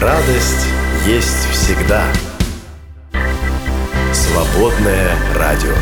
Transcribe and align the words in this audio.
Радость 0.00 0.64
есть 1.08 1.50
всегда. 1.50 2.04
Свободное 4.12 5.16
радио. 5.34 5.74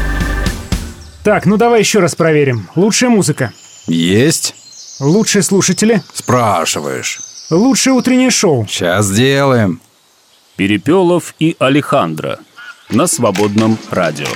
Так, 1.23 1.45
ну 1.45 1.59
давай 1.59 1.81
еще 1.81 1.99
раз 1.99 2.15
проверим. 2.15 2.67
Лучшая 2.77 3.11
музыка. 3.11 3.53
Есть? 3.87 4.55
Лучшие 5.01 5.43
слушатели. 5.43 6.01
Спрашиваешь. 6.15 7.21
Лучшее 7.51 7.93
утреннее 7.93 8.31
шоу. 8.31 8.67
Сейчас 8.67 9.05
сделаем. 9.05 9.83
Перепелов 10.57 11.35
и 11.39 11.55
Алехандро 11.59 12.39
на 12.91 13.07
свободном 13.07 13.79
радио. 13.91 14.27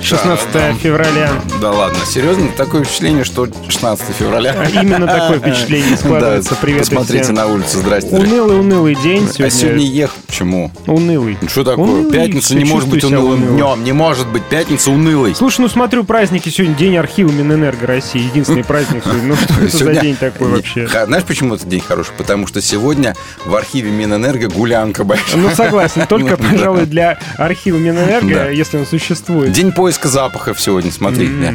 16 0.00 0.48
февраля. 0.80 1.30
Да 1.60 1.72
ладно, 1.72 1.98
серьезно? 2.06 2.48
Такое 2.56 2.84
впечатление, 2.84 3.24
что 3.24 3.46
16 3.68 4.14
февраля. 4.14 4.54
А 4.58 4.68
Именно 4.82 5.06
такое 5.06 5.38
впечатление 5.40 5.96
складывается. 5.96 6.50
Да, 6.50 6.56
Привет 6.60 6.80
Посмотрите 6.80 7.24
всем. 7.24 7.34
на 7.36 7.46
улицу, 7.46 7.78
здрасте. 7.78 8.10
Унылый, 8.14 8.60
унылый 8.60 8.94
день 8.94 9.22
сегодня. 9.26 9.46
А 9.46 9.50
сегодня 9.50 9.86
ехал. 9.86 10.14
Почему? 10.26 10.70
Унылый. 10.86 11.38
Ну, 11.40 11.48
Что 11.48 11.64
такое? 11.64 11.84
Унылый, 11.84 12.12
Пятница 12.12 12.54
не 12.54 12.64
может 12.64 12.88
быть 12.88 13.02
унылым 13.04 13.46
днем. 13.54 13.82
Не 13.84 13.92
может 13.92 14.28
быть 14.28 14.44
пятница 14.44 14.90
унылой. 14.90 15.34
Слушай, 15.34 15.62
ну 15.62 15.68
смотрю, 15.68 16.04
праздники 16.04 16.48
сегодня 16.48 16.74
День 16.76 16.96
архива 16.96 17.30
Минэнерго 17.30 17.86
России. 17.86 18.20
Единственный 18.22 18.64
праздник 18.64 19.02
сегодня. 19.04 19.22
Ну 19.28 19.36
что 19.36 19.54
это 19.64 19.76
за 19.76 19.94
день 19.96 20.16
такой 20.16 20.48
вообще? 20.48 20.86
Знаешь, 20.86 21.24
почему 21.24 21.54
этот 21.54 21.68
день 21.68 21.80
хороший? 21.80 22.12
Потому 22.16 22.46
что 22.46 22.60
сегодня 22.60 23.14
в 23.46 23.54
архиве 23.54 23.90
Минэнерго 23.90 24.48
гулянка 24.48 25.04
большая. 25.04 25.40
Ну 25.40 25.50
согласен, 25.50 26.06
только, 26.06 26.36
Ну, 26.83 26.83
пожалуй, 26.84 26.86
для 26.86 27.18
архива 27.36 27.76
Минэнерго, 27.78 28.34
Да. 28.34 28.48
если 28.48 28.78
он 28.78 28.86
существует. 28.86 29.52
День 29.52 29.72
поиска 29.72 30.08
запахов 30.08 30.60
сегодня, 30.60 30.92
смотри. 30.92 31.28
Да. 31.28 31.54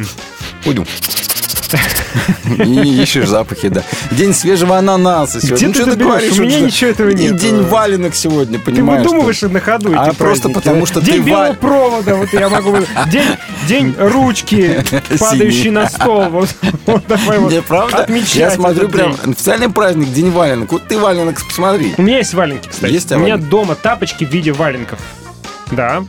Пойдем. 0.64 0.86
И 2.58 3.02
ищешь 3.02 3.28
запахи, 3.28 3.68
да. 3.68 3.84
День 4.10 4.34
свежего 4.34 4.76
ананаса 4.76 5.40
сегодня. 5.40 5.56
Где 5.56 5.66
Ну, 5.68 5.72
ты 5.72 5.80
что 5.82 5.90
берешь? 5.96 6.06
говоришь? 6.08 6.38
У 6.38 6.42
меня 6.42 6.60
ничего 6.60 6.90
этого 6.90 7.08
И 7.10 7.14
нет. 7.14 7.36
день 7.36 7.62
валенок 7.62 8.16
сегодня, 8.16 8.58
Ты 8.58 8.64
понимаешь? 8.72 9.04
выдумываешь 9.04 9.42
на 9.42 9.60
ходу 9.60 9.92
А 9.96 10.06
просто 10.12 10.48
праздники, 10.48 10.54
потому, 10.54 10.80
да? 10.80 10.86
что 10.86 11.00
День 11.00 11.14
ты 11.16 11.20
белого 11.20 11.42
валь- 11.46 11.56
провода, 11.56 12.14
вот 12.16 12.32
я 12.32 12.48
могу... 12.48 12.76
День, 13.12 13.36
день 13.68 13.94
ручки, 13.96 14.82
падающей 15.20 15.58
Синий. 15.62 15.70
на 15.70 15.88
стол. 15.88 16.28
Вот, 16.30 16.48
вот 16.86 17.04
давай 17.06 17.38
вот 17.38 17.52
Не, 17.52 17.62
правда? 17.62 18.04
Я 18.34 18.50
смотрю 18.50 18.88
прям 18.88 19.12
день. 19.12 19.32
официальный 19.32 19.70
праздник, 19.70 20.12
день 20.12 20.30
валенок. 20.32 20.72
Вот 20.72 20.88
ты 20.88 20.98
валенок 20.98 21.40
посмотри. 21.46 21.94
У 21.98 22.02
меня 22.02 22.18
есть 22.18 22.34
валенки, 22.34 22.68
кстати. 22.68 22.90
Есть 22.92 23.12
у 23.12 23.18
меня 23.18 23.34
валенки? 23.34 23.48
дома 23.48 23.74
тапочки 23.76 24.24
в 24.24 24.30
виде 24.32 24.50
валенков. 24.50 24.98
Да. 25.70 26.04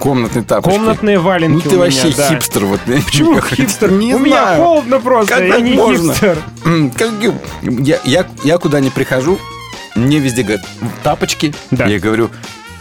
Комнатные 0.00 0.44
тапочки. 0.44 0.76
Комнатные 0.76 1.16
Ну 1.18 1.24
валенки 1.24 1.68
ты 1.68 1.76
у 1.76 1.78
вообще 1.78 2.08
меня, 2.08 2.16
да. 2.16 2.28
хипстер. 2.28 2.64
Вот. 2.66 2.80
Почему 3.06 3.40
хипстер? 3.40 3.90
Не 3.92 4.14
у 4.14 4.18
меня 4.18 4.42
знаю. 4.42 4.62
холодно 4.62 5.00
просто, 5.00 5.34
Как 5.34 5.44
я 5.44 5.60
не 5.60 5.72
можно? 5.72 6.12
хипстер. 6.12 6.38
Как 6.96 7.10
я, 7.62 7.98
я, 8.04 8.26
я 8.44 8.58
куда 8.58 8.80
не 8.80 8.90
прихожу, 8.90 9.38
мне 9.94 10.18
везде 10.18 10.42
говорят, 10.42 10.66
тапочки. 11.02 11.54
Да. 11.70 11.86
Я 11.86 11.98
говорю, 11.98 12.30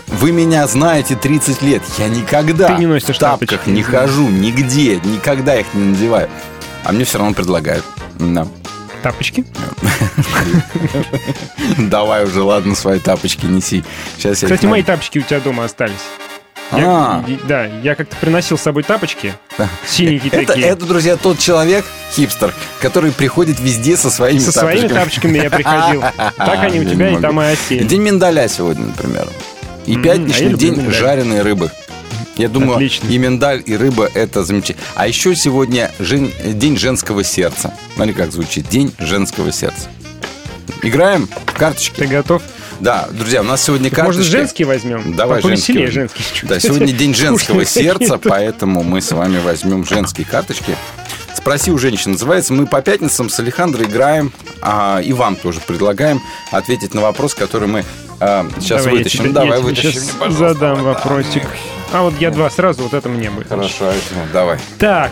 вы 0.08 0.33
меня 0.33 0.67
знаете 0.67 1.16
30 1.16 1.61
лет. 1.61 1.81
Я 1.97 2.09
никогда 2.09 2.67
Ты 2.67 2.80
не 2.81 2.86
носишь 2.86 3.16
в 3.16 3.20
тапках 3.20 3.49
тапочки. 3.49 3.70
не 3.70 3.81
хожу, 3.81 4.27
нигде, 4.27 4.97
никогда 5.05 5.55
их 5.58 5.67
не 5.73 5.92
надеваю. 5.92 6.30
А 6.83 6.92
мне 6.92 7.05
все 7.05 7.17
равно 7.17 7.33
предлагают. 7.33 7.86
Да. 8.20 8.45
Тапочки? 9.06 9.45
Давай 11.78 12.23
уже, 12.23 12.42
ладно, 12.42 12.73
свои 12.73 12.98
тапочки 12.98 13.45
неси. 13.45 13.84
Сейчас 14.17 14.42
я 14.42 14.48
Кстати, 14.48 14.66
на- 14.66 14.72
мои 14.72 14.81
тапочки 14.81 15.20
у 15.20 15.22
тебя 15.22 15.39
дома 15.42 15.66
остались. 15.66 15.94
А. 16.72 17.23
Я, 17.28 17.36
и- 17.36 17.39
да, 17.48 17.66
я 17.66 17.94
как-то 17.94 18.16
приносил 18.16 18.58
с 18.58 18.64
собой 18.64 18.81
тапочки. 18.81 19.36
Синенькие 19.88 20.31
это, 20.31 20.53
такие. 20.53 20.66
это, 20.66 20.86
друзья, 20.88 21.17
тот 21.17 21.38
человек, 21.38 21.86
хипстер, 22.14 22.52
который 22.81 23.11
приходит 23.11 23.59
везде 23.59 23.95
со 23.95 24.09
своими 24.09 24.39
Со 24.39 24.52
своими 24.52 24.88
тапочками 24.88 25.38
я 25.38 25.52
приходил. 25.52 26.02
Так 26.38 26.64
они 26.64 26.80
у 26.80 26.81
Я 26.81 26.89
тебя 26.89 27.09
и 27.11 27.22
там 27.22 27.39
и 27.39 27.45
осели. 27.45 27.83
День 27.83 28.02
миндаля 28.02 28.48
сегодня, 28.48 28.88
например. 28.88 29.28
И 29.86 29.95
а 29.98 30.02
пятничный 30.02 30.45
я 30.45 30.50
люблю 30.50 30.58
день 30.58 30.92
жареной 30.92 31.44
рыбы. 31.44 31.70
Я 32.38 32.50
думаю, 32.50 32.73
Отлично. 32.73 33.08
и 33.08 33.17
миндаль, 33.17 33.64
и 33.65 33.77
рыба 33.77 34.10
это 34.14 34.43
замечательно. 34.43 34.86
А 34.95 35.08
еще 35.08 35.36
сегодня 35.36 35.92
жен- 35.99 36.32
день 36.43 36.77
женского 36.77 37.23
сердца. 37.23 37.73
Смотри, 37.95 38.14
как 38.14 38.32
звучит. 38.32 38.67
День 38.70 38.93
женского 38.99 39.52
сердца. 39.54 39.87
Играем 40.82 41.30
в 41.45 41.54
карточки. 41.54 41.95
Ты 41.98 42.08
готов? 42.08 42.42
Да, 42.82 43.08
друзья, 43.11 43.39
у 43.39 43.45
нас 43.45 43.64
сегодня 43.64 43.89
Так, 43.89 43.99
карточки. 43.99 44.17
Может, 44.20 44.32
женский 44.32 44.65
возьмем? 44.65 45.15
Давай 45.15 45.42
женский. 45.42 45.87
женский. 45.87 46.23
Да, 46.43 46.60
сегодня 46.60 46.92
день 46.92 47.15
женского 47.15 47.64
сердца, 47.64 48.17
поэтому 48.21 48.83
мы 48.83 48.99
с 49.02 49.11
вами 49.14 49.39
возьмем 49.39 49.86
женские 49.86 50.27
карточки. 50.27 50.76
Спроси 51.45 51.70
у 51.72 51.78
женщин. 51.78 52.14
Называется 52.14 52.54
«Мы 52.54 52.66
по 52.66 52.82
пятницам 52.82 53.30
с 53.30 53.39
Алехандро 53.39 53.83
играем». 53.83 54.32
а, 54.64 55.00
и 55.00 55.14
вам 55.14 55.36
тоже 55.36 55.60
предлагаем 55.60 56.20
ответить 56.52 56.95
на 56.95 57.02
вопрос, 57.02 57.36
который 57.36 57.67
мы 57.67 57.86
а, 58.20 58.48
сейчас 58.60 58.82
Давай 58.82 58.86
я 58.86 58.98
вытащим. 58.98 59.23
тебе- 59.26 59.33
Давай, 59.33 59.50
я 59.52 59.60
вытащим. 59.60 59.92
щас 59.92 60.10
мне, 60.20 60.32
задам 60.32 60.76
Вот, 60.84 60.95
вопросик. 60.95 61.44
да. 61.44 62.00
А 62.00 62.02
вот 62.02 62.16
я 62.20 62.32
два 62.32 62.50
сразу, 62.50 62.82
вот 62.82 62.95
это 62.95 63.10
мне 63.10 63.30
будет. 63.30 63.48
Хорошо, 63.50 63.92
ну, 64.16 64.22
давай. 64.34 64.58
Так. 64.80 65.11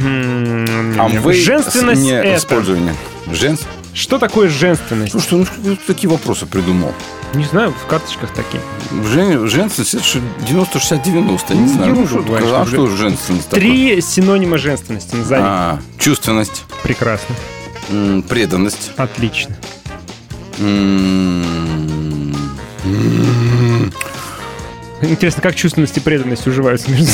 М, 0.00 0.94
Амвей 1.00 1.42
Женственность 1.42 2.02
не 2.02 2.12
это. 2.12 2.36
использование. 2.36 2.94
Женс... 3.32 3.62
Что 3.94 4.18
такое 4.18 4.48
женственность? 4.48 5.12
Слушай, 5.12 5.38
ну 5.38 5.44
что 5.46 5.54
ты 5.62 5.76
такие 5.86 6.10
вопросы 6.10 6.46
придумал? 6.46 6.92
Не 7.32 7.44
знаю, 7.44 7.72
в 7.72 7.86
карточках 7.86 8.30
такие. 8.32 8.60
Жен... 9.08 9.48
Женственность 9.48 9.94
это 9.94 10.04
что, 10.04 10.18
90-60-90, 10.48 11.54
не 11.54 11.68
знаю. 11.68 11.94
Ну, 11.94 12.02
ерунду 12.02 12.36
что, 12.38 12.60
а 12.60 12.66
что 12.66 12.86
женственность 12.88 13.48
такое? 13.48 13.60
Три 13.60 14.00
синонима 14.00 14.58
женственности 14.58 15.14
назови. 15.14 15.42
А, 15.44 15.78
чувственность, 15.98 16.64
Прекрасно. 16.82 17.34
м, 17.90 18.22
преданность, 18.22 18.90
Отлично. 18.96 19.56
м, 20.58 21.54
Интересно, 25.02 25.42
как 25.42 25.54
чувственность 25.54 25.96
и 25.98 26.00
преданность 26.00 26.46
уживаются 26.46 26.90
между 26.90 27.10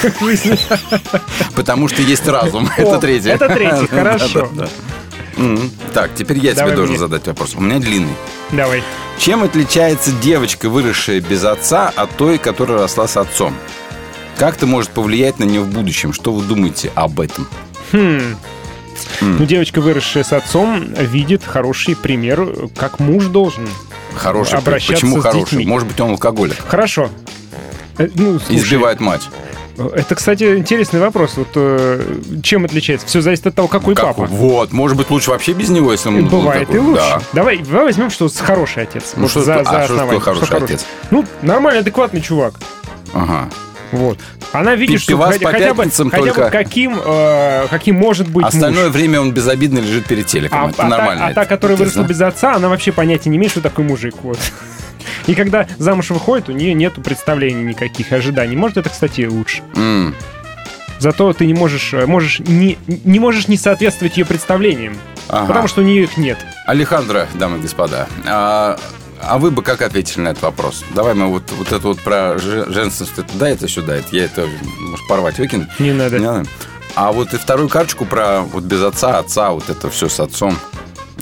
собой? 0.00 0.38
Потому 1.54 1.88
что 1.88 2.00
есть 2.02 2.26
разум. 2.26 2.68
Это 2.76 2.98
третье. 2.98 3.32
это 3.32 3.48
третье, 3.48 3.86
хорошо. 3.90 4.50
М, 5.36 5.70
Так, 5.92 6.10
теперь 6.14 6.36
я 6.38 6.52
тебе 6.52 6.54
Давай 6.60 6.74
должен 6.76 6.92
мне. 6.94 6.98
задать 7.00 7.26
вопрос. 7.26 7.54
У 7.56 7.60
меня 7.60 7.78
длинный. 7.78 8.14
Давай. 8.52 8.82
Чем 9.18 9.42
отличается 9.42 10.10
девочка, 10.22 10.68
выросшая 10.68 11.20
без 11.20 11.44
отца, 11.44 11.92
от 11.94 12.10
той, 12.16 12.38
которая 12.38 12.78
росла 12.78 13.06
с 13.08 13.16
отцом? 13.16 13.54
Как 14.36 14.56
это 14.56 14.66
может 14.66 14.90
повлиять 14.90 15.38
на 15.38 15.44
нее 15.44 15.60
в 15.60 15.68
будущем? 15.68 16.12
Что 16.12 16.32
вы 16.32 16.42
думаете 16.42 16.90
об 16.94 17.20
этом? 17.20 17.46
Хм. 17.92 18.36
Ну, 19.20 19.44
девочка, 19.44 19.80
выросшая 19.80 20.24
с 20.24 20.32
отцом, 20.32 20.92
видит 20.94 21.42
хороший 21.44 21.94
пример, 21.96 22.68
как 22.76 22.98
муж 23.00 23.24
должен. 23.26 23.68
Хороший. 24.14 24.58
Обращаться 24.58 24.94
Почему 25.04 25.20
с 25.20 25.22
хороший? 25.22 25.40
детьми. 25.44 25.66
Может 25.66 25.88
быть, 25.88 26.00
он 26.00 26.10
алкоголик. 26.10 26.56
Хорошо. 26.68 27.10
Э, 27.98 28.08
Ну, 28.14 28.38
слушай, 28.40 28.56
Избивает 28.62 29.00
мать. 29.00 29.22
Это, 29.76 30.14
кстати, 30.14 30.56
интересный 30.56 31.00
вопрос. 31.00 31.32
Вот 31.36 31.48
э, 31.56 32.00
чем 32.42 32.64
отличается? 32.64 33.06
Все 33.06 33.20
зависит 33.20 33.46
от 33.46 33.54
того, 33.54 33.68
какой 33.68 33.94
Как- 33.94 34.06
папа. 34.06 34.26
Вот. 34.26 34.72
Может 34.72 34.96
быть, 34.96 35.10
лучше 35.10 35.30
вообще 35.30 35.52
без 35.52 35.68
него, 35.68 35.92
если 35.92 36.08
он 36.08 36.28
Бывает 36.28 36.66
такой. 36.68 36.76
и 36.76 36.78
лучше. 36.78 37.02
Да. 37.02 37.20
Давай, 37.32 37.58
давай 37.58 37.84
возьмем, 37.86 38.10
что 38.10 38.28
хороший 38.28 38.84
отец. 38.84 39.14
Ну, 39.16 39.28
что 39.28 39.42
за, 39.42 39.54
такое- 39.58 39.64
за 39.72 39.78
а 39.80 39.84
что 39.86 39.96
такое 39.98 40.20
хороший 40.20 40.46
хороший? 40.46 40.64
отец? 40.74 40.86
Ну, 41.10 41.24
нормальный, 41.42 41.80
адекватный 41.80 42.20
чувак. 42.20 42.54
Ага. 43.12 43.48
Вот. 43.92 44.18
Она 44.52 44.74
видит, 44.76 45.00
что 45.00 45.16
хотя, 45.18 45.50
хотя 45.50 45.74
бы, 45.74 45.84
хотя 46.10 46.32
бы 46.34 46.50
каким, 46.50 46.98
э, 47.04 47.66
каким 47.70 47.96
может 47.96 48.28
быть 48.28 48.44
Остальное 48.46 48.84
муж. 48.86 48.92
время 48.94 49.20
он 49.20 49.32
безобидно 49.32 49.78
лежит 49.80 50.06
перед 50.06 50.26
телеком. 50.26 50.66
А, 50.66 50.68
это 50.70 50.74
а 50.78 50.82
та, 50.82 50.88
нормально. 50.88 51.26
а 51.26 51.34
та, 51.34 51.44
которая 51.44 51.76
выросла 51.76 52.02
без 52.02 52.20
отца, 52.20 52.54
она 52.54 52.68
вообще 52.68 52.92
понятия 52.92 53.30
не 53.30 53.36
имеет, 53.36 53.50
что 53.52 53.60
такое 53.60 53.86
мужик. 53.86 54.14
Вот. 54.22 54.38
И 55.26 55.34
когда 55.34 55.66
замуж 55.78 56.10
выходит, 56.10 56.48
у 56.48 56.52
нее 56.52 56.74
нету 56.74 57.00
представлений 57.00 57.62
никаких 57.62 58.12
ожиданий. 58.12 58.56
Может, 58.56 58.78
это, 58.78 58.90
кстати, 58.90 59.26
лучше. 59.26 59.62
М. 59.76 60.14
Зато 60.98 61.32
ты 61.32 61.46
не 61.46 61.54
можешь, 61.54 61.92
э, 61.92 62.06
можешь 62.06 62.38
не, 62.40 62.78
не 62.86 63.18
можешь 63.18 63.48
не 63.48 63.56
соответствовать 63.56 64.16
ее 64.16 64.24
представлениям, 64.24 64.96
Ага. 65.28 65.46
потому 65.46 65.68
что 65.68 65.80
у 65.80 65.84
нее 65.84 66.04
их 66.04 66.16
нет. 66.16 66.38
Алехандро, 66.66 67.26
дамы 67.34 67.58
и 67.58 67.60
господа, 67.60 68.06
а, 68.26 68.78
а 69.20 69.38
вы 69.38 69.50
бы 69.50 69.62
как 69.62 69.82
ответили 69.82 70.20
на 70.20 70.28
этот 70.28 70.42
вопрос? 70.44 70.84
Давай 70.94 71.14
мы 71.14 71.26
вот, 71.26 71.42
вот 71.58 71.72
это 71.72 71.88
вот 71.88 72.00
про 72.00 72.38
же- 72.38 72.72
женственность, 72.72 73.18
это 73.18 73.28
да, 73.34 73.48
это 73.50 73.66
сюда, 73.68 73.96
это 73.96 74.14
я 74.16 74.24
это, 74.24 74.46
может, 74.80 75.06
порвать, 75.08 75.38
выкинуть? 75.38 75.68
Не 75.80 75.92
надо. 75.92 76.18
Не 76.18 76.24
надо. 76.26 76.48
А 76.94 77.12
вот 77.12 77.34
и 77.34 77.38
вторую 77.38 77.68
карточку 77.68 78.04
про 78.06 78.40
вот 78.42 78.62
без 78.64 78.80
отца, 78.82 79.18
отца, 79.18 79.50
вот 79.50 79.68
это 79.68 79.90
все 79.90 80.08
с 80.08 80.20
отцом. 80.20 80.56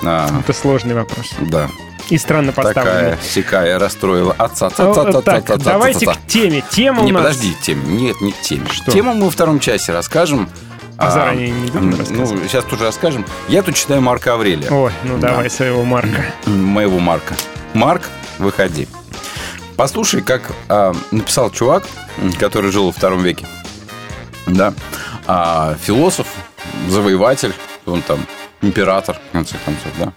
А, 0.04 0.28
Это 0.40 0.52
сложный 0.52 0.94
вопрос. 0.94 1.30
да, 1.40 1.68
И 2.12 2.18
странно 2.18 2.52
поставленный. 2.52 2.92
такая 3.12 3.18
сякая 3.22 3.78
расстроила 3.78 4.34
отца. 4.36 4.66
отца, 4.66 4.90
отца, 4.90 5.02
отца, 5.02 5.22
Так, 5.22 5.50
отца, 5.50 5.56
давайте 5.72 6.06
отца. 6.10 6.20
к 6.20 6.26
теме. 6.26 6.62
Тема 6.70 7.02
у 7.02 7.04
Не, 7.06 7.12
нас... 7.12 7.22
подожди, 7.22 7.56
тема. 7.62 7.84
Нет, 7.86 8.20
не 8.20 8.32
к 8.32 8.40
теме. 8.42 8.66
Что? 8.70 8.92
Тему 8.92 9.14
мы 9.14 9.24
во 9.24 9.30
втором 9.30 9.60
часе 9.60 9.92
расскажем. 9.92 10.50
А 10.98 11.10
заранее 11.10 11.50
не 11.50 11.70
будем 11.70 11.98
рассказывать? 11.98 12.42
Ну, 12.42 12.48
сейчас 12.48 12.64
тоже 12.64 12.84
расскажем. 12.84 13.24
Я 13.48 13.62
тут 13.62 13.76
читаю 13.76 14.02
Марка 14.02 14.34
Аврелия. 14.34 14.70
Ой, 14.70 14.92
ну 15.04 15.16
Да. 15.18 15.28
давай 15.30 15.48
своего 15.48 15.84
Марка. 15.84 16.22
моего 16.44 16.98
Марка. 16.98 17.34
Марк, 17.72 18.02
выходи. 18.38 18.86
Послушай, 19.76 20.20
как 20.20 20.52
а, 20.68 20.92
написал 21.12 21.50
чувак, 21.50 21.84
который 22.38 22.70
жил 22.70 22.86
во 22.86 22.92
втором 22.92 23.22
веке. 23.22 23.46
Да. 24.46 24.74
А, 25.26 25.76
философ, 25.82 26.26
завоеватель, 26.88 27.54
он 27.86 28.02
там 28.02 28.26
император, 28.60 29.16
в 29.30 29.32
конце 29.32 29.56
концов, 29.64 29.92
да. 29.98 30.12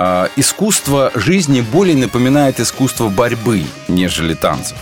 А, 0.00 0.30
искусство 0.36 1.10
жизни 1.16 1.60
более 1.60 1.96
напоминает 1.96 2.60
искусство 2.60 3.08
борьбы, 3.08 3.64
нежели 3.88 4.34
танцев. 4.34 4.76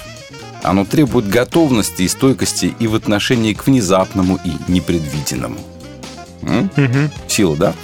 Оно 0.63 0.85
требует 0.85 1.27
готовности 1.27 2.03
и 2.03 2.09
стойкости 2.09 2.75
и 2.79 2.87
в 2.87 2.95
отношении 2.95 3.55
к 3.55 3.67
внезапному 3.67 4.39
и 4.45 4.53
непредвиденному. 4.71 5.59
М? 6.43 6.71
Сила, 7.29 7.57
да? 7.57 7.75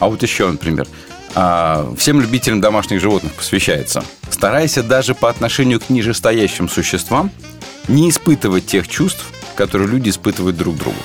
А 0.00 0.08
вот 0.08 0.24
еще, 0.24 0.50
например, 0.50 0.88
а, 1.36 1.94
всем 1.96 2.20
любителям 2.20 2.60
домашних 2.60 3.00
животных 3.00 3.32
посвящается. 3.34 4.02
Старайся 4.28 4.82
даже 4.82 5.14
по 5.14 5.30
отношению 5.30 5.78
к 5.78 5.88
нижестоящим 5.88 6.68
существам 6.68 7.30
не 7.86 8.10
испытывать 8.10 8.66
тех 8.66 8.88
чувств, 8.88 9.24
которые 9.54 9.86
люди 9.86 10.10
испытывают 10.10 10.56
друг 10.56 10.76
другу. 10.78 10.98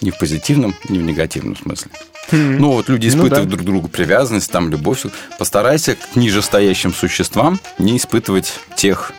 Ни 0.00 0.08
в 0.08 0.16
позитивном, 0.16 0.74
ни 0.88 0.96
в 0.96 1.02
негативном 1.02 1.54
смысле. 1.54 1.90
Ну, 2.30 2.72
вот 2.72 2.88
люди 2.88 3.06
Ну 3.08 3.12
испытывают 3.12 3.48
да. 3.48 3.56
друг 3.56 3.64
другу 3.66 3.88
привязанность, 3.88 4.50
там, 4.50 4.70
любовь. 4.70 5.04
Постарайся 5.38 5.96
к 5.96 6.16
нижестоящим 6.16 6.94
существам 6.94 7.60
не 7.78 7.96
испытывать 7.96 8.52
тех 8.76 9.12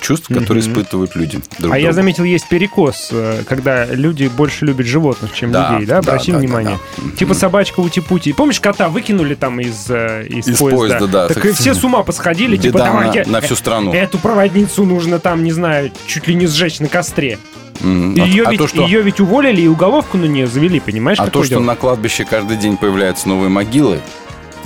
чувств, 0.00 0.28
которые 0.28 0.60
испытывают 0.60 1.16
люди 1.16 1.40
друг 1.58 1.72
А 1.72 1.78
я 1.78 1.84
другу. 1.86 1.94
заметил, 1.94 2.24
есть 2.24 2.46
перекос, 2.48 3.08
э, 3.10 3.42
когда 3.48 3.86
люди 3.86 4.26
больше 4.28 4.66
любят 4.66 4.86
животных, 4.86 5.32
чем 5.34 5.50
Да, 5.50 5.72
людей, 5.72 5.86
да? 5.86 5.94
да, 6.02 6.12
Обрати 6.12 6.32
да, 6.32 6.38
внимание. 6.38 6.78
да, 6.96 7.02
да. 7.10 7.16
Типа 7.16 7.34
собачка 7.34 7.80
ути-пути. 7.80 8.32
Помнишь, 8.34 8.60
кота 8.60 8.88
выкинули 8.90 9.34
там 9.34 9.60
из, 9.60 9.86
э, 9.88 10.26
из, 10.28 10.46
Из 10.46 10.58
поезда? 10.58 10.76
поезда, 10.98 11.06
да. 11.06 11.28
Так 11.28 11.36
Так 11.38 11.46
и 11.46 11.52
все 11.52 11.74
с 11.74 11.82
ума 11.84 12.02
посходили, 12.02 12.56
типа, 12.56 12.74
Беда 12.78 12.86
на- 12.92 12.92
давайте 13.02 13.30
на 13.30 13.40
всю 13.40 13.54
страну. 13.56 13.92
Эту 13.92 14.18
проводницу 14.18 14.84
нужно 14.84 15.18
там, 15.18 15.42
не 15.42 15.52
знаю, 15.52 15.90
чуть 16.06 16.28
ли 16.28 16.34
не 16.34 16.46
сжечь 16.46 16.80
на 16.80 16.88
костре. 16.88 17.38
М, 17.80 18.14
а- 18.20 18.26
Ее, 18.26 18.44
а 18.44 18.50
ведь, 18.50 18.58
то, 18.58 18.66
что- 18.68 18.82
ее 18.82 19.02
ведь 19.02 19.20
уволили 19.20 19.62
и 19.62 19.68
уголовку 19.68 20.18
на 20.18 20.24
нее 20.26 20.46
завели, 20.48 20.80
понимаешь, 20.80 21.18
А 21.18 21.28
то, 21.28 21.40
что 21.42 21.50
дело? 21.50 21.60
на 21.62 21.76
кладбище 21.76 22.24
каждый 22.24 22.56
день 22.56 22.76
появляются 22.76 23.28
новые 23.28 23.48
могилы 23.50 24.00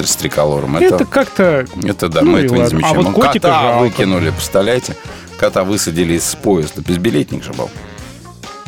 с 0.07 0.17
триколором, 0.17 0.77
это, 0.77 0.95
Это 0.97 1.05
как-то... 1.05 1.67
это 1.85 2.09
да, 2.09 2.23
ну 2.23 2.33
мы 2.33 2.41
этого 2.41 2.55
не 2.57 2.63
ладно. 2.63 2.67
А 2.67 2.69
замечаем. 2.71 2.97
вот 2.97 3.07
Он 3.07 3.13
котика 3.15 3.33
кота 3.33 3.63
жалко. 3.63 3.79
выкинули, 3.83 4.31
представляете? 4.31 4.97
Кота 5.39 5.65
высадили 5.65 6.15
из 6.15 6.35
поезда. 6.37 6.83
Безбилетник 6.83 7.43
же 7.43 7.53
был. 7.53 7.71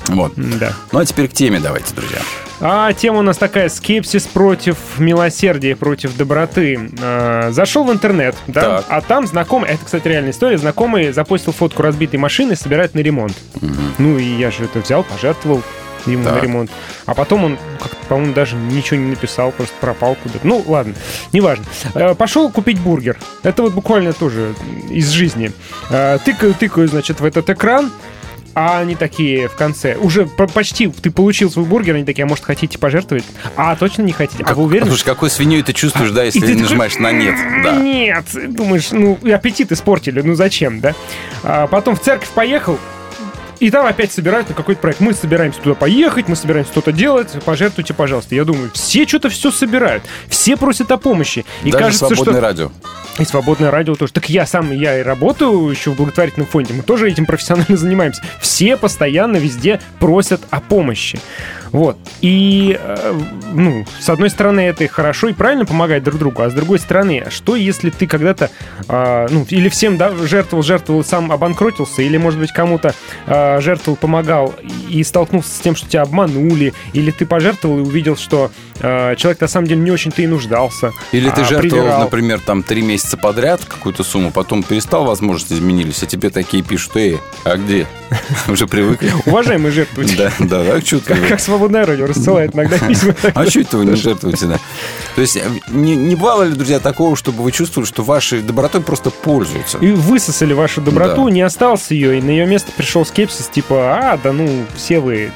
Вот. 0.09 0.33
Да. 0.37 0.73
Ну, 0.93 0.99
а 0.99 1.05
теперь 1.07 1.29
к 1.29 1.33
теме 1.33 1.61
давайте, 1.61 1.95
друзья. 1.95 2.19
А 2.61 2.93
тема 2.93 3.21
у 3.21 3.23
нас 3.23 3.37
такая: 3.39 3.69
скепсис 3.69 4.25
против 4.25 4.77
милосердия, 4.99 5.75
против 5.77 6.17
доброты. 6.17 6.91
А, 7.01 7.51
зашел 7.53 7.85
в 7.85 7.93
интернет, 7.93 8.37
да, 8.47 8.61
Так. 8.61 8.85
а 8.89 9.01
там 9.01 9.27
знакомый, 9.27 9.71
это, 9.71 9.85
кстати, 9.85 10.07
реальная 10.07 10.31
история, 10.33 10.59
знакомый 10.59 11.11
запостил 11.13 11.53
фотку 11.53 11.83
разбитой 11.83 12.19
машины, 12.19 12.55
собирает 12.55 12.95
на 12.95 13.01
ремонт. 13.01 13.35
Ну 13.99 14.19
и 14.19 14.25
я 14.25 14.51
же 14.51 14.65
это 14.65 14.81
взял, 14.81 15.05
пожертвовал 15.05 15.63
ему 16.07 16.25
Так. 16.25 16.35
на 16.35 16.41
ремонт. 16.41 16.71
А 17.07 17.15
потом 17.15 17.45
он, 17.45 17.59
по-моему, 18.09 18.33
даже 18.35 18.57
ничего 18.57 18.99
не 19.01 19.11
написал, 19.11 19.53
просто 19.53 19.75
пропал 19.81 20.17
куда-то. 20.23 20.47
Ну, 20.47 20.63
ладно, 20.67 20.95
неважно. 21.33 21.65
Э, 21.95 22.15
Пошел 22.15 22.51
купить 22.51 22.79
бургер. 22.79 23.17
Это 23.43 23.63
вот 23.63 23.73
буквально 23.73 24.13
тоже 24.13 24.55
из 24.91 25.09
жизни. 25.11 25.53
Э, 25.91 26.19
Тыкаю, 26.25 26.55
тыкаю, 26.55 26.89
значит, 26.89 27.21
в 27.21 27.25
этот 27.25 27.49
экран, 27.51 27.91
а 28.57 28.79
они 28.79 28.95
такие 28.95 29.49
в 29.49 29.55
конце. 29.57 29.97
Уже 29.97 30.27
по- 30.27 30.47
почти 30.47 30.87
ты 30.87 31.11
получил 31.11 31.51
свой 31.51 31.65
бургер, 31.65 31.97
они 31.97 32.05
такие, 32.05 32.23
а 32.23 32.29
может, 32.29 32.45
хотите 32.45 32.79
пожертвовать? 32.79 33.25
А, 33.57 33.75
точно 33.75 34.03
не 34.03 34.13
хотите? 34.13 34.45
А 34.47 34.55
вы 34.55 34.63
уверены? 34.63 34.91
Слушай, 34.91 35.07
какой 35.07 35.29
свиньей 35.31 35.63
ты 35.65 35.73
чувствуешь, 35.73 36.13
да, 36.13 36.23
если 36.23 36.39
И 36.39 36.43
ты 36.43 36.49
такой, 36.49 36.63
нажимаешь 36.63 36.97
на 36.99 37.11
нет. 37.11 37.35
Да. 37.65 37.75
Нет, 37.75 38.25
думаешь, 38.55 38.93
ну, 38.93 39.19
аппетит 39.33 39.73
испортили, 39.73 40.21
ну 40.21 40.35
зачем, 40.37 40.79
да? 40.81 40.95
А 41.43 41.67
потом 41.67 41.97
в 41.97 42.01
церковь 42.01 42.29
поехал, 42.29 42.79
и 43.61 43.71
там 43.71 43.87
опять 43.87 44.13
собирают 44.13 44.49
на 44.49 44.55
какой-то 44.55 44.81
проект. 44.81 45.01
Мы 45.01 45.15
собираемся 45.15 45.61
туда 45.61 45.75
поехать, 45.75 46.29
мы 46.29 46.37
собираемся 46.37 46.73
что-то 46.73 46.93
делать, 46.93 47.31
пожертвуйте, 47.45 47.95
пожалуйста. 47.95 48.35
Я 48.35 48.45
думаю, 48.45 48.71
все 48.75 49.07
что-то 49.07 49.29
все 49.29 49.51
собирают, 49.51 50.05
все 50.29 50.57
просят 50.57 50.91
о 50.91 50.97
помощи. 50.97 51.45
И 51.63 51.71
Даже 51.71 51.85
кажется, 51.85 52.07
свободное 52.07 52.35
что... 52.35 52.41
радио. 52.41 52.73
И 53.19 53.25
свободное 53.25 53.71
радио 53.71 53.95
тоже. 53.95 54.13
Так 54.13 54.29
я 54.29 54.45
сам, 54.45 54.73
я 54.73 54.99
и 54.99 55.03
работаю 55.03 55.69
еще 55.69 55.91
в 55.91 55.97
благотворительном 55.97 56.49
фонде, 56.49 56.75
мы 56.75 56.83
тоже 56.83 57.09
этим 57.09 57.27
профессионально 57.27 57.77
занимаемся. 57.77 58.23
Все 58.41 58.77
постоянно 58.77 59.37
везде 59.37 59.81
просят 60.01 60.41
о 60.51 60.61
помощи. 60.61 61.21
Вот. 61.71 61.97
И, 62.21 62.79
э, 62.81 63.21
ну, 63.53 63.85
с 63.99 64.09
одной 64.09 64.31
стороны, 64.31 64.61
это 64.61 64.87
хорошо 64.89 65.29
и 65.29 65.33
правильно 65.33 65.65
помогать 65.65 66.03
друг 66.05 66.19
другу, 66.19 66.43
а 66.43 66.51
с 66.51 66.53
другой 66.55 66.79
стороны, 66.79 67.25
что 67.31 67.57
если 67.57 67.91
ты 67.91 68.07
когда-то, 68.07 68.51
а, 68.87 69.27
ну, 69.29 69.45
или 69.51 69.69
всем, 69.69 69.97
да, 69.97 70.13
жертвовал, 70.15 70.63
жертвовал, 70.63 71.03
сам 71.03 71.33
обанкротился, 71.33 72.03
или, 72.03 72.17
может 72.17 72.39
быть, 72.39 72.53
кому-то 72.53 72.95
а, 73.27 73.61
жертвовал, 73.61 73.97
помогал 73.97 74.55
и 74.89 75.03
столкнулся 75.03 75.51
с 75.51 75.59
тем, 75.59 75.75
что 75.75 75.89
тебя 75.89 76.03
обманули, 76.03 76.75
или 76.93 77.11
ты 77.11 77.27
пожертвовал 77.27 77.79
и 77.79 77.83
увидел, 77.83 78.17
что 78.17 78.53
а, 78.74 78.74
человек 78.79 79.41
на 79.41 79.49
самом 79.49 79.67
деле 79.67 79.81
не 79.81 79.91
очень-то 79.91 80.23
и 80.23 80.27
нуждался. 80.27 80.93
Или 81.13 81.31
ты 81.31 81.43
а 81.43 81.45
жертвовал, 81.45 81.61
привирал. 81.85 82.01
например, 82.03 82.41
там 82.41 82.63
три 82.63 82.83
месяца 82.83 83.17
подряд 83.17 83.65
какую-то 83.65 84.03
сумму, 84.03 84.31
потом 84.31 84.63
перестал, 84.63 85.05
возможности 85.05 85.55
изменились, 85.55 86.03
а 86.03 86.07
тебе 86.07 86.31
такие 86.31 86.63
пишут, 86.63 86.97
эй, 86.97 87.21
а 87.45 87.57
где? 87.57 87.87
Уже 88.49 88.67
привыкли. 88.67 89.13
Уважаемые 89.27 89.73
жертвователи. 89.73 90.17
Да, 90.17 90.33
да, 90.41 90.75
а 90.75 90.81
что? 90.81 91.01
Как, 91.01 91.29
как 91.29 91.41
свободное 91.41 91.87
радио 91.87 92.07
рассылает 92.07 92.55
иногда 92.55 92.79
письма. 92.89 93.15
А 93.35 93.47
что 93.47 93.61
это 93.61 93.79
вы 93.79 93.87
не 93.87 93.97
жертвуете, 93.97 94.47
да? 94.47 94.59
То 95.15 95.21
есть 95.21 95.37
э, 95.37 95.43
не, 95.69 95.95
не 95.97 96.17
бывало 96.17 96.43
ли, 96.45 96.55
друзья, 96.55 96.81
такого, 96.81 97.17
чтобы 97.17 97.43
вы 97.43 97.53
чувствовали, 97.53 97.87
что 97.87 98.03
вашей 98.03 98.43
добротой 98.43 98.81
просто 98.81 99.11
пользуются? 99.11 99.79
И 99.79 99.93
высосали 99.93 100.53
вашу 100.53 100.81
доброту, 100.81 101.27
Да. 101.27 101.31
не 101.31 101.43
осталось 101.43 101.91
ее, 101.91 102.19
и 102.19 102.23
на 102.23 102.31
ее 102.31 102.47
место 102.47 102.73
пришел 102.77 103.05
скепсис, 103.05 103.49
типа, 103.49 103.99
а, 103.99 104.17
да 104.23 104.33
ну, 104.33 104.65
все 104.77 105.01
вы 105.01 105.31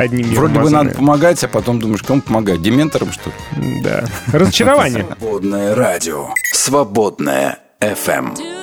одним 0.00 0.30
миром 0.30 0.34
Вроде 0.36 0.54
бы 0.54 0.60
мазаны». 0.60 0.84
надо 0.84 0.96
помогать, 0.96 1.44
а 1.44 1.48
потом 1.48 1.80
думаешь, 1.80 2.02
кому 2.02 2.20
помогать? 2.20 2.62
Дементорам, 2.62 3.12
что 3.12 3.30
ли? 3.30 3.82
Да. 3.82 4.04
Разочарование. 4.32 5.04
Свободное 5.04 5.74
радио. 5.74 6.28
Свободное 6.52 7.58
FM. 7.80 8.59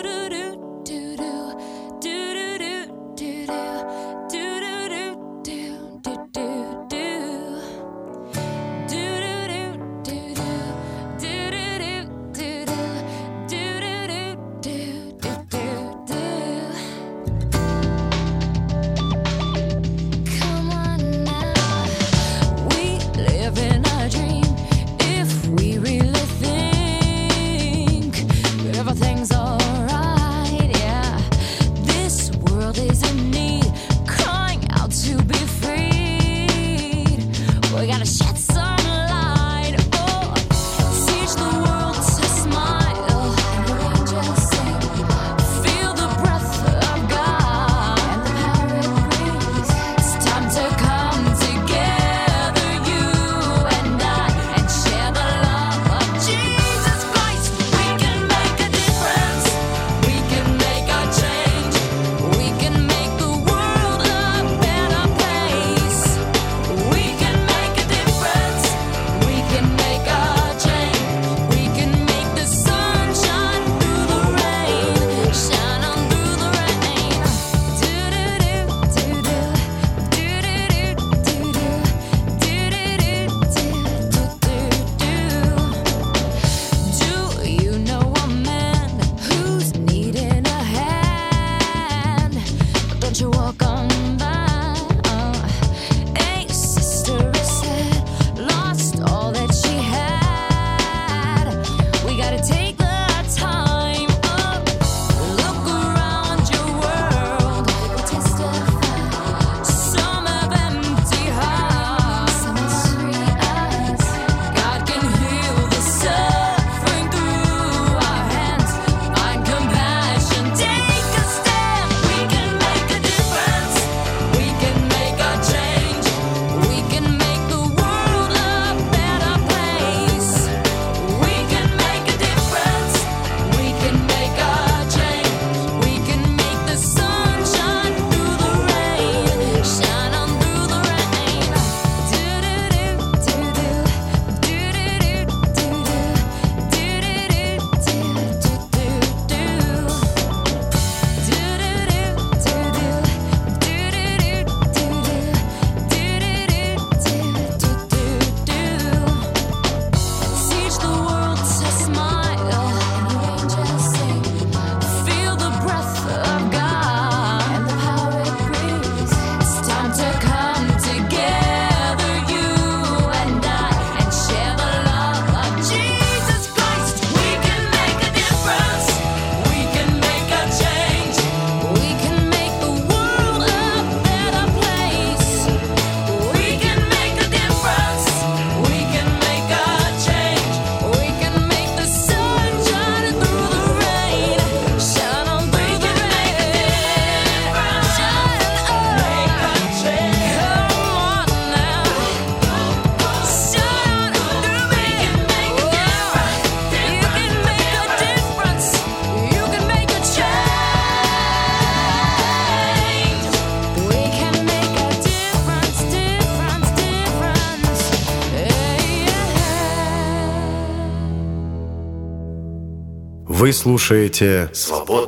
Вы 223.48 223.54
слушаете 223.54 224.50
«Свободная 224.52 225.07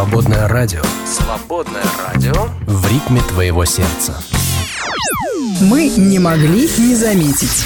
«Свободное 0.00 0.48
радио» 0.48 0.80
Свободное 1.04 1.82
радио. 2.06 2.32
в 2.66 2.90
ритме 2.90 3.20
твоего 3.28 3.66
сердца. 3.66 4.14
Мы 5.60 5.88
не 5.90 6.18
могли 6.18 6.70
не 6.78 6.94
заметить. 6.94 7.64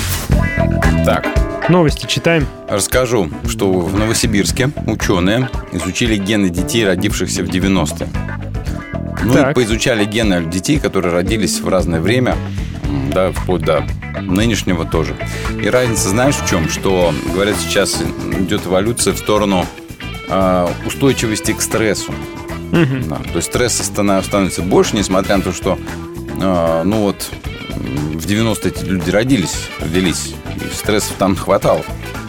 Так, 1.05 1.29
Новости 1.69 2.07
читаем. 2.07 2.49
расскажу, 2.69 3.31
что 3.49 3.71
в 3.71 3.97
Новосибирске 3.97 4.71
ученые 4.89 5.49
изучили 5.71 6.17
гены 6.17 6.49
детей, 6.49 6.85
родившихся 6.85 7.45
в 7.45 7.47
90-е. 7.49 8.09
Ну 9.23 9.33
и 9.33 9.37
Так. 9.37 9.55
поизучали 9.55 10.05
гены 10.05 10.45
детей, 10.45 10.81
которые 10.81 11.15
родились 11.15 11.61
в 11.61 11.69
разное 11.69 12.01
время, 12.01 12.37
да, 13.13 13.31
вплоть 13.31 13.63
до 13.63 13.85
нынешнего 14.21 14.85
тоже. 14.85 15.15
И 15.63 15.69
разница, 15.69 16.09
знаешь, 16.09 16.35
в 16.35 16.51
чем? 16.51 16.69
Что, 16.69 17.15
говорят, 17.33 17.55
сейчас 17.61 18.03
идет 18.41 18.67
эволюция 18.67 19.13
в 19.13 19.19
сторону 19.19 19.67
устойчивости 20.87 21.53
к 21.53 21.61
стрессу. 21.61 22.13
Да, 22.73 23.17
то 23.17 23.37
есть 23.37 23.49
стресса 23.49 23.85
становится 23.85 24.63
больше, 24.63 24.97
несмотря 24.97 25.37
на 25.37 25.43
то, 25.43 25.53
что 25.53 25.79
а, 26.41 26.83
ну 26.83 27.03
вот 27.03 27.31
в 27.71 28.27
90-е 28.27 28.73
эти 28.73 28.85
люди 28.85 29.11
родились, 29.11 29.69
родились, 29.81 30.35
и 30.57 30.75
стрессов 30.75 31.15
там 31.19 31.37
хватало. 31.37 31.83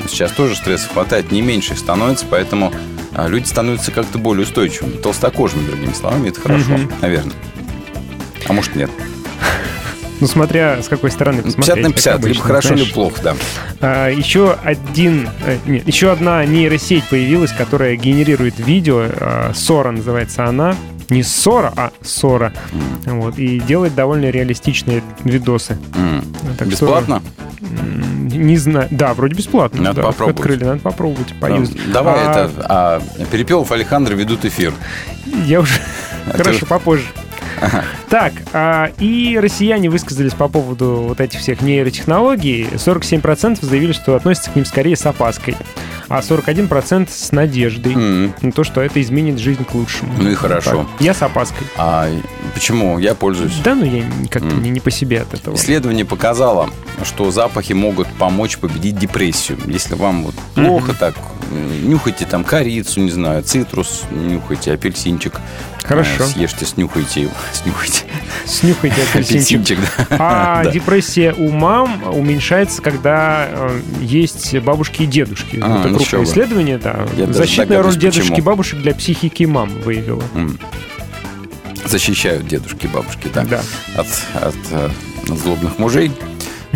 Сейчас 0.07 0.31
тоже 0.31 0.55
стресса 0.55 0.87
хватает, 0.89 1.31
не 1.31 1.41
меньше 1.41 1.73
их 1.73 1.79
становится, 1.79 2.25
поэтому 2.29 2.71
а, 3.13 3.27
люди 3.27 3.47
становятся 3.47 3.91
как-то 3.91 4.19
более 4.19 4.43
устойчивыми, 4.43 4.97
толстокожими, 4.97 5.65
другими 5.65 5.93
словами, 5.93 6.29
это 6.29 6.41
хорошо, 6.41 6.71
Мгм. 6.71 6.91
наверное. 7.01 7.33
А 8.47 8.53
может 8.53 8.75
нет. 8.75 8.91
Ну, 10.19 10.27
смотря 10.27 10.81
с 10.81 10.87
какой 10.87 11.11
стороны 11.11 11.41
посмотреть. 11.41 11.75
50 11.75 11.77
на 11.77 11.89
как 11.89 11.95
50, 11.95 12.23
либо 12.25 12.41
хорошо, 12.41 12.73
либо 12.75 12.93
плохо, 12.93 13.21
да. 13.23 13.35
А, 13.81 14.09
еще 14.09 14.55
один, 14.63 15.29
э, 15.45 15.57
нет, 15.65 15.87
еще 15.87 16.11
одна 16.11 16.43
нейросеть 16.45 17.03
появилась, 17.09 17.51
которая 17.51 17.95
генерирует 17.95 18.59
видео. 18.59 19.01
а, 19.19 19.51
Сора 19.53 19.91
называется 19.91 20.45
она. 20.45 20.75
Не 21.09 21.21
Сора, 21.23 21.71
а 21.75 21.91
Сора. 22.01 22.51
Вот, 23.05 23.37
и 23.37 23.59
делает 23.59 23.93
довольно 23.93 24.29
реалистичные 24.31 25.03
видосы. 25.23 25.77
М. 25.95 26.23
Так 26.57 26.71
что, 26.71 26.85
Бесплатно? 26.85 27.21
м, 27.61 28.27
Не 28.27 28.57
знаю. 28.57 28.87
Да, 28.91 29.13
вроде 29.13 29.35
бесплатно. 29.35 29.81
Надо 29.81 30.01
да, 30.01 30.07
попробовать. 30.07 30.39
Открыли, 30.39 30.63
надо 30.63 30.79
попробовать. 30.79 31.27
Да, 31.39 31.47
поюзать. 31.47 31.77
Давай 31.91 32.15
А, 32.17 32.31
это. 32.31 32.51
А 32.67 33.01
Перепелов 33.31 33.71
Александр 33.71 34.13
ведут 34.15 34.45
эфир. 34.45 34.73
Я 35.45 35.59
уже... 35.61 35.75
А 36.27 36.31
Хорошо, 36.37 36.59
ты- 36.61 36.65
попозже. 36.65 37.05
Так, 38.09 38.33
а, 38.53 38.91
и 38.99 39.37
россияне 39.41 39.89
высказались 39.89 40.33
по 40.33 40.47
поводу 40.47 41.05
вот 41.09 41.19
этих 41.19 41.39
всех 41.39 41.61
нейротехнологий. 41.61 42.63
47% 42.65 43.65
заявили, 43.65 43.91
что 43.91 44.15
относятся 44.15 44.51
к 44.51 44.55
ним 44.55 44.65
скорее 44.65 44.95
с 44.95 45.05
опаской, 45.05 45.55
а 46.07 46.19
41% 46.21 47.09
с 47.11 47.31
надеждой 47.31 47.93
М. 47.93 48.33
на 48.41 48.51
то, 48.51 48.63
что 48.63 48.81
это 48.81 49.01
изменит 49.01 49.39
жизнь 49.39 49.63
к 49.65 49.73
лучшему. 49.73 50.13
Ну 50.17 50.29
и 50.29 50.35
хорошо. 50.35 50.87
Так, 50.97 51.01
Я 51.05 51.13
с 51.13 51.21
опаской. 51.21 51.65
А 51.77 52.09
почему? 52.53 52.99
Я 52.99 53.15
пользуюсь. 53.15 53.55
Да, 53.63 53.75
ну 53.75 53.85
я 53.85 54.03
как-то 54.29 54.49
М. 54.49 54.61
не, 54.63 54.69
не 54.69 54.79
по 54.79 54.91
себе 54.91 55.21
от 55.21 55.33
этого. 55.33 55.55
Исследование 55.55 56.05
показало, 56.05 56.69
что 57.03 57.31
запахи 57.31 57.73
могут 57.73 58.07
помочь 58.07 58.57
победить 58.57 58.97
депрессию. 58.97 59.57
Если 59.65 59.95
вам 59.95 60.23
вот 60.23 60.35
плохо 60.53 60.93
так, 60.93 61.15
э, 61.51 61.79
нюхайте 61.83 62.25
там 62.25 62.43
корицу, 62.43 62.99
не 63.01 63.11
знаю, 63.11 63.43
цитрус, 63.43 64.03
нюхайте 64.11 64.73
апельсинчик. 64.73 65.39
Хорошо. 65.83 66.23
Э, 66.23 66.27
Съешьте, 66.27 66.65
снюхайте 66.65 67.21
его. 67.23 67.31
Снюхайте. 67.53 68.03
Снюхайте 68.45 69.01
апельсинчик. 69.03 69.79
да. 69.79 70.05
А 70.19 70.63
Да. 70.63 70.71
депрессия 70.71 71.33
у 71.33 71.51
мам 71.51 72.01
уменьшается, 72.11 72.81
когда 72.81 73.47
э, 73.49 73.81
есть 74.01 74.57
бабушки 74.59 75.03
и 75.03 75.05
дедушки. 75.05 75.59
А, 75.61 75.81
Это 75.81 75.89
ну 75.89 75.94
крупное 75.97 76.23
исследование, 76.23 76.77
да. 76.77 77.05
Я 77.17 77.27
Защитная 77.31 77.81
роль 77.81 77.95
дедушки 77.95 78.39
и 78.39 78.41
бабушек 78.41 78.79
для 78.81 78.93
психики 78.95 79.43
мам 79.43 79.69
выявила. 79.83 80.23
М. 80.33 80.57
Защищают 81.85 82.47
дедушки 82.47 82.85
и 82.85 82.89
бабушки, 82.89 83.29
да. 83.33 83.43
Да. 83.45 83.61
От, 83.95 84.07
от, 84.41 84.55
э, 84.71 84.89
злобных 85.27 85.77
мужей. 85.77 86.11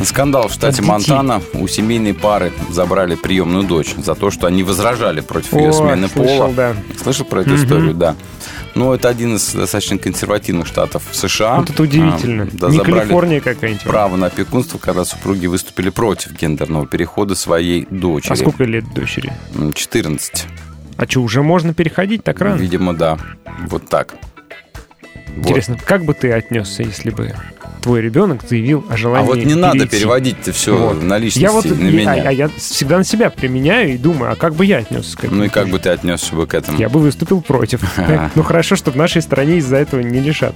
Скандал 0.03 0.47
в 0.47 0.53
штате. 0.53 0.81
Монтана. 0.81 1.41
У 1.53 1.67
семейной 1.67 2.13
пары 2.13 2.53
забрали 2.69 3.15
приемную 3.15 3.63
дочь 3.63 3.93
за 3.97 4.15
то, 4.15 4.31
что 4.31 4.47
они 4.47 4.63
возражали 4.63 5.19
против 5.19 5.53
ее 5.53 5.69
О, 5.69 5.73
смены 5.73 6.07
слышал, 6.07 6.37
пола. 6.37 6.53
да. 6.53 6.75
Слышал 7.01 7.25
про 7.25 7.41
эту 7.41 7.49
Мгм. 7.51 7.63
историю, 7.63 7.93
да. 7.95 8.15
Ну, 8.79 8.93
это 8.93 9.09
один 9.09 9.35
из 9.35 9.53
достаточно 9.53 9.97
консервативных 9.97 10.65
штатов 10.65 11.03
США. 11.11 11.57
Вот 11.57 11.69
это 11.69 11.83
удивительно. 11.83 12.43
А, 12.43 12.47
да, 12.53 12.69
Не 12.69 12.79
Калифорния 12.79 13.41
какая-нибудь. 13.41 13.83
право 13.83 14.15
на 14.15 14.27
опекунство, 14.27 14.77
когда 14.77 15.03
супруги 15.03 15.47
выступили 15.47 15.89
против 15.89 16.31
гендерного 16.31 16.87
перехода 16.87 17.35
своей 17.35 17.85
дочери. 17.89 18.31
А 18.31 18.35
сколько 18.37 18.63
лет 18.63 18.85
дочери? 18.93 19.33
М, 19.53 19.73
14. 19.73 20.45
А 20.95 21.05
что, 21.05 21.21
уже 21.21 21.43
можно 21.43 21.73
переходить 21.73 22.23
так 22.23 22.39
рано? 22.39 22.55
Видимо, 22.55 22.93
да. 22.93 23.17
Вот 23.67 23.89
так. 23.89 24.15
Вот. 25.35 25.45
Интересно, 25.47 25.77
как 25.83 26.03
бы 26.05 26.13
ты 26.13 26.31
отнесся, 26.31 26.83
если 26.83 27.09
бы 27.11 27.33
твой 27.81 28.01
ребенок 28.01 28.41
заявил 28.47 28.83
о 28.89 28.93
А 28.95 28.97
желании 28.97 29.25
вот 29.27 29.37
не 29.37 29.55
надо 29.55 29.73
перейти? 29.79 29.97
переводить-то 29.97 30.51
все 30.51 30.75
Вот. 30.75 31.01
на 31.01 31.17
личности 31.17 31.39
Я 31.43 31.51
вот, 31.51 31.63
на 31.65 31.75
я- 31.85 31.91
меня. 31.91 32.11
а, 32.25 32.27
а 32.27 32.31
я 32.31 32.49
всегда 32.57 32.97
на 32.97 33.03
себя 33.05 33.29
применяю 33.29 33.93
и 33.93 33.97
думаю, 33.97 34.33
а 34.33 34.35
как 34.35 34.55
бы 34.55 34.65
я 34.65 34.79
отнесся 34.79 35.15
к 35.15 35.23
этому? 35.23 35.37
Ну 35.37 35.43
и 35.45 35.49
как 35.49 35.69
бы 35.69 35.79
ты 35.79 35.89
отнесся 35.89 36.35
бы 36.35 36.45
к 36.45 36.53
этому? 36.55 36.77
Я 36.77 36.89
бы 36.89 36.99
выступил 36.99 37.41
против. 37.41 37.81
Ну 38.35 38.43
хорошо, 38.43 38.75
что 38.75 38.91
в 38.91 38.95
нашей 38.97 39.21
стране 39.21 39.57
из-за 39.59 39.77
этого 39.77 40.01
не 40.01 40.19
лишат 40.19 40.55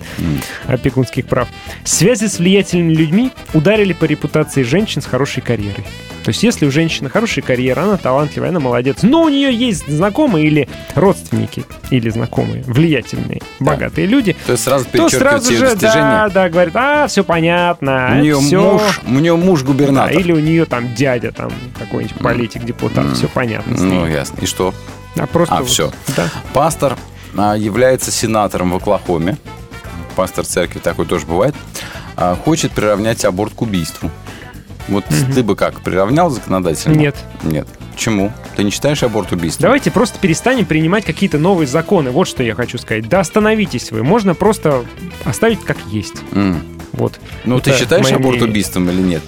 опекунских 0.68 1.26
прав. 1.28 1.48
Связи 1.86 2.26
с 2.28 2.40
влиятельными 2.40 2.94
людьми 2.94 3.32
ударили 3.54 3.94
по 3.94 4.06
репутации 4.06 4.64
женщин 4.64 5.02
с 5.02 5.06
хорошей 5.06 5.42
карьерой. 5.42 5.86
То 6.24 6.30
есть 6.30 6.42
если 6.42 6.66
у 6.66 6.72
женщины 6.72 7.10
хорошая 7.10 7.44
карьера, 7.44 7.82
она 7.82 7.98
талантливая, 7.98 8.50
она 8.50 8.60
молодец, 8.60 9.00
но 9.02 9.24
у 9.24 9.30
нее 9.30 9.54
есть 9.54 9.88
знакомые 9.88 10.48
или 10.48 10.70
родственники, 10.96 11.66
или 11.92 12.10
знакомые, 12.10 12.64
влиятельные, 12.64 13.42
богатые 13.60 14.08
люди, 14.08 14.36
То 14.46 14.54
есть 14.54 14.64
сразу 14.64 14.86
то 14.92 15.10
сразу 15.10 15.54
же, 15.54 15.76
да, 15.76 16.30
да, 16.30 16.50
говорят, 16.50 16.76
а, 16.76 17.08
все 17.08 17.24
понятно, 17.24 18.14
у 18.14 18.22
нее 18.22 18.40
всё. 18.40 18.74
муж, 18.74 19.02
у 19.06 19.12
нее 19.20 19.36
муж 19.36 19.62
Да, 19.62 19.68
губернатор. 19.68 20.18
или 20.18 20.32
у 20.32 20.40
нее 20.40 20.66
там 20.66 20.94
дядя, 20.96 21.32
там 21.32 21.52
какой-нибудь 21.78 22.18
политик, 22.18 22.64
депутат, 22.64 23.06
все 23.18 23.28
понятно. 23.28 23.76
Ну, 23.78 24.08
ясно. 24.08 24.38
И 24.42 24.46
что? 24.46 24.74
А 25.18 25.28
просто 25.28 25.56
а, 25.56 25.60
вот, 25.60 25.68
всё. 25.68 25.92
Да. 26.16 26.30
Пастор 26.54 26.98
а, 27.38 27.56
является 27.56 28.12
сенатором 28.12 28.72
в 28.72 28.76
Оклахоме. 28.78 29.38
Пастор 30.16 30.46
церкви, 30.46 30.80
такой 30.80 31.06
тоже 31.06 31.26
бывает. 31.26 31.56
а, 32.16 32.36
хочет 32.36 32.72
приравнять 32.72 33.26
аборт 33.26 33.54
к 33.54 33.62
убийству. 33.62 34.10
Вот 34.88 35.06
ты 35.34 35.44
бы 35.44 35.56
как, 35.56 35.82
приравнял 35.82 36.30
законодательно? 36.30 36.96
Нет. 36.96 37.16
Нет. 37.44 37.68
Почему? 37.94 38.32
Ты 38.56 38.64
не 38.64 38.72
считаешь 38.72 39.02
аборт 39.04 39.32
убийством? 39.32 39.64
Давайте 39.64 39.92
просто 39.92 40.20
перестанем 40.20 40.66
принимать 40.66 41.06
какие-то 41.06 41.38
новые 41.38 41.68
законы. 41.68 42.12
Вот 42.12 42.28
что 42.28 42.44
я 42.44 42.56
хочу 42.56 42.78
сказать. 42.78 43.08
Да 43.08 43.20
остановитесь 43.22 43.92
вы. 43.92 44.04
Можно 44.04 44.34
просто 44.36 44.84
оставить 45.26 45.62
как 45.64 45.78
есть. 45.92 46.16
М. 46.32 46.62
Вот. 46.94 47.20
Ну, 47.46 47.60
ты 47.60 47.72
Это 47.72 47.80
считаешь 47.80 48.04
мое 48.06 48.16
аборт 48.16 48.36
мнение. 48.38 48.50
убийством 48.52 48.90
или 48.90 49.02
нет? 49.02 49.24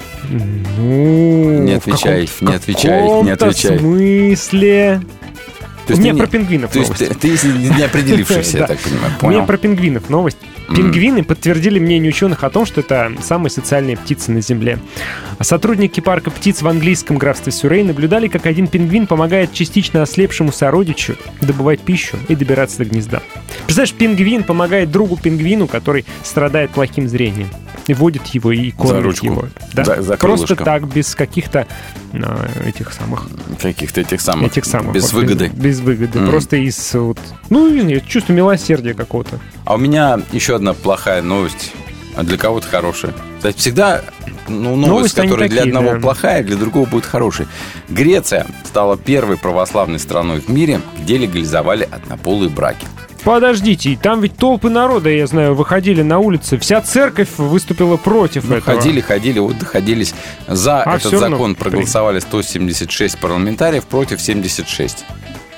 Ну, 0.77 1.61
Не 1.61 1.75
в 1.75 1.77
отвечай, 1.77 2.27
каком-то- 2.27 2.45
не 2.51 2.55
отвечай, 2.57 3.23
не 3.23 3.31
отвечай. 3.31 3.79
смысле. 3.79 5.01
То 5.87 5.93
У 5.93 5.97
есть 5.97 6.01
меня 6.01 6.13
ты 6.13 6.17
про 6.17 6.25
не- 6.25 6.31
пингвинов 6.31 6.71
То 6.71 6.79
есть 6.79 6.91
новость. 6.91 7.09
ты, 7.13 7.15
ты 7.19 7.27
если 7.27 7.51
не 7.51 7.81
определившийся, 7.85 8.57
я 8.59 8.67
так 8.67 8.79
понимаю. 8.79 9.05
У 9.21 9.25
меня 9.27 9.37
Понял. 9.39 9.45
про 9.45 9.57
пингвинов 9.57 10.09
новость. 10.09 10.37
Пингвины 10.67 11.23
подтвердили 11.23 11.79
мнение 11.79 12.09
ученых 12.09 12.43
о 12.43 12.49
том, 12.49 12.65
что 12.65 12.81
это 12.81 13.11
самые 13.21 13.51
социальные 13.51 13.97
птицы 13.97 14.31
на 14.31 14.41
Земле. 14.41 14.79
Сотрудники 15.41 15.99
парка 15.99 16.31
птиц 16.31 16.61
в 16.61 16.67
английском 16.67 17.17
графстве 17.17 17.51
Сюрей 17.51 17.83
наблюдали, 17.83 18.27
как 18.27 18.45
один 18.45 18.67
пингвин 18.67 19.05
помогает 19.07 19.53
частично 19.53 20.01
ослепшему 20.01 20.51
сородичу 20.51 21.15
добывать 21.41 21.81
пищу 21.81 22.17
и 22.27 22.35
добираться 22.35 22.79
до 22.79 22.85
гнезда. 22.85 23.21
Представляешь, 23.65 23.93
пингвин 23.93 24.43
помогает 24.43 24.91
другу 24.91 25.17
пингвину, 25.17 25.67
который 25.67 26.05
страдает 26.23 26.71
плохим 26.71 27.07
зрением. 27.07 27.49
И 27.87 27.93
водит 27.93 28.25
его 28.27 28.51
и 28.51 28.71
кормит 28.71 29.03
ручку. 29.03 29.25
его. 29.27 29.45
Да. 29.73 29.83
За- 29.83 30.01
за 30.01 30.17
Просто 30.17 30.55
так, 30.55 30.87
без 30.91 31.13
каких-то 31.13 31.67
а, 32.13 32.47
этих 32.65 32.91
самых 32.91 33.27
Каких-то 33.61 34.01
этих 34.01 34.21
самых. 34.21 34.51
этих 34.51 34.65
самых. 34.65 34.95
Без 34.95 35.13
вот, 35.13 35.21
выгоды. 35.21 35.51
Без, 35.53 35.81
выгоды. 35.81 36.19
Мгм. 36.19 36.31
Просто 36.31 36.55
из 36.55 36.93
вот, 36.95 37.19
ну, 37.51 37.69
не 37.69 37.81
знаю, 37.81 38.01
чувства 38.07 38.33
милосердия 38.33 38.95
какого-то. 38.95 39.39
А 39.65 39.75
у 39.75 39.77
меня 39.77 40.19
еще 40.31 40.54
одна 40.55 40.73
плохая 40.73 41.21
новость, 41.21 41.71
а 42.15 42.23
для 42.23 42.37
кого-то 42.37 42.67
хорошая. 42.67 43.13
Кстати, 43.37 43.57
всегда 43.57 44.01
ну, 44.47 44.75
новость, 44.75 44.87
Новости, 44.89 45.19
они 45.19 45.29
которая 45.29 45.49
для 45.49 45.57
такие, 45.61 45.75
одного 45.75 45.95
да. 45.95 45.99
плохая, 45.99 46.43
для 46.43 46.55
другого 46.55 46.85
будет 46.85 47.05
хорошей. 47.05 47.47
Греция 47.89 48.45
стала 48.63 48.97
первой 48.97 49.37
православной 49.37 49.99
страной 49.99 50.39
в 50.39 50.49
мире, 50.49 50.81
где 50.99 51.17
легализовали 51.17 51.87
однополые 51.91 52.49
браки. 52.49 52.85
Подождите, 53.23 53.97
там 53.99 54.21
ведь 54.21 54.37
толпы 54.37 54.69
народа, 54.69 55.09
я 55.09 55.25
знаю, 55.25 55.55
выходили 55.55 56.03
на 56.03 56.19
улицы. 56.19 56.59
Вся 56.59 56.79
церковь 56.81 57.29
выступила 57.37 57.97
против 57.97 58.47
Ну, 58.47 58.57
этого. 58.57 58.77
ходили, 58.77 59.01
ходили, 59.01 59.39
вот 59.39 59.57
доходились. 59.57 60.13
За 60.47 60.83
А 60.83 60.97
этот 60.97 61.19
закон 61.19 61.55
проголосовали 61.55 62.19
176 62.19 63.17
парламентариев 63.19 63.85
против 63.85 64.21
76. 64.21 65.05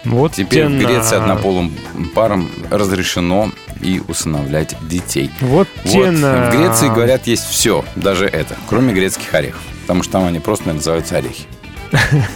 Вот 0.05 0.31
Теперь 0.31 0.67
в 0.67 0.77
Греции 0.79 1.17
на- 1.17 1.23
однополым 1.23 1.73
парам 2.15 2.49
разрешено 2.71 3.51
и 3.82 4.02
усыновлять 4.08 4.76
детей. 4.90 5.30
Вот 5.42 5.68
Вот. 5.86 6.12
на- 6.12 6.50
В 6.52 6.56
Греции, 6.56 6.88
говорят, 6.88 7.28
есть 7.28 7.46
все, 7.50 7.84
даже 7.96 8.26
это, 8.26 8.56
кроме 8.68 8.94
грецких 8.94 9.34
орехов. 9.34 9.62
Потому 9.82 10.04
что 10.04 10.13
там 10.13 10.26
они 10.26 10.40
просто 10.40 10.74
называются 10.74 11.18
орехи. 11.18 11.44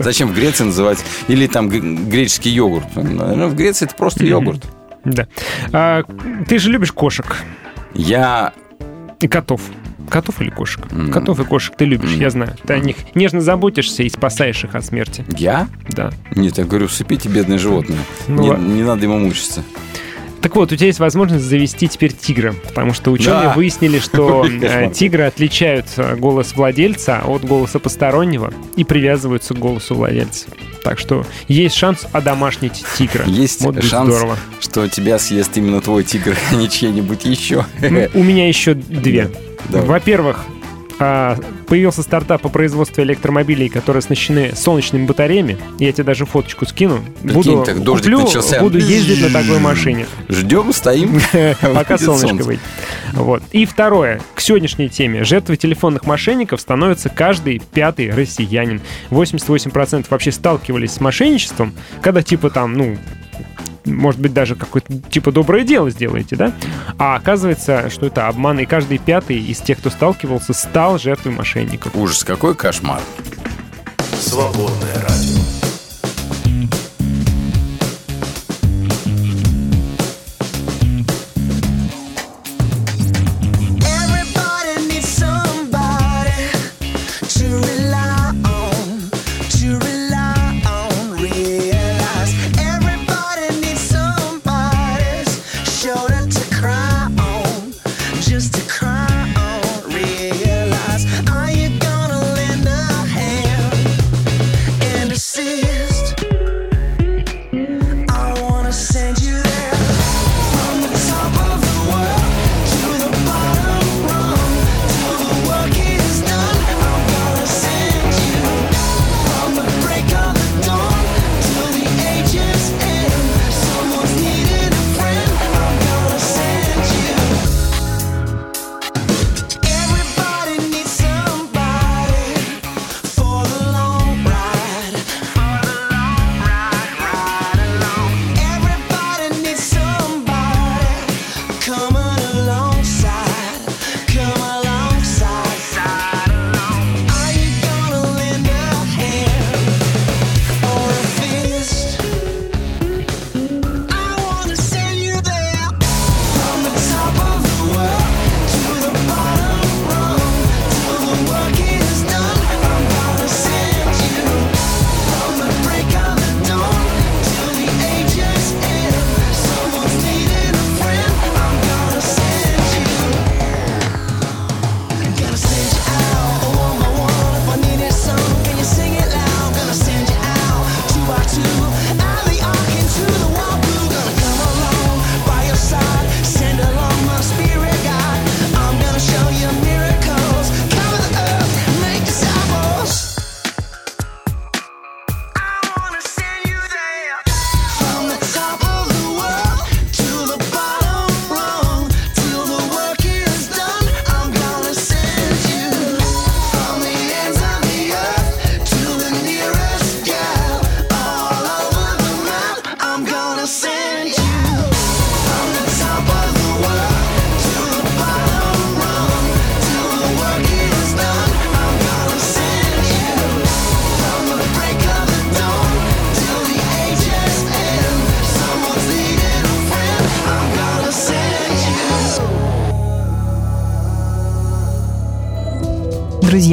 Зачем 0.00 0.28
в 0.28 0.34
Греции 0.34 0.64
называть? 0.64 0.98
Или 1.28 1.46
там 1.46 1.68
греческий 1.68 2.50
йогурт? 2.50 2.86
Ну, 2.96 3.48
в 3.48 3.54
Греции 3.54 3.84
это 3.86 3.94
просто 3.94 4.24
йогурт. 4.24 4.64
Да. 5.04 5.26
А, 5.72 6.02
ты 6.48 6.58
же 6.58 6.70
любишь 6.70 6.92
кошек 6.92 7.36
Я... 7.94 8.52
и 9.20 9.26
котов. 9.28 9.60
Котов 10.08 10.40
или 10.40 10.50
кошек? 10.50 10.84
М. 10.92 11.10
Котов 11.10 11.40
и 11.40 11.44
кошек 11.44 11.74
ты 11.76 11.84
любишь, 11.86 12.12
М. 12.14 12.20
я 12.20 12.30
знаю. 12.30 12.54
Ты 12.66 12.74
о 12.74 12.78
них 12.78 12.96
нежно 13.14 13.40
заботишься 13.40 14.02
и 14.02 14.08
спасаешь 14.10 14.62
их 14.64 14.74
от 14.74 14.84
смерти. 14.84 15.24
Я? 15.36 15.68
Да. 15.88 16.10
Нет, 16.36 16.58
я 16.58 16.64
говорю, 16.64 16.88
сыпите 16.88 17.28
бедное 17.28 17.58
животное. 17.58 17.98
Ну 18.28 18.42
не, 18.42 18.50
ладно. 18.50 18.66
не 18.66 18.82
надо 18.82 19.04
ему 19.04 19.18
мучиться. 19.18 19.62
Так 20.42 20.56
вот, 20.56 20.72
у 20.72 20.76
тебя 20.76 20.88
есть 20.88 20.98
возможность 20.98 21.44
завести 21.44 21.86
теперь 21.88 22.12
тигра, 22.12 22.52
потому 22.64 22.92
что 22.92 23.12
ученые 23.12 23.42
Да. 23.44 23.52
выяснили, 23.54 24.00
что 24.00 24.44
э, 24.62 24.90
тигры 24.92 25.22
отличают 25.24 25.86
э, 25.96 26.16
голос 26.16 26.54
владельца 26.56 27.22
от 27.24 27.44
голоса 27.44 27.78
постороннего 27.78 28.52
и 28.76 28.82
привязываются 28.84 29.54
к 29.54 29.58
голосу 29.58 29.94
владельца. 29.94 30.46
Так 30.82 30.98
что 30.98 31.24
есть 31.46 31.76
шанс 31.76 32.06
одомашнить 32.10 32.84
тигра. 32.98 33.24
Есть 33.26 33.60
Вот 33.60 33.82
шанс, 33.84 34.12
здорово. 34.12 34.36
что 34.60 34.88
тебя 34.88 35.20
съест 35.20 35.56
именно 35.56 35.80
твой 35.80 36.02
тигр, 36.02 36.36
а 36.50 36.54
не 36.56 36.68
чей-нибудь 36.68 37.24
еще. 37.24 37.64
Ну, 37.80 38.08
у 38.14 38.22
меня 38.24 38.48
еще 38.48 38.74
две. 38.74 39.30
Давай. 39.68 39.86
Во-первых, 39.86 40.44
появился 41.66 42.02
стартап 42.02 42.42
по 42.42 42.48
производству 42.48 43.02
электромобилей, 43.02 43.68
которые 43.68 44.00
оснащены 44.00 44.54
солнечными 44.54 45.06
батареями. 45.06 45.58
Я 45.78 45.92
тебе 45.92 46.04
даже 46.04 46.26
фоточку 46.26 46.66
скину. 46.66 47.04
Буду, 47.22 47.64
так 47.64 47.84
куплю, 47.84 48.20
начался. 48.20 48.60
буду 48.60 48.78
ездить 48.78 49.22
на 49.22 49.30
такой 49.30 49.58
машине. 49.58 50.06
Ждем, 50.28 50.72
стоим. 50.72 51.20
Пока 51.74 51.98
солнышко 51.98 52.44
выйдет. 52.44 52.62
Вот. 53.12 53.42
И 53.52 53.64
второе. 53.64 54.20
К 54.34 54.40
сегодняшней 54.40 54.88
теме. 54.88 55.24
Жертвой 55.24 55.56
телефонных 55.56 56.04
мошенников 56.04 56.60
становится 56.60 57.08
каждый 57.08 57.60
пятый 57.72 58.10
россиянин. 58.10 58.80
88% 59.10 60.06
вообще 60.10 60.32
сталкивались 60.32 60.92
с 60.92 61.00
мошенничеством, 61.00 61.72
когда 62.00 62.22
типа 62.22 62.50
там, 62.50 62.74
ну, 62.74 62.98
может 63.84 64.20
быть, 64.20 64.32
даже 64.32 64.54
какое-то 64.54 64.94
типа 65.10 65.32
доброе 65.32 65.64
дело 65.64 65.90
сделаете, 65.90 66.36
да? 66.36 66.52
А 66.98 67.16
оказывается, 67.16 67.90
что 67.90 68.06
это 68.06 68.28
обман, 68.28 68.60
и 68.60 68.66
каждый 68.66 68.98
пятый 68.98 69.38
из 69.38 69.60
тех, 69.60 69.78
кто 69.78 69.90
сталкивался, 69.90 70.52
стал 70.52 70.98
жертвой 70.98 71.32
мошенников. 71.32 71.94
Ужас, 71.94 72.24
какой 72.24 72.54
кошмар. 72.54 73.00
Свободное 74.20 74.94
радио. 74.94 75.61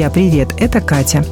Друзья, 0.00 0.14
привет, 0.14 0.54
это 0.58 0.80
Катя. 0.80 1.26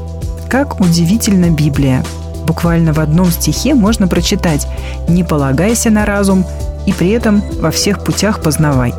Как 0.51 0.79
удивительна 0.79 1.49
Библия. 1.49 2.05
Буквально 2.47 2.93
в 2.93 3.01
одном 3.01 3.31
стихе 3.31 3.73
можно 3.73 4.09
прочитать 4.09 4.67
«Не 5.09 5.25
полагайся 5.25 5.89
на 5.89 6.05
разум» 6.05 6.45
и 6.87 6.93
при 6.93 7.09
этом 7.09 7.43
во 7.63 7.71
всех 7.71 8.05
путях 8.05 8.43
познавай. 8.43 8.93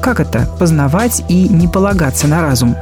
Как 0.00 0.18
это– 0.18 0.48
познавать 0.58 1.22
и 1.28 1.46
не 1.46 1.68
полагаться 1.68 2.26
на 2.26 2.40
разум? 2.40 2.74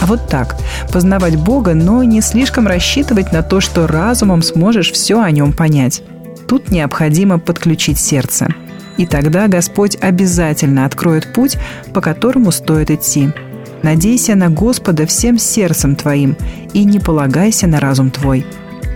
А 0.00 0.06
вот 0.06 0.26
так– 0.26 0.56
познавать 0.90 1.36
Бога, 1.36 1.74
но 1.74 2.02
не 2.02 2.22
слишком 2.22 2.66
рассчитывать 2.66 3.30
на 3.30 3.42
то, 3.42 3.60
что 3.60 3.86
разумом 3.86 4.40
сможешь 4.40 4.90
все 4.90 5.20
о 5.20 5.30
нем 5.30 5.52
понять. 5.52 6.00
Тут 6.48 6.70
необходимо 6.70 7.38
подключить 7.38 8.00
сердце. 8.00 8.48
И 8.96 9.04
тогда 9.04 9.48
Господь 9.48 9.98
обязательно 10.00 10.86
откроет 10.86 11.34
путь, 11.34 11.58
по 11.92 12.00
которому 12.00 12.52
стоит 12.52 12.90
идти. 12.90 13.34
Надейся 13.82 14.34
на 14.34 14.50
Господа 14.50 15.06
всем 15.06 15.38
сердцем 15.38 15.94
твоим 15.94 16.36
и 16.72 16.84
не 16.84 16.98
полагайся 16.98 17.66
на 17.66 17.80
разум 17.80 18.10
твой. 18.10 18.44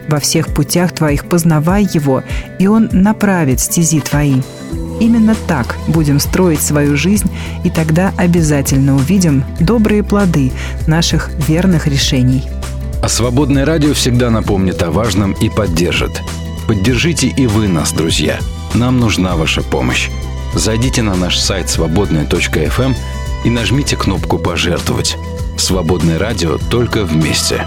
Во 0.08 0.18
всех 0.18 0.48
путях 0.48 0.92
твоих 0.92 1.26
познавай 1.26 1.88
Его, 1.92 2.22
и 2.58 2.66
Он 2.66 2.88
направит 2.92 3.60
стези 3.60 4.00
твои. 4.00 4.42
Именно 5.00 5.34
так 5.46 5.76
будем 5.88 6.20
строить 6.20 6.62
свою 6.62 6.96
жизнь, 6.96 7.30
и 7.64 7.70
тогда 7.70 8.12
обязательно 8.16 8.94
увидим 8.94 9.44
добрые 9.58 10.02
плоды 10.02 10.52
наших 10.86 11.30
верных 11.48 11.86
решений. 11.86 12.44
А 13.02 13.08
свободное 13.08 13.64
радио 13.64 13.94
всегда 13.94 14.30
напомнит 14.30 14.82
о 14.82 14.90
важном 14.90 15.32
и 15.32 15.48
поддержит. 15.48 16.22
Поддержите 16.68 17.26
и 17.28 17.46
вы 17.46 17.66
нас, 17.68 17.92
друзья. 17.92 18.38
Нам 18.74 19.00
нужна 19.00 19.34
ваша 19.34 19.62
помощь. 19.62 20.08
Зайдите 20.54 21.02
на 21.02 21.16
наш 21.16 21.38
сайт 21.38 21.68
свободная.фм 21.68 22.94
и 23.44 23.50
нажмите 23.50 23.96
кнопку 23.96 24.38
«Пожертвовать». 24.38 25.16
Свободное 25.56 26.18
радио 26.18 26.58
только 26.70 27.04
вместе. 27.04 27.66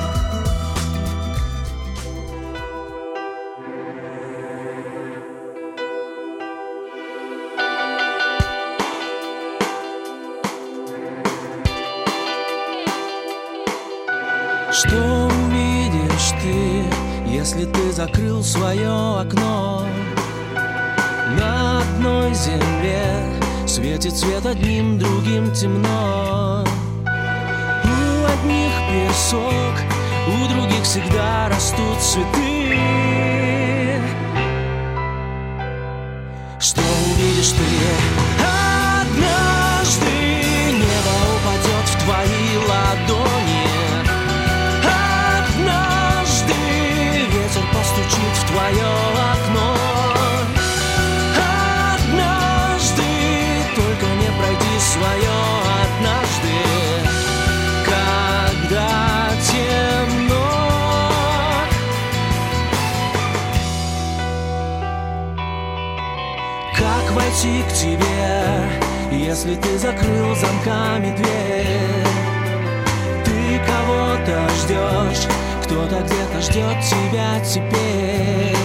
Кто-то 75.66 76.00
где-то 76.02 76.42
ждет 76.42 76.78
тебя 76.84 77.40
теперь. 77.40 78.56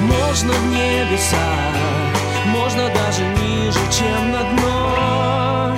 Можно 0.00 0.52
в 0.52 0.66
небеса, 0.70 1.36
можно 2.46 2.88
даже 2.94 3.22
ниже, 3.22 3.80
чем 3.90 4.32
на 4.32 4.42
дно. 4.50 5.76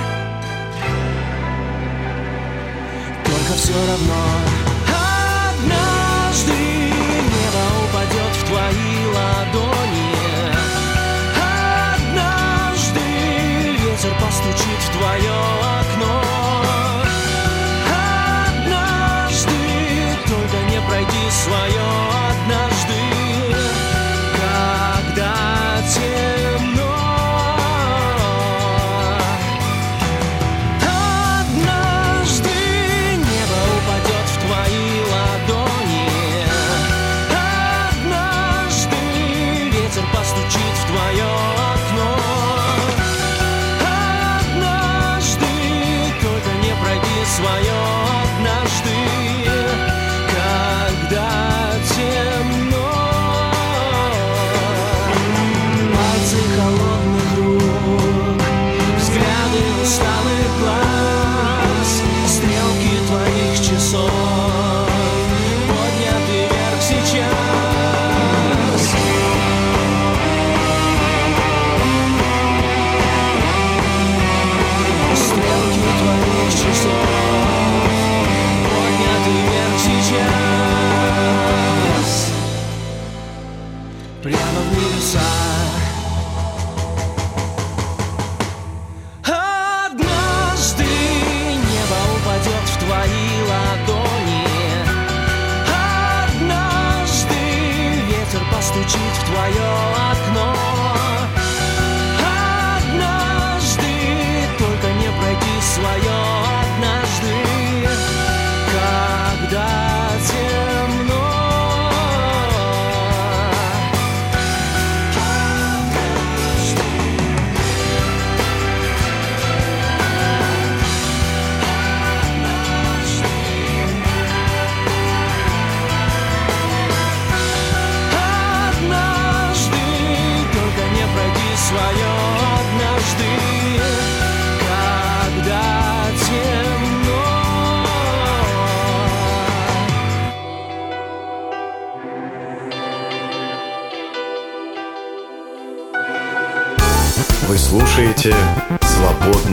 Только 3.25 3.53
все 3.53 3.73
равно 3.73 4.52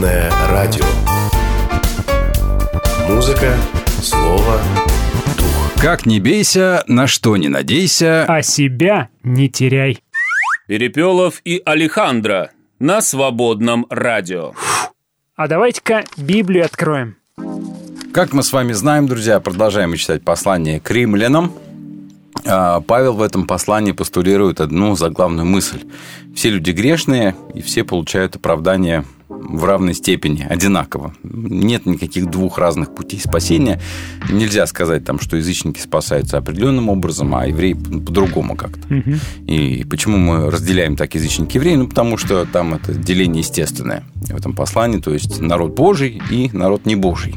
«Свободное 0.01 0.33
радио». 0.49 0.85
Музыка, 3.07 3.55
слово, 4.01 4.59
дух. 5.37 5.83
Как 5.83 6.07
не 6.07 6.21
бейся, 6.21 6.83
на 6.87 7.07
что 7.07 7.37
не 7.37 7.49
надейся. 7.49 8.25
А 8.27 8.41
себя 8.41 9.11
не 9.23 9.51
теряй. 9.51 9.99
Перепелов 10.67 11.43
и 11.45 11.61
Алехандро 11.67 12.51
на 12.79 13.03
свободном 13.03 13.87
радио. 13.91 14.55
А 15.37 15.49
давайте-ка 15.49 16.05
Библию 16.17 16.65
откроем. 16.65 17.17
Как 18.15 18.33
мы 18.33 18.43
с 18.43 18.55
вами 18.55 18.73
знаем, 18.73 19.07
друзья, 19.07 19.39
продолжаем 19.39 19.91
мы 19.91 19.99
читать 19.99 20.23
послание 20.23 20.81
к 20.81 20.91
римлянам. 20.91 21.53
А, 22.47 22.81
Павел 22.81 23.13
в 23.13 23.21
этом 23.21 23.47
послании 23.47 23.93
постулирует 23.93 24.63
одну 24.63 24.97
заглавную 24.97 25.45
мысль. 25.45 25.83
Все 26.35 26.49
люди 26.49 26.71
грешные, 26.71 27.37
и 27.53 27.61
все 27.61 27.85
получают 27.85 28.37
оправдание 28.37 29.05
в 29.31 29.65
равной 29.65 29.95
степени, 29.95 30.45
одинаково. 30.49 31.15
Нет 31.23 31.87
никаких 31.87 32.29
двух 32.29 32.59
разных 32.59 32.95
путей 32.95 33.21
спасения. 33.21 33.81
Нельзя 34.29 34.67
сказать, 34.67 35.05
там, 35.05 35.21
что 35.21 35.37
язычники 35.37 35.79
спасаются 35.79 36.37
определенным 36.37 36.89
образом, 36.89 37.35
а 37.35 37.47
евреи 37.47 37.75
по- 37.75 38.01
по-другому 38.01 38.57
как-то. 38.57 38.87
И 39.47 39.87
почему 39.89 40.19
мы 40.19 40.51
разделяем 40.51 40.97
так 40.97 41.15
язычники 41.15 41.57
евреи? 41.57 41.77
Ну, 41.77 41.89
потому 41.89 42.17
что 42.17 42.45
там 42.45 42.75
это 42.75 42.93
деление 42.93 43.41
естественное 43.41 44.03
в 44.17 44.37
этом 44.37 44.53
послании, 44.53 44.99
то 44.99 45.13
есть 45.13 45.41
народ 45.41 45.75
Божий 45.77 46.21
и 46.31 46.51
народ 46.53 46.85
не 46.85 46.97
Божий. 46.97 47.37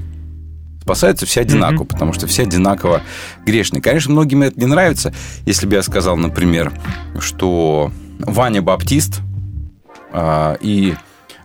Спасаются 0.81 1.25
все 1.25 1.41
одинаково, 1.41 1.85
потому 1.85 2.11
что 2.11 2.27
все 2.27 2.41
одинаково 2.43 3.01
грешные. 3.45 3.81
Конечно, 3.81 4.11
многим 4.11 4.41
это 4.41 4.59
не 4.59 4.65
нравится. 4.65 5.13
Если 5.45 5.67
бы 5.67 5.75
я 5.75 5.83
сказал, 5.83 6.17
например, 6.17 6.73
что 7.19 7.91
Ваня 8.19 8.61
Баптист 8.61 9.21
а, 10.11 10.57
и 10.59 10.95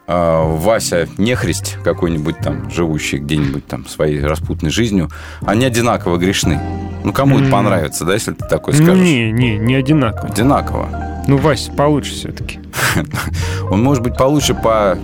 Вася 0.09 1.07
Нехрист 1.19 1.79
какой-нибудь 1.85 2.39
там, 2.39 2.71
живущий 2.71 3.19
где-нибудь 3.19 3.67
там 3.67 3.87
своей 3.87 4.21
распутной 4.23 4.71
жизнью, 4.71 5.11
они 5.45 5.67
одинаково 5.67 6.17
грешны. 6.17 6.59
Ну, 7.05 7.13
кому 7.13 7.37
это 7.37 7.45
М. 7.47 7.51
понравится, 7.53 8.05
да, 8.05 8.15
если 8.15 8.33
ты 8.33 8.45
такой 8.47 8.73
скажешь? 8.75 8.99
Не, 9.05 9.31
не, 9.31 9.59
не 9.59 9.75
одинаково. 9.75 10.29
Одинаково. 10.33 10.89
Ну, 11.29 11.37
Вася 11.37 11.71
получше 11.73 12.13
все-таки. 12.15 12.59
Он 13.71 13.83
может 13.83 14.03
быть 14.03 14.17
получше 14.17 14.55
по 14.55 14.99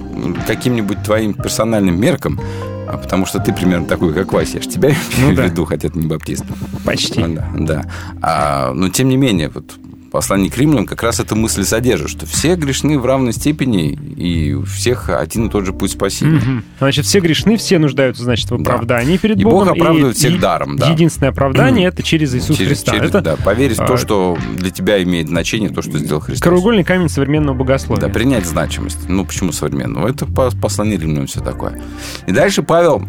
каким-нибудь 0.47 1.03
твоим 1.03 1.35
персональным 1.35 2.01
меркам, 2.01 2.41
а 2.89 2.97
потому 2.97 3.27
что 3.27 3.39
ты 3.41 3.53
примерно 3.53 3.87
такой, 3.87 4.15
как 4.15 4.33
Вася. 4.33 4.57
Я 4.57 4.63
ж 4.63 4.67
тебя 4.69 4.91
Ну 5.19 5.35
да. 5.35 5.43
в 5.43 5.45
виду, 5.51 5.67
хотя 5.67 5.91
ты 5.91 5.99
не 5.99 6.07
баптист. 6.07 6.45
Почти. 6.85 7.23
Да, 7.23 7.47
да. 7.55 7.85
А, 8.23 8.73
но 8.73 8.89
тем 8.89 9.09
не 9.11 9.17
менее, 9.19 9.51
вот 9.55 9.75
послание 10.15 10.49
к 10.49 10.57
римлянам 10.57 10.87
как 10.87 11.03
раз 11.03 11.19
эту 11.19 11.35
мысль 11.35 11.65
содержит, 11.65 12.09
что 12.09 12.25
все 12.25 12.55
грешны 12.55 13.01
в 13.01 13.05
равной 13.05 13.33
степени, 13.33 13.95
и 13.95 14.53
у 14.53 14.65
всех 14.65 15.09
один 15.11 15.49
и 15.49 15.51
тот 15.51 15.67
же 15.67 15.73
путь 15.73 15.91
спасения. 15.91 16.37
Мгм. 16.39 16.65
Значит, 16.79 17.05
все 17.05 17.19
грешны, 17.19 17.57
все 17.57 17.81
нуждаются, 17.81 18.23
значит, 18.23 18.49
в 18.49 18.63
Да. 18.63 18.75
оправдании 18.75 19.17
перед 19.17 19.41
И 19.41 19.43
Богом. 19.43 19.67
Бог 19.67 19.77
оправдывает 19.77 20.17
всех 20.17 20.35
е- 20.35 20.39
даром, 20.39 20.77
да. 20.77 20.89
Единственное 20.89 21.31
оправдание 21.31 21.89
это 21.89 22.05
через 22.05 22.33
Иисуса 22.33 22.55
Через- 22.55 22.69
Христа. 22.79 22.93
через- 22.93 23.09
это 23.09 23.21
да, 23.23 23.37
поверить 23.37 23.79
в 23.79 23.83
а, 23.83 23.87
то, 23.89 23.97
что 23.97 24.39
для 24.57 24.71
тебя 24.71 25.03
имеет 25.03 25.27
значение, 25.27 25.71
то, 25.71 25.83
что 25.83 25.99
сделал 25.99 26.21
Христос. 26.21 26.45
краеугольный 26.45 26.85
камень 26.85 27.09
современного 27.09 27.57
богословия. 27.57 28.01
Да, 28.03 28.09
принять 28.09 28.47
значимость. 28.47 29.09
Ну, 29.09 29.25
почему 29.27 29.51
современного? 29.51 30.07
Это 30.07 30.27
по- 30.27 30.53
послание 30.53 30.97
римлянам 30.97 31.27
все 31.27 31.41
такое. 31.41 31.81
И 32.29 32.31
дальше 32.31 32.63
Павел, 32.63 33.03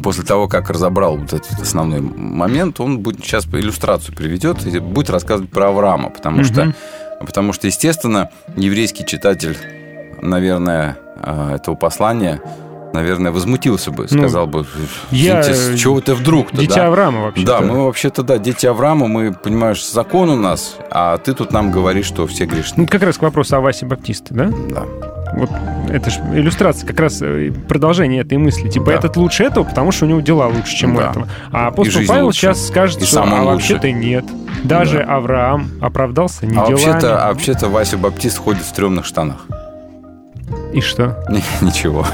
после 0.00 0.24
того, 0.24 0.48
как 0.48 0.70
разобрал 0.70 1.16
вот 1.16 1.32
этот 1.32 1.60
основной 1.60 2.00
момент, 2.00 2.80
он 2.80 3.00
будет 3.00 3.24
сейчас 3.24 3.46
иллюстрацию 3.46 4.14
приведет 4.14 4.66
и 4.66 4.78
будет 4.78 5.10
рассказывать 5.10 5.50
про 5.50 5.68
Авраама, 5.68 6.10
потому 6.10 6.44
что, 6.44 6.74
потому 7.20 7.52
что, 7.52 7.66
естественно, 7.66 8.30
еврейский 8.56 9.04
читатель, 9.04 9.56
наверное, 10.22 10.98
э, 11.22 11.56
этого 11.56 11.74
послания 11.74 12.40
наверное, 12.92 13.32
возмутился 13.32 13.90
бы, 13.90 14.06
Ну, 14.10 14.18
сказал 14.18 14.46
бы, 14.46 14.66
я, 15.10 15.40
«Извините, 15.40 15.76
с 15.76 15.78
чего 15.78 16.00
ты 16.00 16.14
вдруг-то, 16.14 16.56
Дитя 16.56 16.76
да?» 16.76 16.86
Авраама 16.86 17.22
вообще. 17.22 17.44
Да, 17.44 17.60
мы 17.60 17.84
вообще-то, 17.84 18.22
да, 18.22 18.38
дети 18.38 18.66
Авраама, 18.66 19.08
мы, 19.08 19.32
понимаешь, 19.32 19.86
закон 19.86 20.30
у 20.30 20.36
нас, 20.36 20.76
а 20.90 21.18
ты 21.18 21.34
тут 21.34 21.52
нам 21.52 21.70
говоришь, 21.70 22.06
что 22.06 22.26
все 22.26 22.46
грешны. 22.46 22.82
Ну, 22.82 22.86
как 22.86 23.02
раз 23.02 23.18
к 23.18 23.22
вопросу 23.22 23.56
о 23.56 23.60
Васе 23.60 23.86
Баптисте, 23.86 24.34
да? 24.34 24.50
Да. 24.70 24.86
Вот 25.38 25.50
это 25.90 26.10
же 26.10 26.20
иллюстрация, 26.34 26.86
как 26.86 26.98
раз 27.00 27.22
э, 27.22 27.52
продолжение 27.68 28.22
этой 28.22 28.36
мысли. 28.38 28.68
Типа, 28.68 28.86
Да. 28.86 28.92
этот 28.94 29.16
лучше 29.16 29.44
этого, 29.44 29.64
потому 29.64 29.92
что 29.92 30.04
у 30.04 30.08
него 30.08 30.20
дела 30.20 30.46
лучше, 30.48 30.76
чем 30.76 30.96
у 30.96 30.98
Да. 30.98 31.10
этого. 31.10 31.28
А 31.52 31.68
апостол 31.68 32.02
Павел 32.06 32.26
лучше. 32.26 32.40
сейчас 32.40 32.66
скажет, 32.66 33.00
И 33.02 33.06
что 33.06 33.22
а 33.22 33.44
вообще-то 33.44 33.90
нет. 33.92 34.24
Даже 34.64 35.00
Авраам 35.00 35.70
оправдался 35.80 36.44
не 36.46 36.58
А 36.58 36.66
делами. 36.66 36.84
вообще-то, 36.84 37.24
а 37.24 37.28
вообще-то 37.28 37.68
Вася 37.68 37.96
Баптист 37.96 38.38
ходит 38.38 38.62
в 38.62 38.66
стрёмных 38.66 39.06
штанах. 39.06 39.46
И 40.72 40.80
что? 40.80 41.16
Ни- 41.28 41.42
Ничего. 41.64 42.06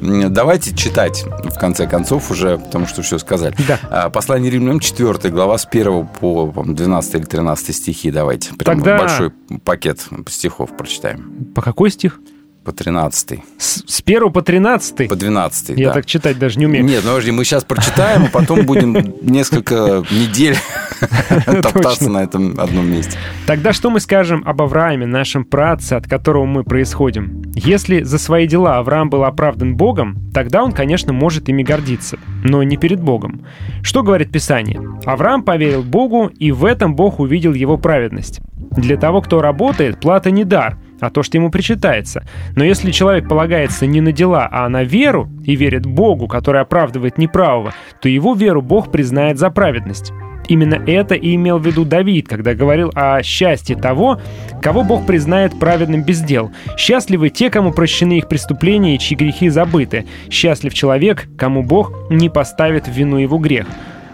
Давайте 0.00 0.74
читать, 0.74 1.24
в 1.44 1.58
конце 1.58 1.86
концов, 1.86 2.30
уже, 2.30 2.58
потому 2.58 2.86
что 2.86 3.02
все 3.02 3.18
сказали. 3.18 3.54
Да. 3.66 3.78
А, 3.90 4.10
Послание 4.10 4.50
римлянам 4.50 4.80
4 4.80 5.30
глава 5.30 5.58
с 5.58 5.66
1 5.70 6.06
по 6.06 6.48
по-моему, 6.48 6.74
12 6.74 7.14
или 7.14 7.22
13 7.24 7.74
стихи. 7.74 8.10
Давайте. 8.10 8.54
Прям 8.54 8.78
Тогда- 8.80 8.98
большой 8.98 9.30
пакет 9.64 10.04
стихов 10.28 10.76
прочитаем. 10.76 11.46
По 11.54 11.62
какой 11.62 11.90
стих? 11.90 12.20
По 12.68 12.74
13 12.74 13.40
С, 13.56 13.82
с 13.86 14.02
1 14.04 14.30
по 14.30 14.42
13? 14.42 15.08
по 15.08 15.16
12 15.16 15.78
Я 15.78 15.86
да. 15.86 15.94
так 15.94 16.04
читать 16.04 16.38
даже 16.38 16.58
не 16.58 16.66
умею. 16.66 16.84
Нет, 16.84 17.00
ну 17.02 17.12
подожди, 17.12 17.30
мы 17.30 17.46
сейчас 17.46 17.64
прочитаем, 17.64 18.24
а 18.24 18.28
потом 18.30 18.66
будем 18.66 18.92
несколько 19.22 20.04
недель 20.10 20.54
топтаться 21.62 22.10
на 22.10 22.18
этом 22.24 22.60
одном 22.60 22.90
месте. 22.90 23.16
Тогда 23.46 23.72
что 23.72 23.88
мы 23.88 24.00
скажем 24.00 24.42
об 24.44 24.60
Аврааме, 24.60 25.06
нашем 25.06 25.46
праотце, 25.46 25.94
от 25.94 26.06
которого 26.06 26.44
мы 26.44 26.62
происходим? 26.62 27.42
Если 27.54 28.02
за 28.02 28.18
свои 28.18 28.46
дела 28.46 28.76
Авраам 28.76 29.08
был 29.08 29.24
оправдан 29.24 29.74
Богом, 29.74 30.18
тогда 30.34 30.62
он, 30.62 30.72
конечно, 30.72 31.14
может 31.14 31.48
ими 31.48 31.62
гордиться, 31.62 32.18
но 32.44 32.62
не 32.62 32.76
перед 32.76 33.00
Богом. 33.00 33.46
Что 33.80 34.02
говорит 34.02 34.30
Писание? 34.30 34.78
Авраам 35.06 35.42
поверил 35.42 35.82
Богу, 35.82 36.26
и 36.26 36.52
в 36.52 36.66
этом 36.66 36.94
Бог 36.94 37.18
увидел 37.18 37.54
его 37.54 37.78
праведность. 37.78 38.42
Для 38.76 38.98
того, 38.98 39.22
кто 39.22 39.40
работает, 39.40 40.00
плата 40.00 40.30
не 40.30 40.44
дар, 40.44 40.76
а 41.00 41.10
то, 41.10 41.22
что 41.22 41.36
ему 41.36 41.50
причитается. 41.50 42.24
Но 42.56 42.64
если 42.64 42.90
человек 42.90 43.28
полагается 43.28 43.86
не 43.86 44.00
на 44.00 44.12
дела, 44.12 44.48
а 44.50 44.68
на 44.68 44.84
веру, 44.84 45.28
и 45.44 45.56
верит 45.56 45.86
Богу, 45.86 46.28
который 46.28 46.60
оправдывает 46.60 47.18
неправого, 47.18 47.74
то 48.00 48.08
его 48.08 48.34
веру 48.34 48.62
Бог 48.62 48.90
признает 48.90 49.38
за 49.38 49.50
праведность. 49.50 50.12
Именно 50.48 50.82
это 50.86 51.14
и 51.14 51.34
имел 51.34 51.58
в 51.58 51.66
виду 51.66 51.84
Давид, 51.84 52.26
когда 52.26 52.54
говорил 52.54 52.90
о 52.94 53.22
счастье 53.22 53.76
того, 53.76 54.18
кого 54.62 54.82
Бог 54.82 55.06
признает 55.06 55.58
праведным 55.58 56.02
без 56.02 56.22
дел. 56.22 56.50
Счастливы 56.76 57.28
те, 57.28 57.50
кому 57.50 57.72
прощены 57.72 58.18
их 58.18 58.28
преступления 58.28 58.96
и 58.96 58.98
чьи 58.98 59.16
грехи 59.16 59.50
забыты. 59.50 60.06
Счастлив 60.30 60.72
человек, 60.72 61.28
кому 61.36 61.62
Бог 61.62 61.92
не 62.10 62.30
поставит 62.30 62.88
в 62.88 62.92
вину 62.92 63.18
его 63.18 63.38
грех. 63.38 63.66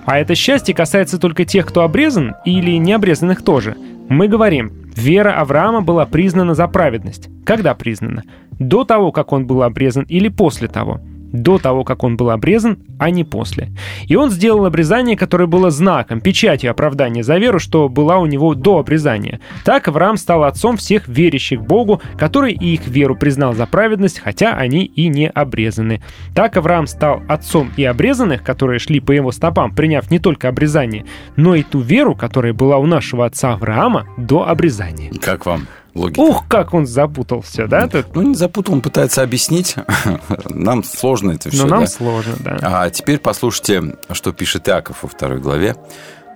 А 0.07 0.19
это 0.19 0.35
счастье 0.35 0.75
касается 0.75 1.19
только 1.19 1.45
тех, 1.45 1.67
кто 1.67 1.83
обрезан, 1.83 2.35
или 2.45 2.73
необрезанных 2.77 3.43
тоже. 3.43 3.77
Мы 4.09 4.29
говорим, 4.29 4.73
вера 4.95 5.41
Авраама 5.41 5.81
была 5.81 6.05
признана 6.05 6.55
за 6.55 6.69
праведность. 6.69 7.31
Когда 7.45 7.75
признана? 7.75 8.23
До 8.59 8.85
того, 8.85 9.13
как 9.13 9.33
он 9.33 9.47
был 9.47 9.63
обрезан 9.63 10.05
или 10.05 10.29
после 10.29 10.69
того? 10.69 11.01
До 11.35 11.59
того, 11.59 11.83
как 11.83 12.05
он 12.05 12.17
был 12.17 12.31
обрезан, 12.31 12.79
а 13.01 13.11
не 13.11 13.25
после. 13.25 13.71
И 14.07 14.15
он 14.15 14.31
сделал 14.31 14.67
обрезание, 14.67 15.17
которое 15.17 15.49
было 15.49 15.69
знаком, 15.73 16.21
печатью 16.21 16.71
оправдания 16.71 17.25
за 17.25 17.39
веру, 17.39 17.59
что 17.59 17.89
была 17.89 18.19
у 18.19 18.27
него 18.27 18.55
до 18.55 18.79
обрезания. 18.79 19.41
Так 19.65 19.89
Авраам 19.89 20.17
стал 20.17 20.45
отцом 20.45 20.77
всех 20.77 21.09
верящих 21.09 21.61
Богу, 21.61 22.01
который 22.17 22.53
и 22.53 22.75
их 22.75 22.87
веру 22.87 23.17
признал 23.17 23.53
за 23.53 23.67
праведность, 23.67 24.21
хотя 24.21 24.55
они 24.55 24.85
и 24.85 25.09
не 25.09 25.29
обрезаны. 25.29 26.01
Так 26.37 26.57
Авраам 26.57 26.87
стал 26.87 27.21
отцом 27.29 27.73
и 27.77 27.83
обрезанных, 27.83 28.45
которые 28.45 28.79
шли 28.79 29.01
по 29.01 29.11
его 29.11 29.33
стопам, 29.33 29.75
приняв 29.75 30.13
не 30.13 30.21
только 30.21 30.49
обрезание, 30.49 31.05
но 31.35 31.57
и 31.57 31.65
ту 31.65 31.81
веру, 31.81 32.15
которая 32.15 32.53
была 32.53 32.79
у 32.79 32.87
нашего 32.87 33.27
отца 33.27 33.55
Авраама 33.55 34.07
до 34.17 34.49
обрезания. 34.49 35.11
Как 35.21 35.47
вам 35.47 35.67
логика? 35.95 36.21
Ух, 36.21 36.45
как 36.49 36.75
он 36.75 36.87
запутал 36.87 37.41
все, 37.41 37.67
да? 37.67 37.87
Тут? 37.89 38.15
Ну, 38.15 38.23
не 38.23 38.35
запутал, 38.35 38.75
он 38.75 38.81
пытается 38.81 39.23
объяснить. 39.23 39.77
Нам 40.49 40.85
сложно 40.85 41.33
это 41.33 41.51
все. 41.51 41.65
Но 41.65 41.69
нам 41.69 41.87
сложно, 41.87 42.35
да. 42.41 42.59
А 42.63 42.91
теперь 42.91 43.19
послушайте, 43.19 43.97
что 44.11 44.33
пишет 44.33 44.69
Иаков 44.69 45.03
во 45.03 45.09
второй 45.09 45.41
главе. 45.41 45.77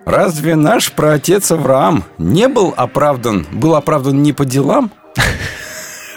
Разве 0.06 0.54
наш 0.54 0.92
праотец 0.92 1.50
Авраам 1.50 2.04
не 2.16 2.48
был 2.48 2.72
оправдан, 2.76 3.46
был 3.52 3.74
оправдан 3.74 4.22
не 4.22 4.32
по 4.32 4.44
делам? 4.44 4.90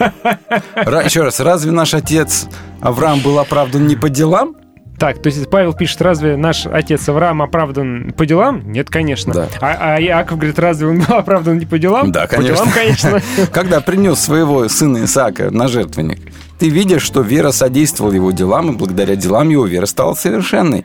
Еще 0.00 1.22
раз, 1.22 1.40
разве 1.40 1.70
наш 1.70 1.94
отец 1.94 2.46
Авраам 2.80 3.20
был 3.20 3.38
оправдан 3.38 3.86
не 3.86 3.96
по 3.96 4.08
делам? 4.08 4.56
Так, 5.02 5.20
то 5.20 5.26
есть 5.26 5.50
Павел 5.50 5.72
пишет, 5.72 6.00
разве 6.00 6.36
наш 6.36 6.64
отец 6.64 7.08
Авраам 7.08 7.42
оправдан 7.42 8.14
по 8.16 8.24
делам? 8.24 8.70
Нет, 8.70 8.88
конечно. 8.88 9.34
Да. 9.34 9.48
А, 9.60 9.96
а 9.96 10.00
Иаков 10.00 10.38
говорит, 10.38 10.60
разве 10.60 10.86
он 10.86 11.00
был 11.00 11.16
оправдан 11.16 11.58
не 11.58 11.66
по 11.66 11.76
делам? 11.76 12.12
Да, 12.12 12.28
По 12.28 12.36
конечно. 12.36 12.54
делам, 12.54 12.70
конечно. 12.72 13.20
Когда 13.52 13.80
принес 13.80 14.20
своего 14.20 14.68
сына 14.68 15.02
Исаака 15.02 15.50
на 15.50 15.66
жертвенник, 15.66 16.20
ты 16.60 16.68
видишь, 16.68 17.02
что 17.02 17.22
вера 17.22 17.50
содействовала 17.50 18.12
его 18.12 18.30
делам, 18.30 18.70
и 18.70 18.76
благодаря 18.76 19.16
делам 19.16 19.48
его 19.48 19.66
вера 19.66 19.86
стала 19.86 20.14
совершенной. 20.14 20.84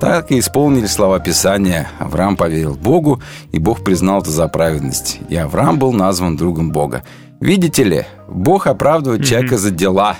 Так 0.00 0.30
и 0.30 0.38
исполнили 0.38 0.86
слова 0.86 1.18
Писания. 1.20 1.90
Авраам 1.98 2.38
поверил 2.38 2.74
Богу, 2.74 3.20
и 3.52 3.58
Бог 3.58 3.84
признал 3.84 4.22
это 4.22 4.30
за 4.30 4.48
праведность. 4.48 5.18
И 5.28 5.36
Авраам 5.36 5.78
был 5.78 5.92
назван 5.92 6.38
другом 6.38 6.72
Бога. 6.72 7.02
Видите 7.38 7.84
ли, 7.84 8.06
Бог 8.28 8.66
оправдывает 8.66 9.26
человека 9.26 9.58
за 9.58 9.70
дела, 9.70 10.16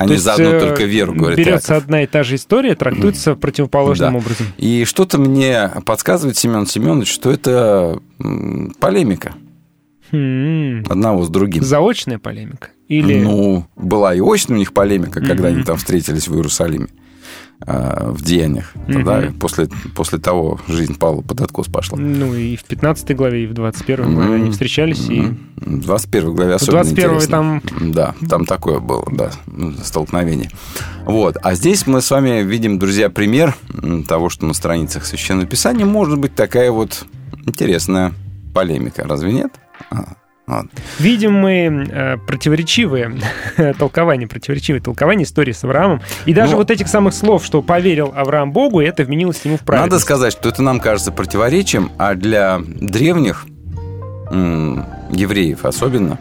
не 0.00 0.12
есть, 0.12 0.24
за 0.24 0.34
одну 0.34 0.50
э, 0.50 0.60
только 0.60 0.84
веру, 0.84 1.14
говорит 1.14 1.38
Берется 1.38 1.74
Иаков. 1.74 1.84
одна 1.84 2.02
и 2.02 2.06
та 2.06 2.22
же 2.22 2.36
история, 2.36 2.74
трактуется 2.74 3.34
противоположным 3.34 4.12
Да. 4.12 4.18
образом. 4.18 4.46
И 4.58 4.84
что-то 4.84 5.18
мне 5.18 5.70
подсказывает 5.84 6.36
Семен 6.36 6.66
Семенович, 6.66 7.12
что 7.12 7.30
это 7.30 8.00
полемика 8.78 9.34
Хм. 10.12 10.84
одного 10.88 11.24
с 11.24 11.28
другим. 11.28 11.62
Заочная 11.62 12.18
полемика? 12.18 12.68
Или... 12.88 13.20
Ну, 13.20 13.66
была 13.76 14.14
и 14.14 14.20
очная 14.20 14.56
у 14.56 14.58
них 14.58 14.72
полемика, 14.72 15.20
когда 15.20 15.48
они 15.48 15.62
там 15.62 15.76
встретились 15.76 16.26
в 16.28 16.34
Иерусалиме 16.34 16.88
в 17.66 18.22
деяниях. 18.22 18.72
Тогда 18.86 19.18
Мгм. 19.20 19.34
после, 19.34 19.68
после 19.94 20.18
того 20.18 20.58
жизнь 20.66 20.96
Павла 20.98 21.20
под 21.20 21.40
откос 21.42 21.66
пошла. 21.68 21.98
Ну, 21.98 22.34
и 22.34 22.56
в 22.56 22.64
15 22.64 23.14
главе, 23.14 23.44
и 23.44 23.46
в 23.46 23.52
21 23.54 24.14
главе 24.14 24.34
они 24.36 24.50
встречались, 24.50 25.08
и... 25.08 25.34
В 25.56 25.80
21 25.82 26.34
главе 26.34 26.54
особенно 26.54 26.82
21 26.84 27.06
интересно. 27.10 27.30
там... 27.30 27.62
Да, 27.92 28.14
там 28.28 28.46
такое 28.46 28.80
было, 28.80 29.04
да, 29.12 29.30
столкновение. 29.84 30.50
Вот. 31.04 31.36
А 31.42 31.54
здесь 31.54 31.86
мы 31.86 32.00
с 32.00 32.10
вами 32.10 32.42
видим, 32.42 32.78
друзья, 32.78 33.10
пример 33.10 33.54
того, 34.08 34.30
что 34.30 34.46
на 34.46 34.54
страницах 34.54 35.04
Священного 35.04 35.46
Писания 35.46 35.84
может 35.84 36.18
быть 36.18 36.34
такая 36.34 36.70
вот 36.70 37.04
интересная 37.46 38.14
полемика. 38.54 39.04
Разве 39.06 39.32
нет? 39.32 39.52
Ладно. 40.50 40.70
Видим 40.98 41.34
мы 41.34 41.86
э, 41.88 42.16
противоречивые 42.26 43.12
толкования, 43.78 44.26
противоречивые 44.26 44.82
толкования 44.82 45.22
истории 45.22 45.52
с 45.52 45.62
Авраамом. 45.62 46.00
И 46.26 46.34
даже 46.34 46.52
Ну, 46.52 46.58
вот 46.58 46.72
этих 46.72 46.88
самых 46.88 47.14
слов, 47.14 47.44
что 47.44 47.62
поверил 47.62 48.12
Авраам 48.16 48.52
Богу, 48.52 48.80
это 48.80 49.04
вменилось 49.04 49.40
ему 49.44 49.58
в 49.58 49.60
праведность. 49.60 49.92
Надо 49.92 50.02
сказать, 50.02 50.32
что 50.32 50.48
это 50.48 50.60
нам 50.62 50.80
кажется 50.80 51.12
противоречием, 51.12 51.92
а 51.98 52.14
для 52.14 52.60
древних 52.66 53.46
евреев 54.32 55.64
особенно 55.64 56.18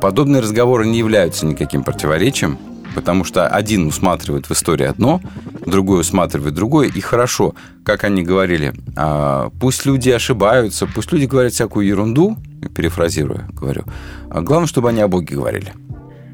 подобные 0.00 0.42
разговоры 0.42 0.86
не 0.86 0.98
являются 0.98 1.46
никаким 1.46 1.84
противоречием, 1.84 2.58
потому 2.94 3.24
что 3.24 3.46
один 3.46 3.86
усматривает 3.86 4.46
в 4.46 4.52
истории 4.52 4.86
одно, 4.86 5.20
другой 5.66 6.00
усматривает 6.00 6.54
другое, 6.54 6.88
и 6.88 7.00
хорошо, 7.00 7.54
как 7.84 8.04
они 8.04 8.22
говорили, 8.22 8.72
а, 8.96 9.50
пусть 9.60 9.86
люди 9.86 10.10
ошибаются, 10.10 10.86
пусть 10.86 11.12
люди 11.12 11.24
говорят 11.24 11.52
всякую 11.52 11.86
ерунду, 11.86 12.36
перефразируя, 12.74 13.48
говорю, 13.52 13.84
а 14.30 14.40
главное, 14.40 14.68
чтобы 14.68 14.90
они 14.90 15.00
о 15.00 15.08
Боге 15.08 15.36
говорили. 15.36 15.72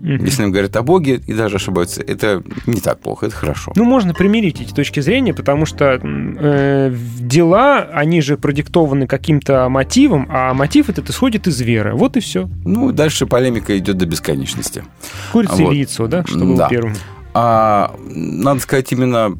Если 0.02 0.42
они 0.42 0.52
говорят 0.52 0.76
о 0.76 0.82
Боге 0.82 1.20
и 1.26 1.34
даже 1.34 1.56
ошибаются, 1.56 2.02
это 2.02 2.42
не 2.66 2.80
так 2.80 3.00
плохо, 3.00 3.26
это 3.26 3.34
хорошо. 3.34 3.72
Ну, 3.76 3.84
можно 3.84 4.14
примирить 4.14 4.60
эти 4.60 4.72
точки 4.72 5.00
зрения, 5.00 5.34
потому 5.34 5.66
что 5.66 6.00
э, 6.02 6.94
дела, 7.20 7.88
они 7.92 8.20
же 8.20 8.36
продиктованы 8.36 9.06
каким-то 9.06 9.68
мотивом, 9.68 10.26
а 10.30 10.54
мотив 10.54 10.88
этот 10.88 11.10
исходит 11.10 11.46
из 11.46 11.60
веры. 11.60 11.94
Вот 11.94 12.16
и 12.16 12.20
все. 12.20 12.48
Ну, 12.64 12.92
дальше 12.92 13.26
полемика 13.26 13.76
идет 13.78 13.96
до 13.98 14.06
бесконечности. 14.06 14.84
Курица 15.32 15.54
Вот. 15.56 15.72
или 15.72 15.78
яйцо, 15.78 16.06
да, 16.06 16.24
что 16.26 16.38
было 16.38 16.56
Да. 16.56 16.68
первым. 16.68 16.94
А 17.34 17.94
надо 18.08 18.60
сказать, 18.60 18.90
именно 18.92 19.36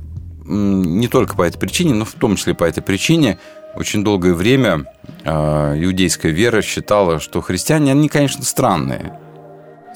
не 0.47 1.09
только 1.09 1.35
по 1.37 1.43
этой 1.43 1.59
причине, 1.59 1.95
но 1.95 2.05
в 2.05 2.13
том 2.13 2.37
числе 2.37 2.55
по 2.55 2.65
этой 2.65 2.83
причине 2.83 3.39
очень 3.75 4.03
долгое 4.03 4.35
время 4.35 4.87
а, 5.25 5.75
иудейская 5.79 6.33
вера 6.33 6.63
считала, 6.63 7.21
что 7.21 7.41
христиане, 7.41 7.93
они, 7.93 8.09
конечно, 8.09 8.43
странные. 8.45 9.13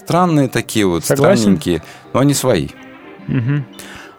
Странные 0.05 0.49
такие 0.49 0.87
вот, 0.87 1.05
Согласен. 1.05 1.43
странненькие, 1.43 1.83
но 2.13 2.21
они 2.21 2.35
свои. 2.35 2.69
Мгм. 3.27 3.65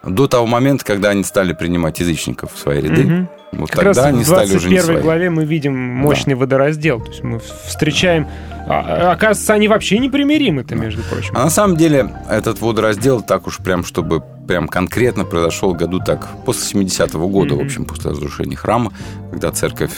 До 0.04 0.28
того 0.28 0.46
момента, 0.46 0.84
когда 0.84 1.10
они 1.10 1.24
стали 1.24 1.54
принимать 1.54 2.00
язычников 2.00 2.54
в 2.54 2.58
свои 2.60 2.82
ряды, 2.82 3.04
Мгм. 3.04 3.30
вот 3.54 3.70
Как 3.72 3.84
раз 3.84 3.98
тогда 3.98 4.12
в 4.12 4.14
они 4.16 4.24
стали 4.26 4.56
уже 4.56 4.70
не 4.70 4.76
21 4.76 5.02
главе 5.02 5.30
мы 5.30 5.46
видим 5.46 5.78
мощный 5.78 6.36
водораздел. 6.36 7.00
То 7.00 7.10
есть 7.10 7.24
мы 7.24 7.40
встречаем 7.40 8.28
а, 8.68 9.12
оказывается, 9.12 9.54
они 9.54 9.68
вообще 9.68 10.00
непримиримы-то, 10.00 10.76
между 10.76 11.04
прочим. 11.04 11.34
А 11.36 11.44
на 11.44 11.50
самом 11.50 11.76
деле 11.76 12.10
этот 12.30 12.62
водораздел 12.62 13.22
так 13.22 13.46
уж 13.48 13.58
прям, 13.58 13.84
чтобы 13.84 14.24
прям 14.48 14.68
конкретно 14.68 15.26
произошел 15.26 15.74
году 15.74 16.00
так, 16.00 16.28
после 16.46 16.82
70-го 16.82 17.28
года, 17.28 17.56
в 17.56 17.62
общем, 17.62 17.86
после 17.86 18.12
разрушения 18.12 18.56
храма, 18.56 18.94
когда 19.32 19.52
церковь 19.52 19.92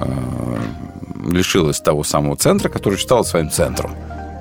э, 0.00 0.06
лишилась 1.28 1.80
того 1.80 2.04
самого 2.04 2.36
центра, 2.36 2.68
который 2.68 2.96
считала 2.98 3.22
своим 3.24 3.50
центром 3.50 3.92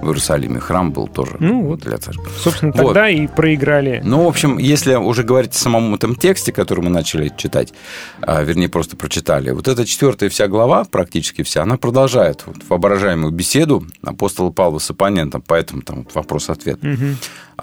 в 0.02 0.06
Иерусалиме. 0.08 0.60
Храм 0.60 0.91
был 0.91 1.08
тоже 1.08 1.38
Ну 1.39 1.64
вот. 1.64 1.82
для 1.82 1.97
церкви. 1.97 2.24
Собственно, 2.38 2.72
Вот. 2.72 2.86
тогда 2.86 3.10
и 3.10 3.28
проиграли. 3.28 4.02
Ну, 4.04 4.24
в 4.26 4.28
общем, 4.28 4.58
если 4.58 4.95
уже 4.95 5.24
говорить 5.24 5.52
о 5.54 5.58
самом 5.58 5.93
этом 5.95 6.16
тексте, 6.16 6.52
который 6.52 6.82
мы 6.82 6.89
начали 6.89 7.32
читать, 7.36 7.74
а, 8.22 8.43
вернее, 8.43 8.70
просто 8.70 8.95
прочитали, 8.95 9.52
вот 9.52 9.68
эта 9.68 9.86
четвертая 9.86 10.30
вся 10.30 10.47
глава, 10.47 10.86
практически 10.86 11.43
вся, 11.43 11.64
она 11.64 11.78
продолжает 11.78 12.43
вот 12.45 12.58
воображаемую 12.68 13.32
беседу 13.32 13.86
апостола 14.04 14.49
Павла 14.52 14.80
с 14.80 14.89
оппонентом, 14.89 15.43
поэтому 15.45 15.82
там 15.82 15.97
вот 15.97 16.16
вопрос-ответ. 16.16 16.80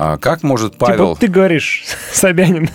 А 0.01 0.17
как 0.17 0.45
может 0.45 0.75
Типа, 0.75 0.87
Павел... 0.87 1.07
вот 1.09 1.19
ты 1.19 1.27
говоришь, 1.27 1.83
Собянин, 2.13 2.69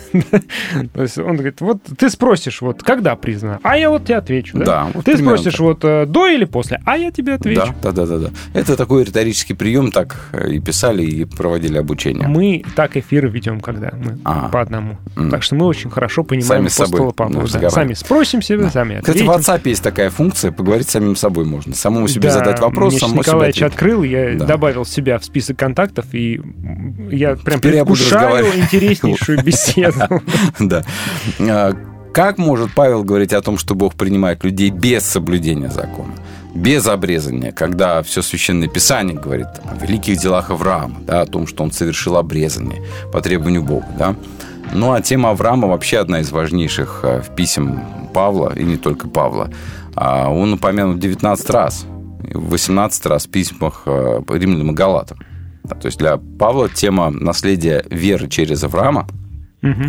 то 0.93 1.01
есть 1.01 1.17
он 1.17 1.35
говорит, 1.35 1.61
вот 1.61 1.77
ты 1.97 2.09
спросишь, 2.09 2.61
вот 2.61 2.83
когда 2.83 3.15
признано, 3.15 3.61
а 3.63 3.77
я 3.77 3.89
вот 3.89 4.03
тебе 4.03 4.17
отвечу, 4.17 4.57
да? 4.57 4.65
Да, 4.65 4.87
вот 4.93 5.05
ты 5.05 5.17
спросишь, 5.17 5.53
так. 5.53 5.61
вот 5.61 5.85
э, 5.85 6.05
до 6.05 6.27
или 6.27 6.43
после, 6.43 6.81
а 6.85 6.97
я 6.97 7.11
тебе 7.11 7.35
отвечу. 7.35 7.73
Да, 7.81 7.91
да, 7.93 8.05
да, 8.05 8.17
да, 8.17 8.27
да. 8.27 8.29
Это 8.53 8.75
такой 8.75 9.05
риторический 9.05 9.52
прием, 9.53 9.91
так 9.91 10.29
э, 10.33 10.51
и 10.51 10.59
писали, 10.59 11.03
и 11.03 11.25
проводили 11.25 11.77
обучение. 11.77 12.27
Мы 12.27 12.63
так 12.75 12.97
эфиры 12.97 13.29
ведем, 13.29 13.59
когда 13.59 13.91
мы 13.93 14.17
А. 14.23 14.49
по 14.49 14.61
одному. 14.61 14.97
М. 15.15 15.29
Так 15.29 15.43
что 15.43 15.55
мы 15.55 15.65
очень 15.65 15.89
хорошо 15.89 16.23
понимаем 16.23 16.47
Сами 16.47 16.67
с 16.67 16.73
собой 16.73 17.13
Павла. 17.13 17.43
да. 17.47 17.69
Сами 17.69 17.93
спросим 17.93 18.41
себе, 18.41 18.69
сами 18.69 18.99
Кстати, 18.99 19.17
ответим. 19.21 19.27
в 19.27 19.35
WhatsApp 19.35 19.61
есть 19.65 19.83
такая 19.83 20.09
функция, 20.09 20.51
поговорить 20.51 20.87
с 20.89 20.91
самим 20.91 21.15
собой 21.15 21.45
можно. 21.45 21.73
Самому 21.75 22.07
себе 22.07 22.23
Да, 22.29 22.31
задать 22.31 22.59
вопрос, 22.59 22.97
самому 22.97 23.23
себе 23.23 23.31
Николаевич 23.31 23.57
ответить. 23.57 23.73
открыл, 23.75 24.03
я 24.03 24.35
Да. 24.37 24.45
добавил 24.45 24.85
себя 24.85 25.17
в 25.19 25.25
список 25.25 25.57
контактов, 25.57 26.05
и 26.13 26.41
я 27.11 27.35
прям 27.35 27.59
Теперь 27.59 27.75
я 27.75 27.85
предвкушаю 27.85 28.21
разговаривать. 28.21 28.57
интереснейшую 28.73 29.43
беседу. 29.43 29.97
Да. 30.59 30.83
А, 31.39 31.73
Как 32.13 32.37
может 32.37 32.71
Павел 32.75 33.03
говорить 33.03 33.33
о 33.33 33.41
том, 33.41 33.57
что 33.57 33.73
Бог 33.73 33.95
принимает 33.95 34.43
людей 34.43 34.69
без 34.69 35.03
соблюдения 35.03 35.69
закона? 35.69 36.13
Без 36.53 36.85
обрезания, 36.85 37.51
когда 37.51 38.03
все 38.03 38.21
священное 38.21 38.67
писание 38.67 39.19
говорит 39.19 39.47
там, 39.53 39.73
о 39.73 39.83
великих 39.83 40.17
делах 40.17 40.51
Авраама, 40.51 40.99
да, 41.01 41.21
о 41.21 41.25
том, 41.25 41.47
что 41.47 41.63
он 41.63 41.71
совершил 41.71 42.15
обрезание 42.15 42.83
по 43.11 43.21
требованию 43.21 43.63
Бога. 43.63 43.87
Да? 43.97 44.15
Ну 44.71 44.93
а 44.93 45.01
тема 45.01 45.31
Авраама 45.31 45.67
вообще 45.67 45.97
одна 45.97 46.19
из 46.19 46.31
важнейших 46.31 46.99
э, 47.03 47.21
в 47.21 47.35
писем 47.35 47.81
Павла, 48.13 48.53
и 48.55 48.63
не 48.63 48.77
только 48.77 49.07
Павла. 49.07 49.49
А 49.95 50.29
Он 50.29 50.53
упомянут 50.53 50.99
19 50.99 51.49
раз, 51.49 51.85
и 52.27 52.37
18 52.37 53.05
раз 53.07 53.25
в 53.25 53.31
письмах 53.31 53.83
э, 53.85 54.21
римлянам 54.29 54.71
и 54.71 54.73
галатам. 54.73 55.19
То 55.67 55.85
есть 55.85 55.97
для 55.97 56.17
Павла 56.17 56.69
тема 56.69 57.09
наследия 57.09 57.83
веры 57.89 58.27
через 58.27 58.63
Авраама 58.63 59.07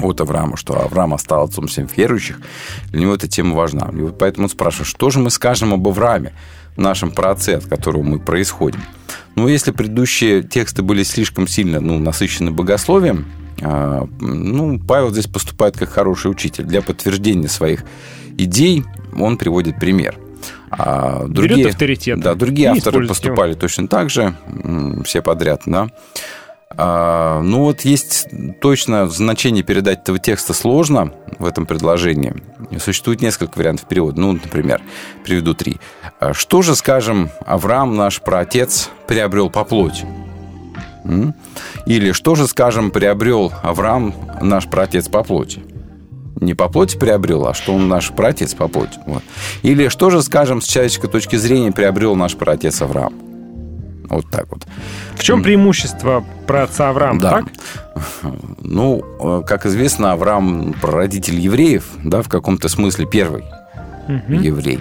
от 0.02 0.20
Авраама, 0.20 0.56
что 0.56 0.80
Авраам 0.80 1.18
стал 1.18 1.44
отцом 1.44 1.66
всех 1.66 1.96
верующих, 1.96 2.40
для 2.90 3.00
него 3.00 3.14
эта 3.14 3.28
тема 3.28 3.56
важна. 3.56 3.90
И 3.92 4.00
вот 4.00 4.18
поэтому 4.18 4.44
он 4.44 4.50
спрашивает, 4.50 4.88
что 4.88 5.10
же 5.10 5.18
мы 5.18 5.30
скажем 5.30 5.72
об 5.74 5.86
Аврааме, 5.86 6.32
нашем 6.76 7.10
праотце, 7.10 7.54
от 7.54 7.66
которого 7.66 8.02
мы 8.02 8.18
происходим? 8.18 8.80
Ну, 9.36 9.48
если 9.48 9.70
предыдущие 9.70 10.42
тексты 10.42 10.82
были 10.82 11.02
слишком 11.02 11.46
сильно 11.46 11.80
ну, 11.80 11.98
насыщены 11.98 12.50
богословием, 12.50 13.26
а, 13.62 14.06
ну, 14.20 14.80
Павел 14.80 15.10
здесь 15.10 15.26
поступает 15.26 15.76
как 15.76 15.90
хороший 15.90 16.30
учитель. 16.30 16.64
Для 16.64 16.82
подтверждения 16.82 17.48
своих 17.48 17.84
идей 18.38 18.84
он 19.18 19.36
приводит 19.36 19.78
пример. 19.78 20.18
А 20.70 21.26
Берет 21.26 21.66
авторитет. 21.66 22.20
Да, 22.20 22.34
другие 22.34 22.68
авторы 22.68 22.78
использует 22.78 23.04
его. 23.04 23.14
поступали 23.14 23.54
точно 23.54 23.88
так 23.88 24.10
же, 24.10 24.36
все 25.04 25.22
подряд, 25.22 25.62
да. 25.66 25.88
А, 26.76 27.40
ну 27.40 27.60
вот 27.60 27.82
есть 27.82 28.26
точно 28.60 29.06
значение 29.08 29.62
передать 29.62 30.00
этого 30.00 30.18
текста 30.18 30.52
сложно 30.52 31.12
в 31.38 31.46
этом 31.46 31.66
предложении. 31.66 32.34
Существует 32.78 33.22
несколько 33.22 33.58
вариантов 33.58 33.88
перевода. 33.88 34.20
Ну, 34.20 34.32
например, 34.32 34.80
приведу 35.24 35.54
три. 35.54 35.76
А 36.20 36.34
Что 36.34 36.62
же, 36.62 36.74
скажем, 36.74 37.30
Авраам, 37.46 37.96
наш 37.96 38.20
праотец, 38.20 38.90
приобрел 39.06 39.50
по 39.50 39.64
плоти? 39.64 40.06
Или 41.86 42.12
что 42.12 42.34
же, 42.34 42.46
скажем, 42.46 42.90
приобрел 42.90 43.52
Авраам, 43.62 44.14
наш 44.40 44.66
праотец 44.66 45.08
по 45.08 45.22
плоти? 45.22 45.62
Не 46.40 46.54
по 46.54 46.68
плоти 46.68 46.96
приобрел, 46.96 47.46
а 47.46 47.54
что 47.54 47.74
он 47.74 47.88
наш 47.88 48.10
праотец 48.10 48.54
по 48.54 48.68
плоти. 48.68 48.98
Вот. 49.06 49.22
Или 49.62 49.88
что 49.88 50.10
же, 50.10 50.22
скажем, 50.22 50.60
с 50.60 50.66
человеческой 50.66 51.08
точки 51.08 51.36
зрения 51.36 51.72
приобрел 51.72 52.16
наш 52.16 52.34
праотец 52.36 52.82
Авраам? 52.82 53.14
Вот 54.08 54.28
так 54.30 54.46
вот. 54.50 54.66
В 55.16 55.22
чем 55.22 55.42
преимущество 55.42 56.24
про 56.46 56.64
отца 56.64 56.90
Авраама, 56.90 57.20
Да. 57.20 57.30
так? 57.30 57.44
Ну, 58.60 59.02
э, 59.20 59.42
как 59.46 59.66
известно, 59.66 60.12
Авраам 60.12 60.74
прародитель 60.80 61.38
евреев, 61.38 61.84
да, 62.02 62.22
в 62.22 62.28
каком-то 62.28 62.68
смысле 62.68 63.06
первый 63.06 63.44
еврей. 64.28 64.80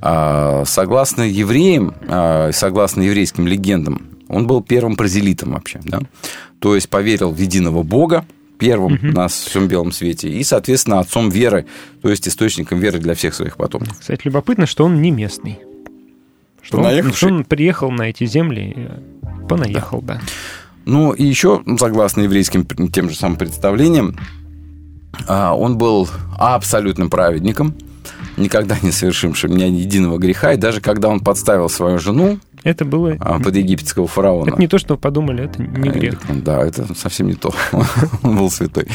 А, 0.00 0.64
Согласно 0.66 1.22
евреям, 1.22 1.94
а, 2.08 2.50
согласно 2.52 3.02
еврейским 3.02 3.46
легендам, 3.46 4.08
он 4.28 4.46
был 4.46 4.62
первым 4.62 4.96
прозелитом 4.96 5.52
вообще, 5.52 5.80
да? 5.84 6.00
То 6.58 6.74
есть 6.74 6.88
поверил 6.88 7.30
в 7.32 7.38
единого 7.38 7.82
Бога, 7.82 8.24
первым 8.58 8.98
на 9.02 9.26
всем 9.28 9.66
белом 9.66 9.90
свете, 9.92 10.28
и, 10.28 10.42
соответственно, 10.44 11.00
отцом 11.00 11.30
веры, 11.30 11.66
то 12.00 12.08
есть 12.08 12.28
источником 12.28 12.78
веры 12.78 12.98
для 12.98 13.14
всех 13.14 13.34
своих 13.34 13.56
потомков. 13.56 13.98
Кстати, 13.98 14.20
любопытно, 14.24 14.66
что 14.66 14.84
он 14.84 15.02
не 15.02 15.10
местный. 15.10 15.58
Что 16.62 16.78
он, 16.78 16.84
Понаехавший? 16.84 17.16
что 17.16 17.26
он 17.28 17.44
приехал 17.44 17.90
на 17.90 18.02
эти 18.02 18.24
земли, 18.24 18.72
э, 18.76 18.98
понаехал, 19.48 20.00
да. 20.00 20.20
Ну, 20.84 21.12
и 21.12 21.24
еще, 21.24 21.62
согласно 21.78 22.22
еврейским 22.22 22.64
тем 22.88 23.08
же 23.10 23.16
самым 23.16 23.36
представлениям, 23.36 24.16
а, 25.28 25.54
он 25.54 25.78
был 25.78 26.08
абсолютным 26.38 27.10
праведником, 27.10 27.74
никогда 28.36 28.76
не 28.82 28.90
совершившим 28.90 29.54
ни 29.54 29.62
единого 29.62 30.18
греха, 30.18 30.52
и 30.52 30.56
даже 30.56 30.80
когда 30.80 31.08
он 31.08 31.20
подставил 31.20 31.68
свою 31.68 31.98
жену 31.98 32.38
Это 32.64 32.84
было... 32.84 33.16
а, 33.20 33.38
под 33.38 33.54
египетского 33.54 34.06
фараона. 34.06 34.50
Это 34.50 34.60
не 34.60 34.68
то, 34.68 34.78
что 34.78 34.96
подумали, 34.96 35.44
это 35.44 35.62
не 35.62 35.90
грех. 35.90 36.14
Э, 36.28 36.34
Да, 36.34 36.62
это 36.62 36.94
совсем 36.94 37.28
не 37.28 37.34
то. 37.34 37.52
Он 38.22 38.36
был 38.36 38.50
святой. 38.50 38.86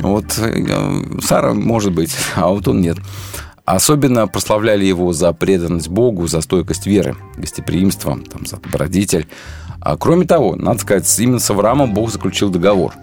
Вот 0.00 0.38
э, 0.38 1.20
Сара, 1.20 1.54
может 1.54 1.92
быть, 1.92 2.16
а 2.36 2.48
вот 2.48 2.68
он 2.68 2.80
нет. 2.80 2.98
Особенно 3.68 4.26
прославляли 4.26 4.86
его 4.86 5.12
за 5.12 5.30
преданность 5.34 5.88
Богу, 5.88 6.26
за 6.26 6.40
стойкость 6.40 6.86
веры, 6.86 7.16
гостеприимство, 7.36 8.18
там, 8.18 8.46
за 8.46 8.56
добродетель. 8.56 9.26
А 9.78 9.98
кроме 9.98 10.24
того, 10.24 10.56
надо 10.56 10.78
сказать, 10.78 11.20
именно 11.20 11.38
с 11.38 11.50
Авраамом 11.50 11.92
Бог 11.92 12.10
заключил 12.10 12.48
договор 12.48 12.94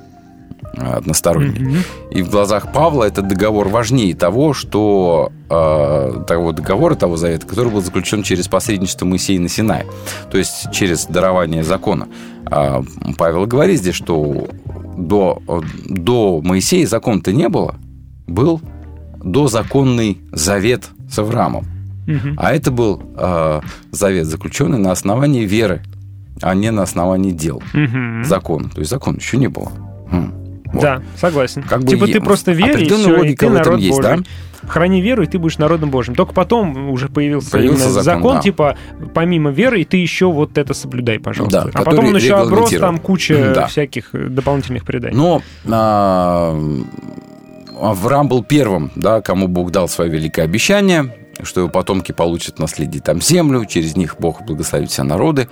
э, 0.74 0.82
односторонний. 0.82 1.84
И 2.10 2.24
в 2.24 2.32
глазах 2.32 2.74
Павла 2.74 3.04
этот 3.04 3.28
договор 3.28 3.68
важнее 3.68 4.16
того, 4.16 4.56
что 4.56 5.32
э, 5.52 6.24
того 6.28 6.52
договора, 6.52 6.96
того 6.96 7.16
завета, 7.16 7.46
который 7.46 7.72
был 7.72 7.84
заключен 7.84 8.24
через 8.24 8.48
посредничество 8.48 9.06
Моисея 9.06 9.40
на 9.40 9.50
Синае, 9.50 9.86
то 10.32 10.40
есть 10.40 10.72
через 10.72 11.06
дарование 11.06 11.64
закона. 11.64 12.08
А 12.48 12.82
Павел 13.20 13.46
говорит 13.46 13.82
здесь, 13.82 13.96
что 13.96 14.48
до, 14.98 15.44
до 15.88 16.42
Моисея 16.42 16.88
закона-то 16.88 17.34
не 17.34 17.50
было, 17.50 17.76
был 18.26 18.62
дозаконный 19.26 20.20
завет 20.32 20.90
с 21.12 21.20
Авраамом. 21.20 21.66
А 22.38 22.54
это 22.54 22.70
был 22.72 23.02
э, 23.18 23.62
завет, 23.92 24.28
заключенный 24.28 24.78
на 24.78 24.92
основании 24.92 25.44
веры, 25.46 25.82
а 26.42 26.54
не 26.54 26.70
на 26.72 26.84
основании 26.84 27.32
дел 27.32 27.64
Мгм. 27.74 28.24
закона. 28.24 28.70
То 28.70 28.80
есть 28.80 28.92
закона 28.92 29.18
еще 29.18 29.38
не 29.38 29.48
было. 29.48 29.72
М. 30.12 30.34
Вот. 30.66 30.82
Да, 30.82 31.02
согласен. 31.18 31.64
Как 31.64 31.82
бы 31.82 31.88
типа 31.88 32.06
ты 32.08 32.22
просто 32.22 32.52
веришь, 32.52 32.82
и, 32.82 32.86
всё, 32.94 33.24
и 33.24 33.36
ты 33.36 33.50
народ 33.50 33.80
есть, 33.80 33.98
Божий. 33.98 34.18
да? 34.18 34.24
Храни 34.68 35.00
веру, 35.02 35.24
и 35.24 35.26
ты 35.28 35.38
будешь 35.40 35.58
народом 35.58 35.90
Божьим. 35.92 36.16
Только 36.16 36.34
потом 36.34 36.90
уже 36.90 37.08
появился, 37.08 37.52
Появился 37.52 37.90
закон, 37.90 38.04
закон, 38.04 38.36
да. 38.38 38.42
типа, 38.42 38.78
помимо 39.14 39.52
веры, 39.52 39.82
и 39.82 39.86
ты 39.86 39.98
еще 39.98 40.26
вот 40.32 40.58
это 40.58 40.74
соблюдай, 40.74 41.20
пожалуйста. 41.20 41.70
Да, 41.74 41.80
а 41.80 41.84
потом 41.84 42.06
он 42.08 42.16
еще 42.16 42.36
оброс, 42.36 42.72
там 42.72 42.98
куча 43.00 43.52
Да. 43.56 43.68
всяких 43.68 44.10
э, 44.14 44.28
дополнительных 44.28 44.84
преданий. 44.84 45.16
Но 45.16 45.42
а, 45.68 46.56
Авраам 47.82 48.28
был 48.28 48.44
первым, 48.44 48.92
да, 48.96 49.22
кому 49.22 49.48
Бог 49.48 49.72
дал 49.72 49.88
свое 49.88 50.10
великое 50.10 50.44
обещание, 50.44 51.16
что 51.44 51.62
его 51.62 51.70
потомки 51.70 52.12
получат 52.12 52.60
наследие 52.60 53.02
там 53.02 53.22
землю, 53.22 53.66
через 53.66 53.96
них 53.96 54.16
Бог 54.20 54.42
благословит 54.44 54.90
все 54.90 55.04
народы. 55.04 55.50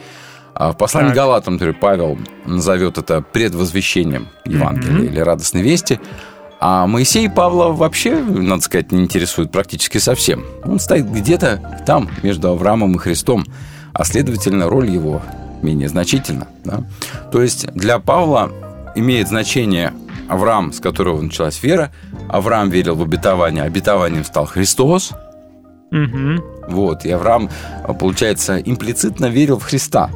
А 0.56 0.72
в 0.72 0.78
послании 0.78 1.10
Так. 1.10 1.16
Галатам 1.16 1.54
например, 1.56 1.76
Павел 1.80 2.18
назовет 2.46 2.98
это 2.98 3.22
предвозвещением 3.22 4.28
Евангелия 4.46 5.06
или 5.06 5.20
радостной 5.20 5.62
вести. 5.64 6.00
А 6.60 6.88
Моисей 6.88 7.30
Павла 7.30 7.74
вообще, 7.74 8.16
надо 8.16 8.62
сказать, 8.62 8.92
не 8.92 9.02
интересует 9.02 9.52
практически 9.52 9.98
совсем. 9.98 10.46
Он 10.64 10.80
стоит 10.80 11.12
где-то 11.12 11.82
там, 11.86 12.10
между 12.22 12.50
Авраамом 12.50 12.96
и 12.96 13.00
Христом, 13.00 13.46
а 13.94 14.06
следовательно, 14.06 14.70
роль 14.70 14.90
его 14.90 15.22
менее 15.62 15.90
значительна. 15.90 16.48
да. 16.64 16.84
То 17.32 17.42
есть 17.42 17.68
для 17.74 18.00
Павла 18.00 18.52
имеет 18.96 19.28
значение 19.28 19.94
Авраам, 20.30 20.72
с 20.74 20.80
которого 20.80 21.22
началась 21.22 21.62
вера. 21.64 21.92
Авраам 22.30 22.70
верил 22.70 22.96
в 22.96 23.02
обетование, 23.02 23.64
обетованием 23.64 24.24
стал 24.24 24.46
Христос. 24.46 25.12
Мгм. 25.92 26.44
Вот, 26.70 27.06
и 27.06 27.12
Авраам, 27.12 27.50
а, 27.84 27.94
получается, 27.94 28.58
имплицитно 28.58 29.28
верил 29.28 29.60
в 29.60 29.64
Христа. 29.64 30.10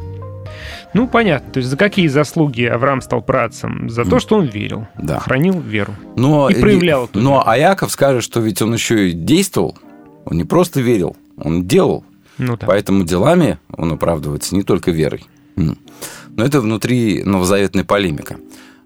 Ну, 0.94 1.08
понятно. 1.08 1.52
То 1.52 1.58
есть 1.60 1.70
за 1.70 1.78
какие 1.78 2.08
заслуги 2.08 2.64
Авраам 2.64 3.02
стал 3.02 3.22
працем? 3.22 3.90
За 3.90 4.04
то, 4.06 4.20
что 4.20 4.38
он 4.38 4.46
верил, 4.46 4.88
Да. 4.98 5.20
хранил 5.20 5.60
веру. 5.60 5.94
Но, 6.16 6.50
И 6.50 6.60
проявлял 6.60 7.06
эту 7.06 7.20
Но 7.20 7.44
а 7.46 7.58
Яков 7.58 7.92
скажет, 7.92 8.24
что 8.24 8.40
ведь 8.40 8.62
он 8.62 8.74
еще 8.74 9.10
и 9.10 9.12
действовал. 9.14 9.78
Он 10.26 10.38
не 10.38 10.46
просто 10.46 10.82
верил, 10.82 11.16
он 11.38 11.68
делал. 11.68 12.04
Ну 12.38 12.58
да. 12.58 12.66
Поэтому 12.66 13.04
делами 13.04 13.60
он 13.76 13.92
оправдывается 13.92 14.56
не 14.56 14.64
только 14.64 14.92
верой. 14.92 15.26
Но 15.56 16.46
это 16.46 16.62
внутри 16.62 17.24
новозаветная 17.24 17.84
полемика. 17.84 18.38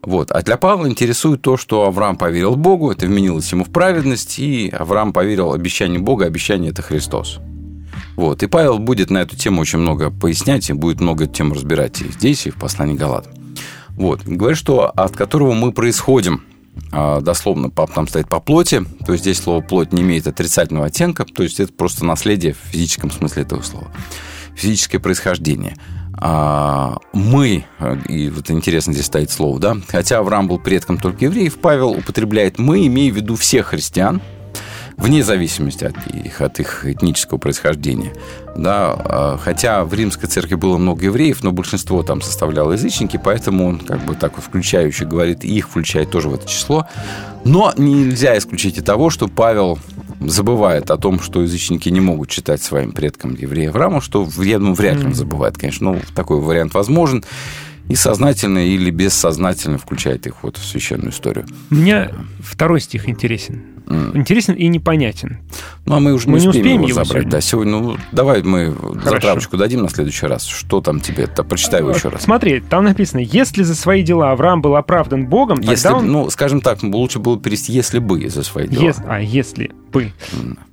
Вот. 0.04 0.32
А 0.32 0.42
для 0.42 0.58
Павла 0.58 0.88
интересует 0.88 1.42
то, 1.42 1.58
что 1.58 1.86
Авраам 1.86 2.18
поверил 2.18 2.56
Богу, 2.56 2.92
это 2.92 3.06
вменилось 3.06 3.52
ему 3.52 3.64
в 3.64 3.70
праведность, 3.70 4.40
и 4.40 4.70
Авраам 4.70 5.14
поверил 5.14 5.54
обещанию 5.54 6.02
Бога, 6.02 6.26
обещание– 6.26 6.72
это 6.72 6.82
Христос. 6.82 7.40
Вот. 8.16 8.42
И 8.44 8.48
Павел 8.48 8.80
будет 8.80 9.10
на 9.10 9.20
эту 9.20 9.36
тему 9.36 9.62
очень 9.62 9.80
много 9.80 10.10
пояснять, 10.10 10.70
и 10.70 10.74
будет 10.74 11.02
много 11.02 11.28
тем 11.28 11.54
разбирать 11.54 12.02
и 12.02 12.12
здесь, 12.12 12.48
и 12.48 12.50
в 12.50 12.56
послании 12.56 12.96
Галатам. 12.96 13.34
Вот. 13.90 14.24
Говорит, 14.24 14.58
что 14.58 14.90
от 14.90 15.16
которого 15.16 15.54
мы 15.54 15.72
происходим, 15.72 16.44
а, 16.92 17.22
дословно 17.22 17.70
там 17.70 18.08
стоит 18.08 18.28
по 18.28 18.40
плоти, 18.40 18.84
то 19.06 19.12
есть 19.12 19.24
здесь 19.24 19.40
слово 19.40 19.62
плоть 19.62 19.94
не 19.94 20.02
имеет 20.02 20.28
отрицательного 20.28 20.88
оттенка, 20.88 21.26
то 21.26 21.44
есть 21.44 21.60
это 21.60 21.72
просто 21.74 22.06
наследие 22.06 22.54
в 22.54 22.72
физическом 22.72 23.12
смысле 23.12 23.44
этого 23.44 23.62
слова. 23.62 23.92
Физическое 24.56 25.00
происхождение. 25.00 25.76
А, 26.24 26.98
мы, 27.14 27.66
э, 27.80 27.98
и 28.08 28.30
вот 28.30 28.52
интересно 28.52 28.94
здесь 28.94 29.08
стоит 29.08 29.32
слово, 29.32 29.60
да, 29.60 29.78
хотя 29.88 30.20
Авраам 30.20 30.48
был 30.48 30.60
предком 30.60 31.00
только 31.00 31.26
евреев, 31.26 31.58
Павел 31.58 31.90
употребляет 31.92 32.60
мы, 32.60 32.86
имея 32.86 33.12
в 33.12 33.16
виду 33.16 33.36
всех 33.36 33.68
христиан, 33.68 34.22
вне 34.98 35.24
зависимости 35.24 35.86
от 35.86 35.96
их, 36.08 36.42
от 36.42 36.60
их 36.60 36.86
этнического 36.86 37.38
происхождения. 37.38 38.14
Да, 38.56 38.94
а, 38.98 39.40
хотя 39.42 39.84
в 39.84 39.94
римской 39.94 40.28
церкви 40.30 40.56
было 40.56 40.78
много 40.78 41.06
евреев, 41.06 41.44
но 41.44 41.52
большинство 41.52 42.04
там 42.04 42.22
составляло 42.22 42.74
язычники, 42.74 43.20
поэтому 43.24 43.68
он 43.68 43.80
как 43.80 44.04
бы 44.06 44.16
так 44.16 44.42
включающий 44.42 45.06
говорит, 45.06 45.44
и 45.44 45.56
их 45.56 45.70
включает 45.70 46.12
тоже 46.12 46.30
в 46.30 46.34
это 46.34 46.48
число. 46.48 46.88
Но 47.44 47.74
нельзя 47.78 48.38
исключить 48.38 48.78
и 48.78 48.82
того, 48.82 49.10
что 49.10 49.28
Павел 49.28 49.80
забывает 50.20 50.92
о 50.92 50.98
том, 50.98 51.20
что 51.20 51.42
язычники 51.42 51.90
не 51.90 52.00
могут 52.00 52.30
читать 52.30 52.62
своим 52.62 52.92
предкам 52.92 53.36
еврея 53.36 53.70
Авраама, 53.70 54.02
что 54.02 54.28
я 54.38 54.60
думаю, 54.60 54.76
вряд 54.76 55.00
ли 55.00 55.08
он 55.08 55.16
забывает, 55.16 55.58
конечно, 55.58 55.94
но 55.94 56.00
такой 56.16 56.40
вариант 56.40 56.74
возможен. 56.74 57.24
И 57.90 57.96
сознательно 57.96 58.60
или 58.60 58.90
бессознательно 58.90 59.78
включает 59.78 60.26
их 60.26 60.44
вот 60.44 60.56
в 60.58 60.66
священную 60.66 61.12
историю. 61.12 61.46
Мне 61.70 62.10
второй 62.40 62.80
стих 62.80 63.10
интересен. 63.10 63.64
Интересен 63.88 64.54
и 64.54 64.68
непонятен. 64.68 65.40
Ну, 65.86 65.96
а 65.96 66.00
мы 66.00 66.14
уже 66.14 66.30
Мы 66.30 66.38
не 66.40 66.44
не 66.44 66.48
успеем, 66.50 66.66
успеем 66.66 66.82
его 66.82 66.88
его 66.90 67.04
забрать. 67.04 67.12
сегодня? 67.24 67.32
Да, 67.32 67.42
сегодня, 67.42 67.72
ну, 67.72 67.98
давай 68.12 68.44
мы 68.44 68.74
Хорошо. 68.76 69.10
затравочку 69.10 69.58
дадим 69.58 69.82
на 69.82 69.90
следующий 69.90 70.28
раз. 70.28 70.46
Что 70.46 70.82
там 70.82 71.00
тебе? 71.02 71.24
-то? 71.26 71.44
Прочитай 71.44 71.82
его 71.82 71.92
еще 71.92 72.10
раз. 72.10 72.22
Смотри, 72.24 72.60
там 72.62 72.84
написано, 72.86 73.20
если 73.22 73.64
за 73.64 73.76
свои 73.76 74.04
дела 74.04 74.32
Авраам 74.32 74.62
был 74.62 74.76
оправдан 74.76 75.26
Богом, 75.28 75.58
тогда 75.58 75.72
Если, 75.72 75.90
он... 75.90 76.12
ну, 76.12 76.30
скажем 76.30 76.62
так, 76.62 76.84
лучше 76.84 77.20
было 77.20 77.40
перевести 77.40 77.74
«если 77.74 78.00
бы» 78.00 78.30
за 78.30 78.44
свои 78.44 78.68
дела. 78.68 78.84
Ес- 78.84 79.02
А, 79.06 79.20
если 79.20 79.72
бы. 79.92 80.12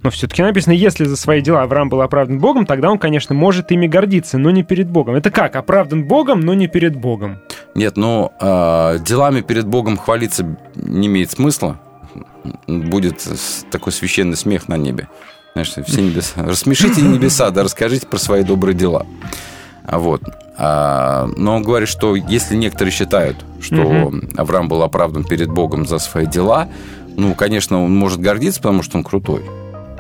Но 0.03 0.11
все-таки 0.11 0.43
написано, 0.43 0.75
если 0.75 1.05
за 1.05 1.17
свои 1.17 1.41
дела 1.41 1.63
Авраам 1.63 1.89
был 1.89 2.03
оправдан 2.03 2.39
Богом, 2.39 2.67
тогда 2.67 2.91
он, 2.91 2.99
конечно, 2.99 3.35
может 3.35 3.73
ими 3.73 3.87
гордиться, 3.89 4.39
но 4.39 4.51
не 4.51 4.63
перед 4.63 4.89
Богом. 4.91 5.15
Это 5.17 5.31
как? 5.31 5.57
Оправдан 5.57 6.05
Богом, 6.05 6.41
но 6.41 6.55
не 6.55 6.69
перед 6.69 6.95
Богом. 6.97 7.39
Нет, 7.75 7.97
ну, 7.97 8.31
а, 8.41 8.99
делами 8.99 9.41
перед 9.41 9.67
Богом 9.67 9.97
хвалиться 9.97 10.57
не 10.77 11.07
имеет 11.09 11.31
смысла. 11.33 11.81
Будет 12.66 13.27
такой 13.71 13.93
священный 13.93 14.37
смех 14.37 14.69
на 14.69 14.77
небе. 14.77 15.09
Знаешь, 15.53 15.73
все 15.87 16.03
небеса. 16.03 16.43
Рассмешите 16.43 17.03
небеса, 17.03 17.51
да 17.51 17.62
расскажите 17.62 18.07
про 18.07 18.19
свои 18.19 18.45
добрые 18.45 18.75
дела. 18.75 19.07
А 19.85 19.99
Вот. 19.99 20.23
А, 20.61 21.31
но 21.37 21.57
он 21.57 21.62
говорит, 21.62 21.89
что 21.89 22.16
если 22.16 22.57
некоторые 22.57 22.93
считают, 22.93 23.37
что 23.61 24.12
Авраам 24.37 24.69
был 24.69 24.83
оправдан 24.83 25.25
перед 25.25 25.49
Богом 25.49 25.87
за 25.87 25.99
свои 25.99 26.27
дела, 26.27 26.69
ну, 27.16 27.35
конечно, 27.35 27.83
он 27.83 27.97
может 27.97 28.21
гордиться, 28.21 28.61
потому 28.61 28.83
что 28.83 28.99
он 28.99 29.05
крутой. 29.05 29.45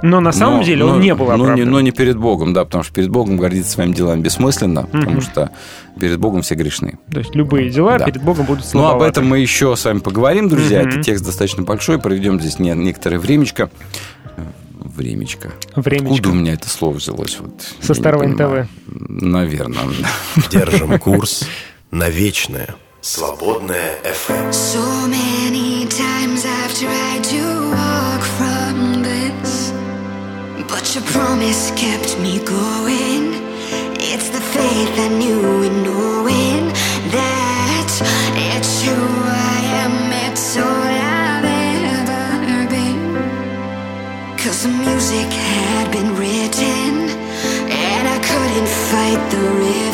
Но 0.02 0.20
на 0.20 0.32
самом 0.32 0.58
Но- 0.58 0.62
деле 0.64 0.84
он 0.84 0.96
но- 0.96 1.02
не 1.02 1.14
был 1.14 1.26
но 1.26 1.32
оправдан. 1.34 1.54
не, 1.56 1.64
но 1.64 1.80
не 1.80 1.90
перед 1.90 2.16
Богом, 2.16 2.52
да, 2.52 2.64
потому 2.64 2.84
что 2.84 2.92
перед 2.92 3.10
Богом 3.10 3.36
гордиться 3.36 3.72
своими 3.72 3.92
делами 3.92 4.20
бессмысленно, 4.20 4.84
потому 4.84 5.20
что 5.20 5.50
перед 6.00 6.18
Богом 6.18 6.42
все 6.42 6.54
грешны. 6.54 6.98
То 7.12 7.18
есть 7.20 7.34
любые 7.34 7.70
дела 7.70 7.98
Да. 7.98 8.04
перед 8.06 8.22
Богом 8.22 8.46
будут 8.46 8.64
Ну, 8.72 8.80
об 8.80 8.84
слабоваты. 8.86 9.10
этом 9.10 9.26
мы 9.26 9.38
еще 9.40 9.74
с 9.76 9.84
вами 9.84 9.98
поговорим, 9.98 10.48
друзья. 10.48 10.80
Мгм. 10.82 10.88
Это 10.90 11.02
текст 11.02 11.24
достаточно 11.24 11.62
большой, 11.64 11.98
проведем 11.98 12.40
здесь 12.40 12.58
не- 12.58 12.70
некоторое 12.74 13.18
времечко. 13.18 13.70
Времечко. 14.96 15.52
Времечко. 15.76 16.14
Откуда 16.14 16.28
у 16.30 16.34
меня 16.34 16.52
это 16.54 16.68
слово 16.68 16.94
взялось? 16.94 17.38
Вот, 17.40 17.52
Со 17.80 17.94
старого 17.94 18.22
понимаю. 18.24 18.68
Наверное. 18.86 19.78
Держим 20.50 20.98
курс 20.98 21.44
на 21.90 22.08
вечное. 22.08 22.74
Свободное 23.00 23.94
FM. 24.04 24.50
So 24.50 24.80
many 25.08 25.86
times 25.88 26.44
I've 26.44 26.74
tried 26.74 27.22
to 27.22 27.47
your 30.98 31.06
promise 31.12 31.70
kept 31.76 32.18
me 32.18 32.38
going. 32.40 33.24
It's 34.00 34.30
the 34.30 34.40
faith 34.40 34.94
I 34.98 35.08
knew 35.20 35.62
in 35.62 35.82
knowing 35.82 36.72
that 37.14 37.90
it's 38.34 38.82
who 38.82 38.96
I 38.96 39.58
am, 39.82 39.94
it's 40.26 40.56
all 40.56 40.64
I've 40.64 41.44
ever 41.94 42.70
been. 42.74 43.14
Cause 44.38 44.62
the 44.64 44.70
music 44.70 45.30
had 45.30 45.92
been 45.92 46.16
written, 46.16 47.10
and 47.70 48.04
I 48.08 48.18
couldn't 48.28 48.70
fight 48.90 49.30
the 49.30 49.42
rhythm. 49.58 49.87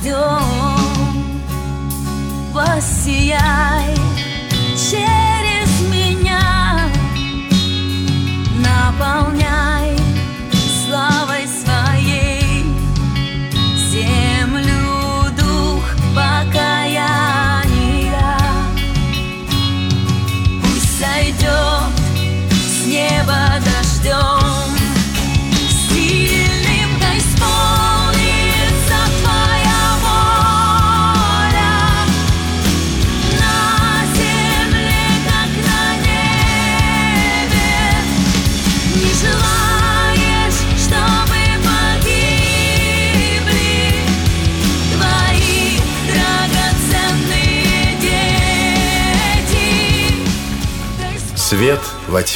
Ждем, 0.00 1.42
Посияй 2.54 3.97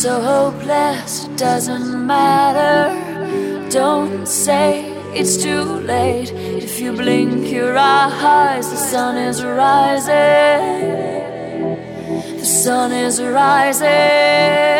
so 0.00 0.18
hopeless, 0.22 1.26
it 1.26 1.36
doesn't 1.36 2.06
matter. 2.06 2.88
Don't 3.68 4.26
say 4.26 4.90
it's 5.14 5.36
too 5.36 5.64
late. 5.92 6.30
If 6.32 6.80
you 6.80 6.94
blink 6.94 7.52
your 7.52 7.76
eyes, 7.76 8.70
the 8.70 8.76
sun 8.76 9.18
is 9.18 9.44
rising. 9.44 10.14
The 12.38 12.46
sun 12.46 12.92
is 12.92 13.20
rising. 13.20 14.79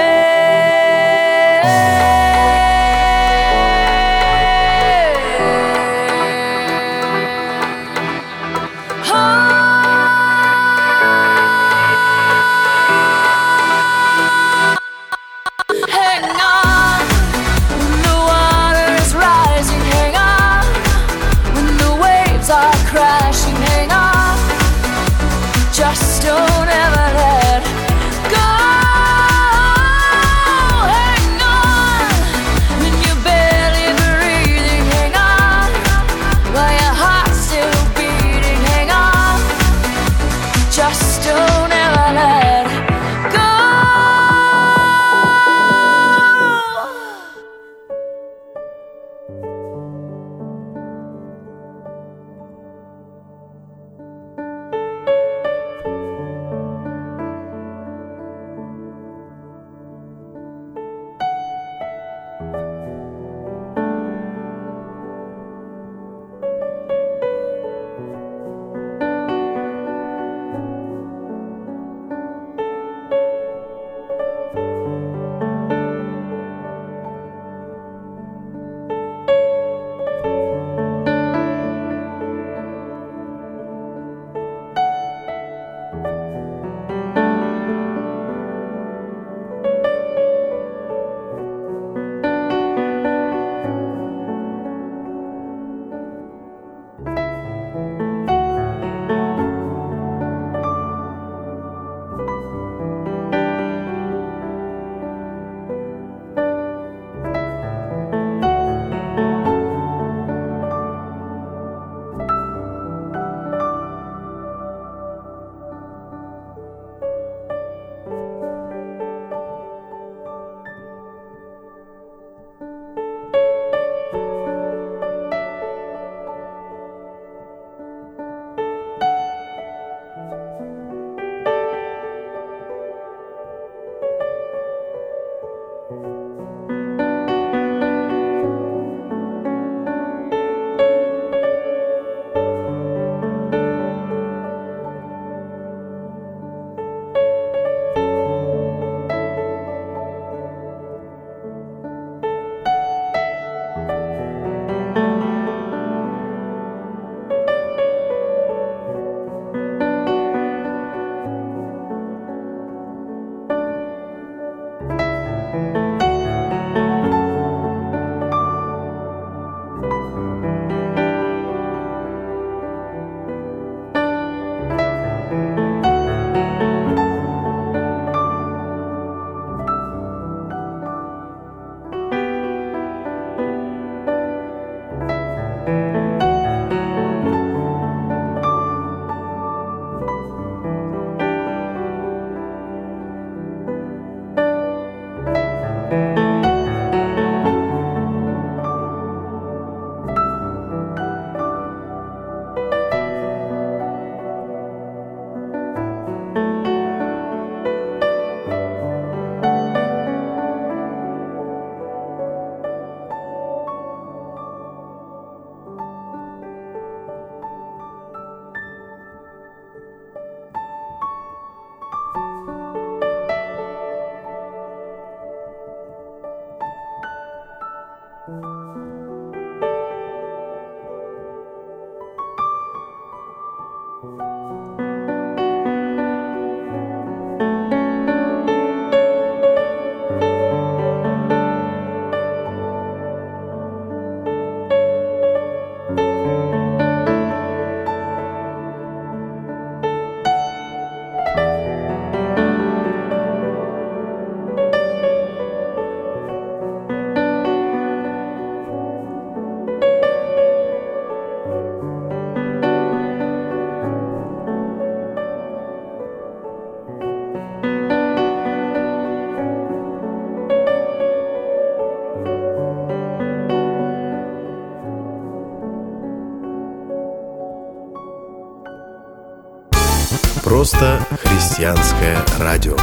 Просто 280.60 281.00
христианское 281.22 282.18
радио. 282.38 282.76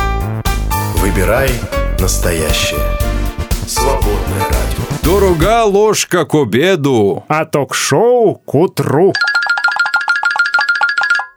Выбирай 0.95 1.51
настоящее. 1.99 2.79
Свободное 3.67 4.41
радио. 4.45 4.83
Дорога 5.03 5.63
ложка 5.63 6.25
к 6.25 6.33
обеду. 6.33 7.23
А 7.27 7.45
ток-шоу 7.45 8.33
к 8.33 8.55
утру. 8.55 9.13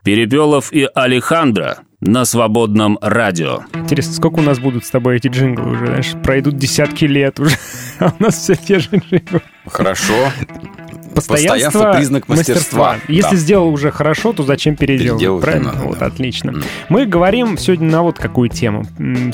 Перепелов 0.02 0.72
и 0.72 0.88
Алехандро 0.94 1.80
на 2.00 2.24
свободном 2.24 2.98
радио. 3.02 3.64
Интересно, 3.74 4.14
сколько 4.14 4.38
у 4.38 4.42
нас 4.42 4.58
будут 4.58 4.86
с 4.86 4.90
тобой 4.90 5.16
эти 5.16 5.28
джинглы 5.28 5.72
уже, 5.72 5.86
знаешь? 5.88 6.12
Пройдут 6.24 6.56
десятки 6.56 7.04
лет 7.04 7.38
уже, 7.38 7.58
а 7.98 8.14
у 8.18 8.22
нас 8.22 8.36
все 8.38 8.54
те 8.54 8.78
же 8.78 8.88
джинглы. 8.92 9.42
Хорошо. 9.66 10.32
Постоянство, 11.28 11.70
Постоянство 11.70 11.92
признак 11.92 12.28
мастерства. 12.28 12.96
Если 13.08 13.30
Да. 13.30 13.36
сделал 13.36 13.68
уже 13.68 13.90
хорошо, 13.90 14.32
то 14.32 14.42
зачем 14.42 14.76
переделывать? 14.76 15.18
Переделывать 15.20 15.44
Правильно? 15.44 15.72
надо, 15.72 15.84
вот, 15.86 15.98
да. 15.98 16.06
отлично. 16.06 16.54
Мы 16.88 17.06
говорим 17.06 17.58
сегодня 17.58 17.90
на 17.90 18.02
вот 18.02 18.18
какую 18.18 18.48
тему. 18.48 18.84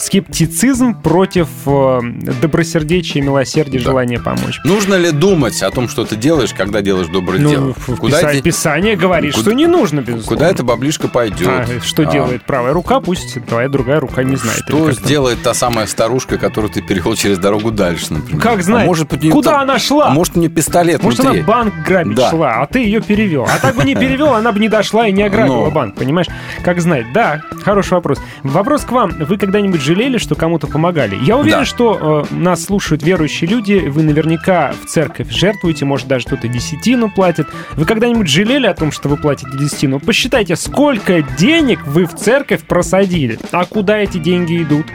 Скептицизм 0.01 0.95
против 1.01 1.49
э, 1.67 2.01
добросердечия, 2.41 3.21
милосердия, 3.23 3.79
желания 3.79 4.19
помочь. 4.21 4.61
Нужно 4.65 4.95
ли 4.95 5.11
думать 5.11 5.61
о 5.63 5.71
том, 5.71 5.89
что 5.89 6.05
ты 6.05 6.17
делаешь, 6.17 6.53
когда 6.55 6.81
делаешь 6.83 7.09
доброе 7.09 7.41
Ну, 7.41 7.51
дело? 7.51 7.75
в- 7.77 7.97
Куда, 7.97 8.21
писа- 8.21 8.31
эти- 8.33 8.43
Писание 8.43 8.97
говорит, 8.97 9.33
Куда- 9.35 9.43
что 9.43 9.53
не 9.53 9.67
нужно, 9.67 10.01
безусловно. 10.01 10.37
куда 10.37 10.49
эта 10.51 10.63
баблишка 10.63 11.09
пойдет? 11.09 11.49
А, 11.49 11.67
что 11.83 12.03
А, 12.03 12.07
делает 12.07 12.43
правая 12.45 12.73
рука, 12.73 13.01
пусть 13.01 13.37
твоя 13.47 13.69
другая 13.69 14.01
рука 14.01 14.23
не 14.23 14.37
знает. 14.37 14.61
Что 14.67 14.93
сделает 14.93 15.43
та 15.43 15.55
самая 15.55 15.87
старушка, 15.87 16.39
которую 16.39 16.71
ты 16.71 16.83
перевел 16.83 17.15
через 17.15 17.39
дорогу 17.39 17.71
дальше, 17.71 18.13
например? 18.13 18.41
Как 18.43 18.63
знать? 18.63 18.85
А 18.85 18.87
может 18.87 19.09
быть, 19.09 19.31
Куда 19.31 19.53
там- 19.53 19.61
она 19.63 19.79
шла? 19.79 20.09
А 20.09 20.11
может, 20.11 20.37
у 20.37 20.41
нее 20.41 20.51
пистолет 20.51 21.03
Может, 21.03 21.21
внутри? 21.21 21.41
она 21.41 21.47
банк 21.49 21.75
грабить 21.85 22.17
Да. 22.17 22.31
шла, 22.31 22.63
а 22.63 22.67
ты 22.67 22.81
ее 22.81 23.01
перевел. 23.01 23.45
А 23.45 23.59
так 23.61 23.77
бы 23.77 23.85
не 23.85 23.95
перевел, 23.95 24.35
она 24.35 24.53
бы 24.53 24.59
не 24.61 24.69
дошла 24.69 25.07
и 25.09 25.13
не 25.13 25.23
ограбила 25.23 25.67
Ну. 25.67 25.71
банк, 25.71 25.95
понимаешь? 25.97 26.27
Как 26.63 26.81
знать. 26.81 27.07
Да, 27.13 27.43
хороший 27.65 27.95
вопрос. 27.95 28.21
Вопрос 28.43 28.85
к 28.85 28.93
вам. 28.93 29.11
Вы 29.11 29.37
когда-нибудь 29.39 29.81
жалели, 29.81 30.19
что 30.19 30.35
кому-то 30.35 30.67
помогали? 30.67 31.17
Я 31.23 31.37
уверен, 31.37 31.61
Да. 31.61 31.65
что 31.65 32.27
э, 32.31 32.35
нас 32.35 32.65
слушают 32.65 33.03
верующие 33.03 33.49
люди. 33.51 33.75
Вы 33.89 34.03
наверняка 34.03 34.73
в 34.83 34.87
церковь 34.87 35.31
жертвуете, 35.31 35.85
может, 35.85 36.07
даже 36.09 36.27
кто-то 36.27 36.49
десятину 36.49 37.11
платит. 37.11 37.47
Вы 37.75 37.85
когда-нибудь 37.85 38.29
жалели 38.29 38.67
о 38.67 38.75
том, 38.75 38.93
что 38.93 39.09
вы 39.09 39.17
платите 39.17 39.51
десятину? 39.59 40.01
Посчитайте, 40.01 40.57
сколько 40.57 41.23
денег 41.23 41.87
вы 41.87 42.07
в 42.07 42.15
церковь 42.15 42.63
просадили. 42.63 43.39
А 43.53 43.65
куда 43.65 43.99
эти 43.99 44.19
деньги 44.19 44.63
идут? 44.63 44.87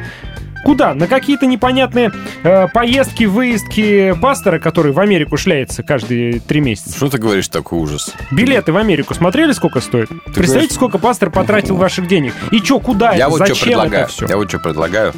Куда? 0.63 0.93
На 0.93 1.07
какие-то 1.07 1.45
непонятные 1.47 2.11
э, 2.43 2.67
поездки, 2.73 3.23
выездки 3.23 4.15
пастора, 4.21 4.59
который 4.59 4.91
в 4.91 4.99
Америку 4.99 5.37
шляется 5.37 5.81
каждые 5.83 6.39
три 6.39 6.61
месяца. 6.61 6.95
Что 6.95 7.09
ты 7.09 7.17
говоришь 7.17 7.47
такой 7.47 7.79
ужас? 7.79 8.13
Билеты 8.31 8.71
в 8.71 8.77
Америку 8.77 9.13
смотрели, 9.13 9.51
сколько 9.53 9.81
стоит? 9.81 10.09
Представляете, 10.09 10.47
говоришь- 10.51 10.71
сколько 10.73 10.97
пастор 10.99 11.31
потратил 11.31 11.75
ваших 11.77 12.07
денег? 12.07 12.33
И 12.51 12.59
чё, 12.61 12.79
куда 12.79 13.11
Я 13.13 13.25
это? 13.25 13.29
вот 13.29 13.37
что 13.37 13.47
Зачем 13.55 13.67
предлагаю. 13.67 14.03
это 14.03 14.11
все? 14.13 14.27
Я 14.27 14.37
вот 14.37 14.49
что 14.49 14.59
предлагаю. 14.59 15.13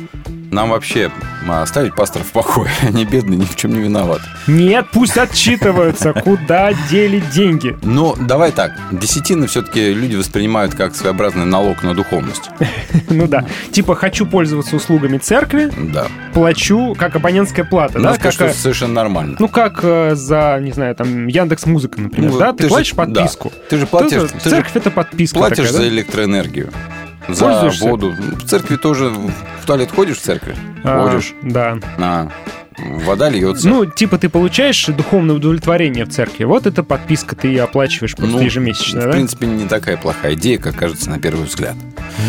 Нам 0.53 0.69
вообще 0.69 1.11
оставить 1.49 1.95
пастора 1.95 2.23
в 2.23 2.31
покое. 2.31 2.69
Они 2.83 3.05
бедные, 3.05 3.39
ни 3.39 3.43
в 3.45 3.55
чем 3.55 3.73
не 3.73 3.81
виноваты. 3.81 4.23
Нет, 4.47 4.85
пусть 4.93 5.17
отчитываются, 5.17 6.13
куда 6.13 6.71
дели 6.91 7.21
деньги. 7.33 7.75
Но 7.81 8.15
давай 8.19 8.51
так. 8.51 8.71
Десятины 8.91 9.47
все-таки 9.47 9.93
люди 9.93 10.15
воспринимают 10.15 10.75
как 10.75 10.95
своеобразный 10.95 11.45
налог 11.45 11.81
на 11.83 11.93
духовность. 11.93 12.49
Ну 13.09 13.27
да. 13.27 13.45
Типа, 13.71 13.95
хочу 13.95 14.25
пользоваться 14.25 14.75
услугами 14.75 15.17
церкви, 15.17 15.71
Да. 15.77 16.07
плачу 16.33 16.95
как 16.97 17.15
абонентская 17.15 17.63
плата, 17.65 17.99
да? 17.99 18.17
Как, 18.17 18.33
совершенно 18.33 18.93
нормально. 18.93 19.35
ну, 19.39 19.47
как 19.47 19.79
э, 19.83 20.15
за, 20.15 20.59
не 20.61 20.71
знаю, 20.71 20.95
там, 20.95 21.27
Яндекс 21.27 21.65
Музыка, 21.65 22.01
например, 22.01 22.31
Ну, 22.31 22.39
да? 22.39 22.53
Ты, 22.53 22.67
платишь 22.67 22.93
подписку. 22.93 23.51
Ты 23.69 23.77
же 23.77 23.85
платишь- 23.85 24.31
церковь 24.41 24.75
это 24.75 24.89
подписка 24.89 25.37
Платишь 25.37 25.71
за 25.71 25.87
электроэнергию. 25.87 26.71
За 27.27 27.45
Пользуешься? 27.45 27.85
воду. 27.85 28.11
В 28.11 28.43
церкви 28.47 28.75
тоже 28.75 29.09
в 29.09 29.65
туалет 29.65 29.89
ходишь 29.91 30.17
в 30.17 30.21
церковь? 30.21 30.55
А, 30.83 31.07
Ходишь. 31.07 31.33
Да. 31.41 31.77
А, 31.97 32.27
вода 33.05 33.29
льется. 33.29 33.67
Ну, 33.69 33.85
типа 33.85 34.17
ты 34.17 34.27
получаешь 34.29 34.85
духовное 34.87 35.35
удовлетворение 35.35 36.05
в 36.05 36.09
церкви. 36.09 36.43
Вот 36.43 36.65
эта 36.67 36.83
подписка 36.83 37.35
ты 37.35 37.47
ее 37.47 37.63
оплачиваешь 37.63 38.15
просто 38.15 38.35
Ну, 38.37 38.41
ежемесячно, 38.43 39.01
в 39.01 39.03
да? 39.05 39.11
принципе, 39.11 39.47
не 39.47 39.65
такая 39.65 39.95
плохая 39.97 40.33
идея, 40.33 40.57
как 40.57 40.75
кажется 40.75 41.09
на 41.09 41.19
первый 41.19 41.45
взгляд. 41.45 41.75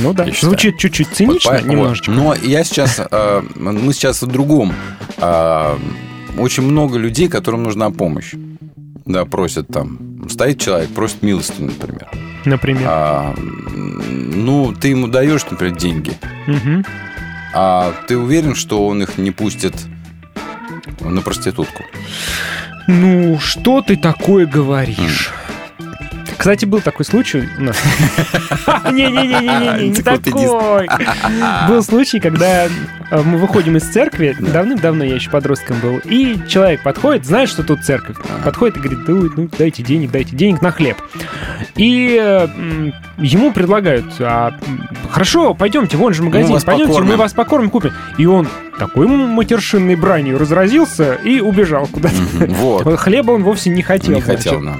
Ну 0.02 0.12
да. 0.12 0.26
Звучит 0.40 0.78
чуть-чуть 0.78 1.08
цинично, 1.12 1.52
Вот, 1.52 1.64
немножечко. 1.64 2.10
вот. 2.10 2.16
Но 2.16 2.34
я 2.48 2.62
сейчас, 2.64 3.00
э, 3.00 3.42
мы 3.56 3.92
сейчас 3.92 4.22
о 4.22 4.26
другом. 4.26 4.72
Э, 5.18 5.76
Очень 6.38 6.64
много 6.64 6.98
людей, 6.98 7.28
которым 7.28 7.62
нужна 7.62 7.90
помощь. 7.90 8.34
Да, 9.06 9.24
просят 9.26 9.68
там. 9.68 10.26
Стоит 10.30 10.58
человек, 10.60 10.88
просит 10.90 11.22
милости, 11.22 11.60
например. 11.60 12.08
Например. 12.46 12.82
А, 12.86 13.34
ну, 13.36 14.72
ты 14.72 14.88
ему 14.88 15.08
даешь, 15.08 15.44
например, 15.50 15.76
деньги, 15.76 16.12
Мгм. 16.46 16.84
а 17.54 17.92
ты 18.08 18.16
уверен, 18.16 18.54
что 18.54 18.86
он 18.86 19.02
их 19.02 19.18
не 19.18 19.30
пустит 19.30 19.74
на 21.00 21.20
проститутку? 21.20 21.82
Ну, 22.86 23.38
что 23.40 23.82
ты 23.82 23.96
такое 23.96 24.46
говоришь? 24.46 25.32
Кстати, 26.36 26.64
был 26.64 26.80
такой 26.80 27.04
случай 27.04 27.48
у 27.58 27.62
нас. 27.62 27.76
Не-не-не-не, 28.92 29.88
не 29.88 30.02
такой. 30.02 30.88
Был 31.68 31.82
случай, 31.82 32.20
когда 32.20 32.66
э, 32.66 33.22
мы 33.22 33.38
выходим 33.38 33.76
из 33.76 33.84
церкви, 33.84 34.36
давным-давно 34.38 35.04
я 35.04 35.14
еще 35.14 35.30
подростком 35.30 35.78
был, 35.80 36.00
и 36.04 36.38
человек 36.48 36.82
подходит, 36.82 37.24
знает, 37.24 37.48
что 37.48 37.62
тут 37.62 37.84
церковь, 37.84 38.16
подходит 38.44 38.76
и 38.76 38.80
говорит, 38.80 39.08
«Ой, 39.08 39.30
ну 39.36 39.48
дайте 39.58 39.82
денег, 39.82 40.10
дайте 40.10 40.36
денег 40.36 40.60
на 40.60 40.70
хлеб. 40.70 40.96
И 41.76 42.14
ему 43.18 43.52
предлагают, 43.52 44.06
«А, 44.20 44.54
хорошо, 45.10 45.54
пойдемте, 45.54 45.96
вон 45.96 46.14
же 46.14 46.22
магазин, 46.22 46.58
пойдемте, 46.64 46.86
мы 46.86 46.94
покормим». 46.94 47.18
вас 47.18 47.32
покормим, 47.32 47.70
купим. 47.70 47.92
И 48.18 48.26
он 48.26 48.48
такой 48.78 49.06
матершинной 49.06 49.96
бранью 49.96 50.38
разразился 50.38 51.14
и 51.14 51.40
убежал 51.40 51.86
куда-то. 51.86 52.16
Вот. 52.48 52.98
Хлеба 52.98 53.32
он 53.32 53.42
вовсе 53.42 53.70
не 53.70 53.82
хотел. 53.82 54.14
Не 54.14 54.20
хотел, 54.20 54.62
да. 54.62 54.76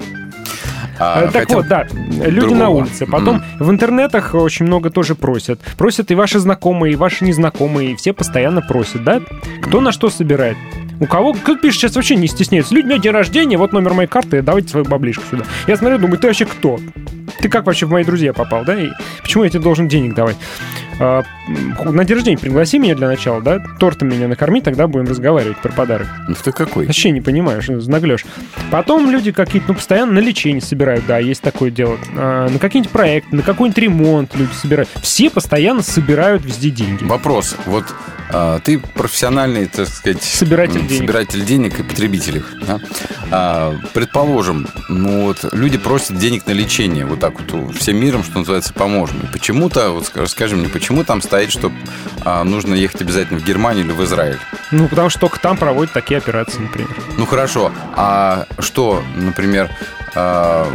А, 0.99 1.25
Э, 1.25 1.31
так 1.31 1.51
вот, 1.51 1.67
да, 1.69 1.87
люди 1.93 2.55
на 2.55 2.69
улице. 2.69 3.07
Потом 3.07 3.43
в 3.59 3.71
интернетах 3.71 4.35
очень 4.35 4.67
много 4.67 4.91
тоже 4.91 5.15
просят. 5.15 5.61
Просят 5.77 6.11
и 6.11 6.15
ваши 6.15 6.39
знакомые, 6.39 6.93
и 6.93 6.97
ваши 6.97 7.25
незнакомые, 7.25 7.93
и 7.93 7.95
все 7.97 8.13
постоянно 8.13 8.61
просят, 8.61 9.05
да? 9.05 9.21
Кто 9.63 9.81
на 9.81 9.93
что 9.93 10.11
собирает? 10.11 10.57
У 11.01 11.07
кого, 11.07 11.35
как 11.35 11.61
пишет, 11.61 11.81
сейчас 11.81 11.97
вообще 11.97 12.15
не 12.17 12.29
стесняются. 12.29 12.75
Люди, 12.75 12.87
у 12.87 12.89
меня 12.91 12.99
день 12.99 13.13
рождения, 13.13 13.59
вот 13.59 13.73
номер 13.73 13.95
моей 13.95 14.09
карты, 14.09 14.43
давайте 14.43 14.69
свою 14.69 14.87
баблишку 14.87 15.25
сюда. 15.29 15.45
Я 15.67 15.77
смотрю, 15.77 15.99
думаю, 15.99 16.19
ты 16.19 16.29
вообще 16.29 16.45
кто? 16.45 16.79
Ты 17.41 17.49
как 17.49 17.67
вообще 17.67 17.87
в 17.87 17.91
мои 17.91 18.05
друзья 18.05 18.33
попал, 18.33 18.65
да? 18.65 18.81
И 18.81 18.91
почему 19.23 19.45
я 19.45 19.51
тебе 19.51 19.63
должен 19.63 19.89
денег 19.89 20.15
давать? 20.15 20.37
А, 21.01 21.23
на 21.85 22.05
день 22.05 22.17
рождения 22.17 22.39
пригласи 22.39 22.79
меня 22.79 22.95
для 22.95 23.09
начала, 23.09 23.41
да? 23.41 23.59
Тортом 23.79 24.09
меня 24.09 24.29
накорми, 24.29 24.61
тогда 24.61 24.87
будем 24.87 25.07
разговаривать 25.07 25.59
про 25.59 25.73
подарок. 25.73 26.07
Ну 26.29 26.35
ты 26.43 26.53
какой? 26.53 26.87
Вообще 26.87 27.11
не 27.11 27.21
понимаешь, 27.21 27.69
наглешь. 27.69 28.25
Потом 28.71 29.11
люди 29.11 29.33
какие-то, 29.33 29.69
ну, 29.69 29.75
постоянно 29.75 30.13
на 30.13 30.19
лечение 30.21 30.63
собирают, 30.63 31.05
да, 31.07 31.19
есть 31.19 31.43
такое 31.43 31.71
дело. 31.71 31.99
А, 32.17 32.49
на 32.49 32.59
какие-нибудь 32.59 32.93
проекты, 32.93 33.37
на 33.37 33.43
какой-нибудь 33.43 33.79
ремонт 33.79 34.35
люди 34.37 34.53
собирают. 34.53 34.89
Все 35.03 35.31
постоянно 35.31 35.83
собирают 35.83 36.45
везде 36.45 36.71
деньги. 36.71 37.05
Вопрос. 37.05 37.57
Вот 37.67 37.85
а, 38.31 38.59
ты 38.61 38.79
профессиональный, 38.79 39.67
так 39.67 39.89
сказать... 39.89 40.23
Собиратель 40.23 40.87
денег. 40.87 41.01
Собиратель 41.03 41.45
денег 41.45 41.81
и 41.81 41.83
потребитель 41.83 42.39
их. 42.39 42.55
да? 42.67 42.81
А, 43.31 43.75
предположим, 43.93 44.67
ну 44.89 45.25
вот 45.27 45.45
люди 45.53 45.79
просят 45.79 46.17
денег 46.17 46.47
на 46.47 46.53
лечение. 46.53 47.05
Вот 47.05 47.24
так 47.25 47.41
вот 47.41 47.75
всем 47.77 47.97
миром, 47.97 48.23
что 48.23 48.39
называется, 48.39 48.73
поможем. 48.73 49.21
И 49.21 49.27
почему-то, 49.27 49.91
вот 49.91 50.05
ска- 50.05 50.27
скажи 50.27 50.57
мне, 50.57 50.69
почему 50.69 50.95
почему 50.95 51.05
там 51.05 51.23
стоит, 51.23 51.51
что 51.51 51.73
а, 52.25 52.45
нужно 52.45 52.75
ехать 52.75 53.01
обязательно 53.01 53.41
в 53.41 53.45
Германию 53.45 53.87
или 53.87 53.93
в 53.93 54.05
Израиль? 54.05 54.39
Ну, 54.71 54.87
потому 54.87 55.09
что 55.09 55.21
только 55.21 55.41
там 55.41 55.57
проводят 55.57 55.93
такие 55.95 56.19
операции, 56.19 56.59
например. 56.61 56.95
Ну 57.17 57.25
хорошо, 57.25 57.73
а 57.97 58.45
что, 58.59 59.03
например, 59.17 59.71
а, 60.15 60.71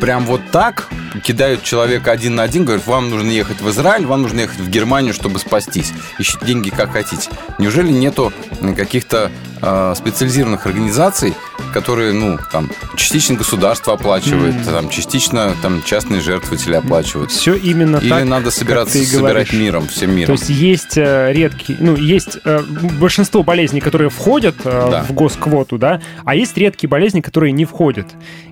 прям 0.00 0.24
вот 0.24 0.40
так 0.50 0.88
кидают 1.22 1.62
человека 1.62 2.10
один 2.12 2.34
на 2.36 2.42
один, 2.42 2.64
говорят, 2.64 2.86
вам 2.86 3.10
нужно 3.10 3.30
ехать 3.30 3.60
в 3.60 3.68
Израиль, 3.70 4.06
вам 4.06 4.22
нужно 4.22 4.40
ехать 4.40 4.58
в 4.58 4.68
Германию, 4.70 5.14
чтобы 5.14 5.38
спастись. 5.38 5.92
Ищите 6.18 6.44
деньги 6.46 6.70
как 6.70 6.92
хотите. 6.92 7.28
Неужели 7.58 7.90
нету 7.90 8.32
каких-то 8.76 9.30
э, 9.60 9.94
специализированных 9.96 10.66
организаций, 10.66 11.34
которые, 11.72 12.12
ну, 12.12 12.38
там, 12.52 12.70
частично 12.96 13.36
государство 13.36 13.92
оплачивает, 13.94 14.54
М. 14.54 14.64
там, 14.64 14.88
частично 14.88 15.54
там 15.62 15.82
частные 15.84 16.20
жертвователи 16.20 16.74
оплачивают. 16.74 17.30
Все 17.30 17.54
именно 17.54 17.96
Или 17.96 18.08
так, 18.08 18.24
надо 18.24 18.44
как 18.46 18.54
собираться 18.54 18.98
и 18.98 19.04
собирать 19.04 19.52
миром, 19.52 19.86
всем 19.88 20.10
То 20.10 20.16
миром. 20.16 20.32
есть 20.34 20.48
есть 20.50 20.96
э, 20.96 21.32
редкие, 21.32 21.76
ну, 21.80 21.96
есть 21.96 22.38
э, 22.44 22.62
большинство 23.00 23.42
болезней, 23.42 23.80
которые 23.80 24.10
входят 24.10 24.56
э, 24.64 24.88
Да. 24.90 25.02
в 25.08 25.12
госквоту, 25.12 25.76
да, 25.78 26.00
а 26.24 26.34
есть 26.34 26.56
редкие 26.56 26.88
болезни, 26.88 27.20
которые 27.20 27.52
не 27.52 27.64
входят. 27.64 28.06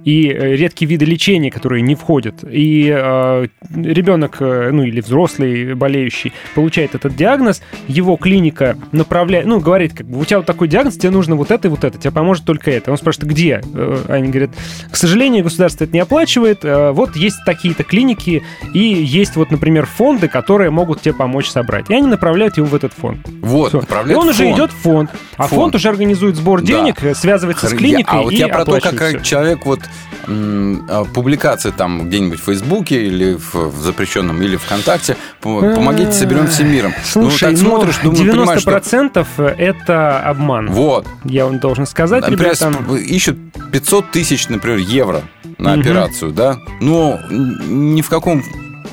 И 0.05 0.29
э, 0.29 0.57
редкие 0.57 0.89
виды 0.89 1.05
лечения, 1.05 1.51
которые 1.51 1.83
не 1.83 1.95
входят. 1.95 2.45
И 2.57 2.91
э, 2.91 3.47
ребенок, 3.75 4.37
ну, 4.41 4.83
или 4.83 5.01
взрослый 5.03 5.75
болеющий, 5.75 6.33
получает 6.55 6.95
этот 6.95 7.15
диагноз, 7.15 7.63
его 7.87 8.17
клиника 8.17 8.77
направляет, 8.93 9.45
ну, 9.47 9.61
говорит, 9.61 9.93
как 9.95 10.07
бы, 10.07 10.19
у 10.21 10.25
тебя 10.25 10.39
вот 10.39 10.47
такой 10.47 10.67
диагноз, 10.69 10.97
тебе 10.97 11.11
нужно 11.11 11.37
вот 11.37 11.51
это 11.51 11.69
и 11.69 11.71
вот 11.71 11.85
это, 11.85 11.99
тебе 11.99 12.11
поможет 12.13 12.45
только 12.47 12.71
это. 12.71 12.91
Он 12.91 12.97
спрашивает, 12.97 13.31
где? 13.33 13.61
Э, 13.75 13.99
Они 14.09 14.29
говорят, 14.29 14.51
к 14.91 14.97
сожалению, 14.97 15.45
государство 15.45 15.85
это 15.85 15.93
не 15.93 16.01
оплачивает, 16.01 16.61
э, 16.65 16.93
вот 16.93 17.15
есть 17.17 17.37
такие-то 17.45 17.85
клиники, 17.85 18.43
и 18.73 18.79
есть 18.81 19.37
вот, 19.37 19.51
например, 19.51 19.85
фонды, 19.87 20.29
которые 20.29 20.71
могут 20.71 21.03
тебе 21.03 21.13
помочь 21.15 21.49
собрать. 21.49 21.91
И 21.91 21.95
они 21.95 22.07
направляют 22.07 22.57
его 22.57 22.67
в 22.67 22.75
этот 22.75 22.93
фонд. 22.95 23.19
Вот, 23.43 23.69
Всё. 23.69 23.79
И 23.79 23.81
направляют 23.83 24.23
он 24.23 24.29
уже 24.31 24.45
фонд. 24.45 24.57
идет 24.57 24.71
в 24.73 24.77
фонд, 24.77 25.11
а 25.37 25.43
фонд, 25.43 25.51
Фонд. 25.61 25.75
уже 25.75 25.89
организует 25.91 26.37
сбор 26.37 26.61
Да. 26.63 26.67
денег, 26.69 27.03
э, 27.05 27.15
связывается 27.15 27.67
с 27.69 27.73
Хр- 27.73 27.77
клиникой 27.77 28.19
А 28.19 28.23
вот 28.23 28.33
и 28.33 28.37
я 28.37 28.49
про 28.49 28.65
то, 28.65 28.81
как 28.81 29.23
человек 29.23 29.67
вот 29.67 29.81
а, 29.83 30.16
публикации 31.15 31.71
там 31.71 32.09
где-нибудь 32.09 32.41
в 32.41 32.45
Фейсбуке 32.45 33.07
или 33.07 33.35
в, 33.53 33.73
запрещенном, 33.83 34.41
или 34.43 34.57
ВКонтакте, 34.57 35.17
пом- 35.43 35.75
помогите, 35.75 36.13
соберем 36.13 36.47
всем 36.49 36.71
миром. 36.71 36.93
Слушай, 37.05 37.51
ну, 37.53 37.57
так 37.57 37.59
смотришь, 37.67 38.01
ну, 38.03 38.13
думаю, 38.13 38.33
понимаешь, 38.33 38.61
что... 38.61 38.71
90% 38.71 39.55
это 39.59 40.21
обман. 40.21 40.71
Вот. 40.71 41.07
Я 41.25 41.47
вам 41.47 41.59
должен 41.59 41.87
сказать. 41.87 42.29
Например, 42.29 42.57
там- 42.57 42.75
сп- 42.75 43.01
ищут 43.01 43.37
500 43.73 44.11
тысяч, 44.11 44.49
например, 44.49 44.79
евро 44.79 45.23
на 45.59 45.73
Мгм. 45.73 45.81
операцию, 45.81 46.33
да? 46.33 46.59
Но 46.81 47.19
ни 47.31 48.03
в 48.03 48.09
каком 48.09 48.43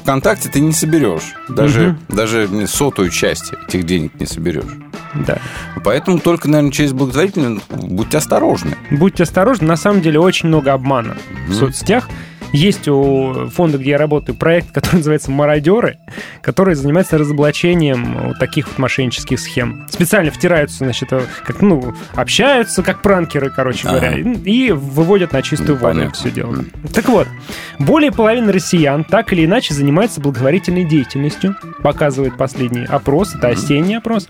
ВКонтакте 0.03 0.49
ты 0.49 0.59
не 0.59 0.71
соберешь. 0.74 1.34
Даже, 1.49 1.97
даже 2.09 2.47
не 2.49 2.67
сотую 2.67 3.09
часть 3.09 3.53
этих 3.67 3.84
денег 3.86 4.11
не 4.19 4.26
соберешь. 4.26 4.71
Да. 5.16 5.38
Поэтому 5.84 6.20
только, 6.20 6.49
наверное, 6.49 6.72
через 6.72 6.93
благотворительную 6.93 7.61
будьте 7.70 8.18
осторожны. 8.18 8.76
Будьте 8.91 9.24
осторожны, 9.24 9.68
на 9.68 9.76
самом 9.78 10.01
деле 10.01 10.20
очень 10.20 10.49
много 10.49 10.74
обмана 10.74 11.16
в 11.45 11.49
Мгм. 11.49 11.53
соцсетях. 11.53 12.09
Есть 12.54 12.88
у 12.88 13.49
фонда, 13.49 13.78
где 13.80 13.91
я 13.91 13.97
работаю, 13.97 14.36
проект, 14.38 14.72
который 14.72 14.97
называется 14.97 15.32
«Мародеры», 15.32 15.97
который 16.41 16.76
занимается 16.76 17.18
разоблачением 17.18 18.28
вот 18.28 18.39
таких 18.39 18.68
вот 18.68 18.78
мошеннических 18.78 19.39
схем. 19.39 19.88
Специально 19.89 20.32
втираются, 20.32 20.78
значит, 20.78 21.12
э, 21.12 21.22
как, 21.45 21.62
ну, 21.62 21.93
общаются, 22.16 22.84
как 22.84 23.01
пранкеры, 23.01 23.49
короче 23.49 23.88
Ага. 23.88 23.99
говоря, 23.99 24.34
и 24.45 24.72
выводят 24.72 25.34
на 25.34 25.41
чистую 25.41 25.78
воду 25.78 26.12
все 26.14 26.30
дело. 26.30 26.58
Так 26.93 27.10
вот, 27.10 27.28
более 27.80 28.12
половины 28.12 28.51
россиян 28.51 29.04
так 29.04 29.34
или 29.34 29.45
иначе 29.45 29.74
занимаются 29.74 30.22
благотворительной 30.22 30.86
деятельностью, 30.86 31.56
показывает 31.82 32.38
последний 32.38 32.86
опрос, 32.86 33.36
это 33.36 33.49
осенний 33.49 33.95
опрос. 33.95 34.30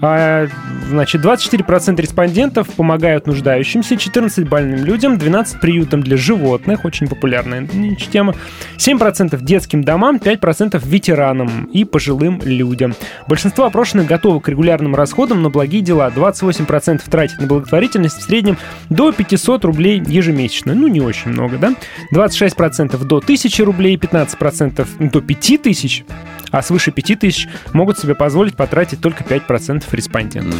А, 0.00 0.48
Значит, 0.88 1.24
24% 1.24 2.00
респондентов 2.00 2.68
помогают 2.68 3.26
нуждающимся, 3.26 3.96
14 3.96 4.46
больным 4.46 4.84
людям, 4.84 5.16
12 5.16 5.60
приютам 5.60 6.02
для 6.02 6.16
животных, 6.18 6.84
очень 6.84 7.06
популярная 7.52 7.96
тема, 7.96 8.34
7% 8.78 9.40
детским 9.42 9.84
домам, 9.84 10.16
5% 10.16 10.80
ветеранам 10.84 11.64
и 11.64 11.84
пожилым 11.84 12.40
людям. 12.44 12.94
Большинство 13.28 13.64
опрошенных 13.66 14.06
готовы 14.06 14.40
к 14.40 14.48
регулярным 14.48 14.94
расходам 14.94 15.42
на 15.42 15.50
благие 15.50 15.82
дела. 15.82 16.10
28% 16.14 17.02
тратят 17.10 17.40
на 17.40 17.46
благотворительность 17.46 18.18
в 18.18 18.22
среднем 18.22 18.58
до 18.90 19.12
500 19.12 19.64
рублей 19.64 20.02
ежемесячно. 20.06 20.74
Ну, 20.74 20.88
не 20.88 21.00
очень 21.00 21.30
много, 21.30 21.58
да? 21.58 21.74
26% 22.14 23.02
до 23.04 23.16
1000 23.18 23.64
рублей, 23.64 23.96
15% 23.96 25.10
до 25.10 25.20
5000, 25.20 26.04
а 26.50 26.62
свыше 26.62 26.90
5000 26.90 27.48
могут 27.72 27.98
себе 27.98 28.14
позволить 28.14 28.56
потратить 28.56 29.00
только 29.00 29.24
5% 29.24 29.84
респондентов. 29.92 30.58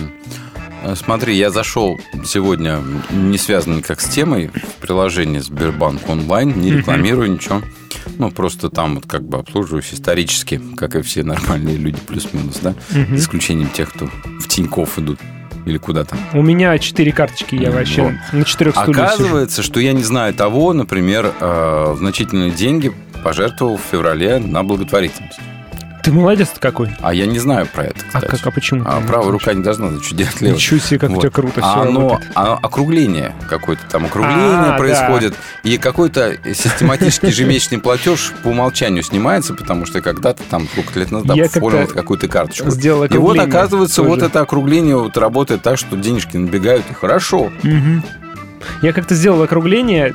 Э, 0.83 0.95
Смотри, 0.97 1.37
я 1.37 1.51
зашел 1.51 2.01
сегодня, 2.25 2.81
не 3.11 3.39
связано 3.39 3.77
никак 3.77 4.01
с 4.01 4.09
темой, 4.09 4.49
в 4.49 4.81
приложение 4.81 5.43
Сбербанк 5.43 6.09
онлайн, 6.09 6.59
не 6.61 6.73
рекламирую 6.73 7.33
ничего. 7.33 7.63
Ну, 8.19 8.31
просто 8.31 8.69
там 8.69 8.97
вот 8.97 9.07
как 9.07 9.23
бы 9.23 9.39
обслуживаюсь 9.39 9.93
исторически, 9.93 10.61
как 10.77 10.97
и 10.97 11.03
все 11.03 11.23
нормальные 11.23 11.77
люди, 11.77 11.99
плюс-минус, 12.07 12.59
да? 12.63 12.75
За 12.91 13.15
исключением 13.15 13.69
тех, 13.71 13.93
кто 13.93 14.07
в 14.41 14.49
Тинькофф 14.49 14.99
идут 14.99 15.21
или 15.65 15.79
куда 15.79 16.05
там. 16.05 16.19
У 16.33 16.43
меня 16.43 16.77
4 16.77 17.13
карточки, 17.13 17.55
я 17.55 17.71
вообще 17.71 18.03
Вот. 18.03 18.13
на 18.33 18.45
четырех 18.45 18.75
стульях 18.75 18.97
сижу. 19.13 19.25
Оказывается, 19.25 19.63
что 19.63 19.79
я 19.79 19.93
не 19.93 20.03
знаю 20.03 20.35
того, 20.35 20.73
например, 20.73 21.33
э, 21.39 21.95
значительные 21.99 22.51
деньги 22.51 22.93
пожертвовал 23.23 23.77
в 23.77 23.83
феврале 23.83 24.39
на 24.41 24.65
благотворительность. 24.65 25.39
Ты 26.03 26.11
молодец 26.13 26.51
какой. 26.59 26.91
А 27.01 27.15
я 27.15 27.27
не 27.27 27.39
знаю 27.39 27.67
про 27.73 27.85
это, 27.85 28.01
А 28.13 28.21
кстати. 28.21 28.27
как, 28.43 28.47
а 28.47 28.51
почему? 28.51 28.83
А 28.85 29.01
правая 29.01 29.31
рука 29.31 29.55
не 29.55 29.63
должна 29.63 29.91
что 30.03 30.15
делать 30.17 30.41
левой. 30.41 30.57
Ничего 30.57 30.81
себе, 30.81 30.99
как 30.99 31.11
у 31.11 31.21
тебя 31.21 31.31
круто 31.31 31.61
а 31.63 31.83
оно, 31.83 32.01
работает. 32.09 32.33
оно 32.35 32.59
округление 32.61 33.35
какое-то 33.49 33.83
там 33.89 34.07
округление 34.07 34.59
А, 34.59 34.71
да. 34.73 34.77
происходит 34.79 35.35
и 35.63 35.79
какой-то 35.79 36.37
систематический 36.55 37.29
ежемесячный 37.31 37.79
платеж 37.79 38.33
по 38.43 38.49
умолчанию 38.49 39.05
снимается, 39.05 39.55
потому 39.55 39.87
что 39.87 40.01
когда-то 40.01 40.43
там 40.51 40.67
сколько 40.67 40.99
лет 40.99 41.13
назад 41.13 41.39
оформил 41.39 41.87
какую-то 41.87 42.27
карточку. 42.27 42.71
сделал 42.71 43.05
и 43.05 43.17
вот 43.17 43.39
оказывается 43.39 44.03
вот 44.03 44.23
это 44.23 44.41
округление 44.41 44.97
вот 44.97 45.17
работает 45.17 45.63
так, 45.63 45.79
что 45.79 45.97
денежки 45.97 46.37
набегают 46.37 46.85
и 46.91 46.95
хорошо. 46.95 47.53
Мгм. 47.63 48.03
Я 48.81 48.93
как-то 48.93 49.15
сделал 49.15 49.43
округление 49.43 50.15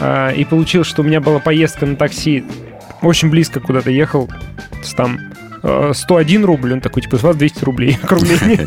а, 0.00 0.30
и 0.30 0.44
получил, 0.44 0.84
что 0.84 1.02
у 1.02 1.04
меня 1.04 1.20
была 1.20 1.38
поездка 1.38 1.86
на 1.86 1.96
такси 1.96 2.44
очень 3.02 3.30
близко 3.30 3.60
куда-то 3.60 3.90
ехал, 3.90 4.28
там 4.96 5.18
101 5.62 6.44
рубль, 6.44 6.72
он 6.74 6.80
такой, 6.80 7.02
типа, 7.02 7.18
с 7.18 7.22
вас 7.22 7.36
200 7.36 7.64
рублей 7.64 7.98
округление. 8.02 8.66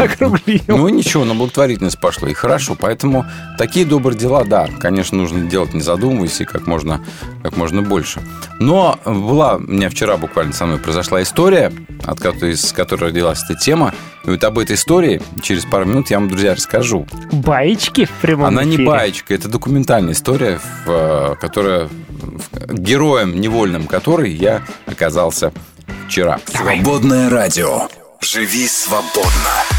Округлил. 0.00 0.60
Ну 0.68 0.88
ничего, 0.88 1.24
на 1.24 1.34
благотворительность 1.34 1.98
пошло, 2.00 2.28
и 2.28 2.34
хорошо. 2.34 2.76
Поэтому 2.78 3.24
такие 3.56 3.86
добрые 3.86 4.18
дела, 4.18 4.44
да, 4.44 4.68
конечно, 4.80 5.16
нужно 5.18 5.48
делать 5.48 5.74
не 5.74 5.80
задумываясь 5.80 6.40
и 6.40 6.44
как 6.44 6.66
можно, 6.66 7.00
как 7.42 7.56
можно 7.56 7.82
больше. 7.82 8.20
Но 8.58 8.98
была 9.04 9.56
у 9.56 9.60
меня 9.60 9.88
вчера 9.90 10.16
буквально 10.16 10.52
со 10.52 10.66
мной 10.66 10.78
произошла 10.78 11.22
история, 11.22 11.72
от 12.04 12.20
которой, 12.20 12.52
из 12.52 12.72
которой 12.72 13.06
родилась 13.06 13.42
эта 13.48 13.54
тема. 13.58 13.94
И 14.24 14.30
вот 14.30 14.42
об 14.44 14.58
этой 14.58 14.74
истории 14.76 15.22
через 15.42 15.64
пару 15.64 15.84
минут 15.86 16.10
я 16.10 16.18
вам, 16.18 16.28
друзья, 16.28 16.54
расскажу. 16.54 17.06
Баечки 17.32 18.04
в 18.04 18.10
прямом 18.20 18.46
Она 18.46 18.64
не 18.64 18.74
эфире. 18.74 18.86
баечка, 18.88 19.32
это 19.34 19.48
документальная 19.48 20.12
история, 20.12 20.58
в, 20.84 20.90
э, 20.90 21.34
которая 21.40 21.86
в- 21.86 22.74
героем 22.74 23.40
невольным 23.40 23.86
которой 23.86 24.32
я 24.32 24.62
оказался 24.86 25.37
вчера. 26.06 26.40
Свободное 26.46 27.30
радио. 27.30 27.88
Живи 28.20 28.66
свободно. 28.66 29.77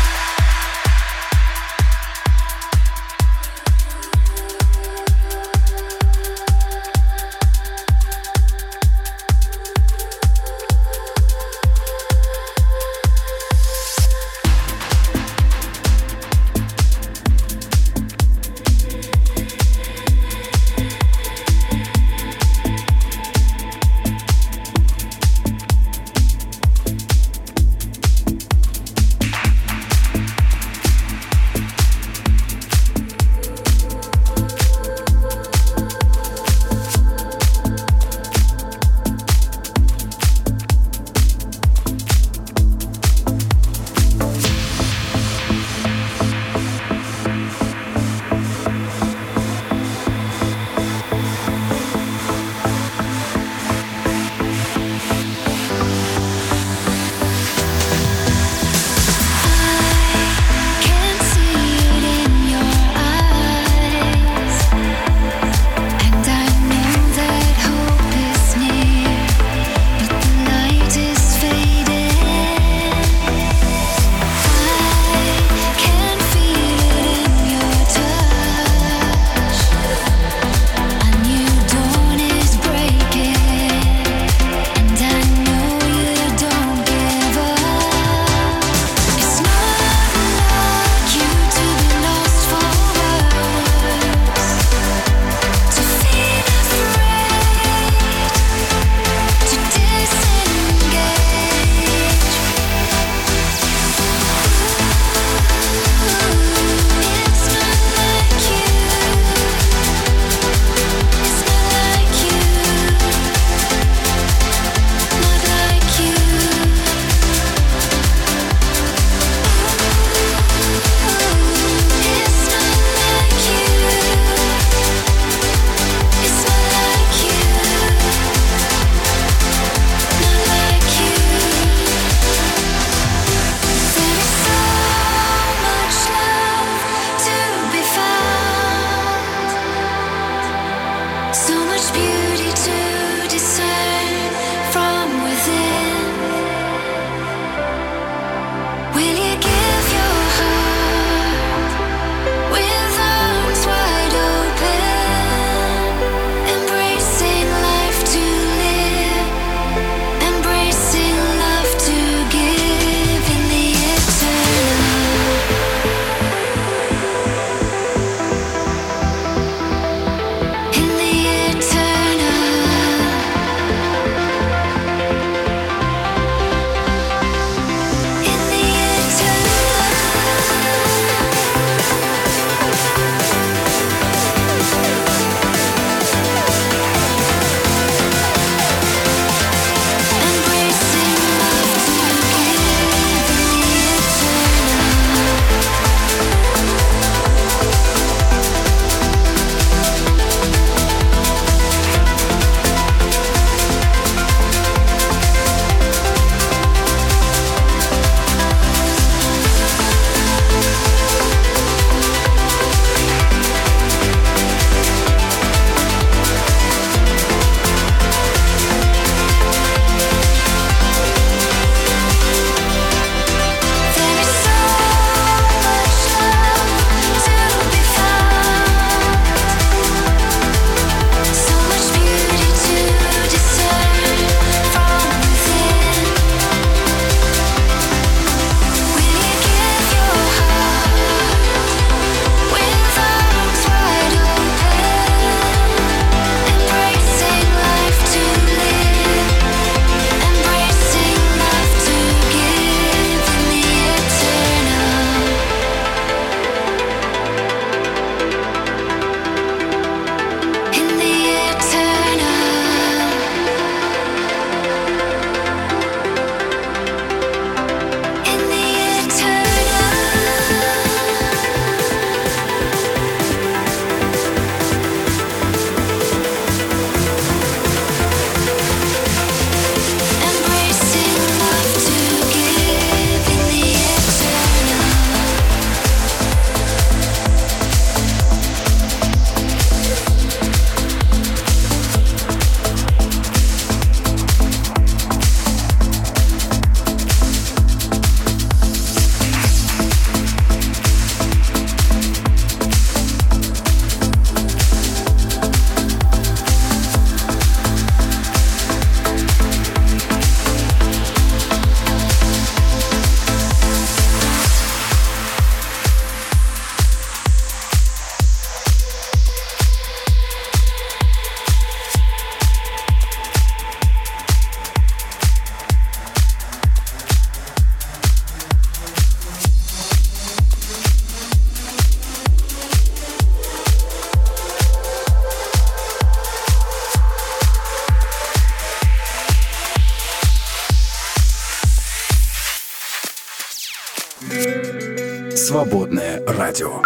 Свободное 345.60 346.26
радио. 346.26 346.80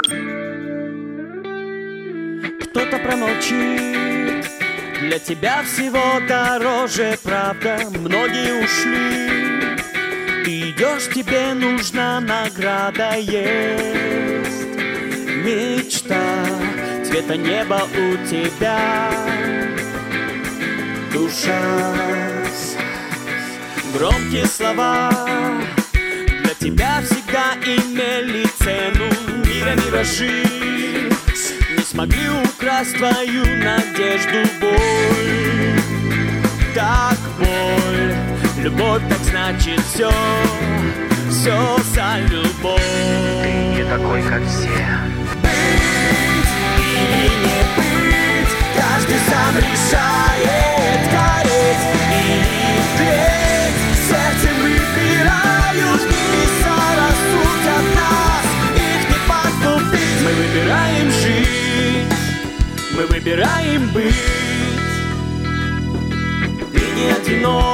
Кто-то 2.59 2.97
промолчит. 2.97 4.47
Для 4.99 5.19
тебя 5.19 5.61
всего 5.61 6.01
дороже 6.27 7.19
правда. 7.21 7.77
Многие 7.91 8.63
ушли. 8.63 10.43
Ты 10.43 10.71
идешь, 10.71 11.13
тебе 11.13 11.53
нужна 11.53 12.19
награда 12.19 13.15
есть 13.15 14.65
Мечта. 15.45 16.43
Цвета 17.05 17.37
неба 17.37 17.83
у 17.83 18.27
тебя. 18.27 19.11
Душа. 21.13 21.93
Громкие 23.93 24.47
слова 24.47 25.11
Миражи 30.03 30.43
Не 31.77 31.84
смогли 31.84 32.30
украсть 32.30 32.97
твою 32.97 33.45
надежду 33.63 34.43
боль. 34.59 35.80
Так 36.75 37.17
боль. 37.39 38.15
Любовь 38.57 39.01
так 39.07 39.19
значит 39.19 39.80
все 39.93 40.11
Все 41.30 41.77
за 41.95 42.19
любовь. 42.27 42.81
Ты 43.43 43.51
не 43.77 43.84
такой, 43.85 44.21
как 44.23 44.41
все. 44.45 44.67
Или 46.77 47.30
не 47.39 47.61
быть 47.77 48.53
Каждый 48.75 49.19
сам 49.30 49.55
решает 49.57 51.01
Гореть 51.11 51.85
или 52.11 52.81
тлеть 52.97 53.80
Сердцем 54.09 54.55
выбирают 54.63 56.12
выбираем 60.53 61.09
жить. 61.11 62.13
Мы 62.95 63.05
выбираем 63.07 63.89
быть. 63.89 64.13
Ты 66.71 66.81
не 66.95 67.11
одинок 67.11 67.72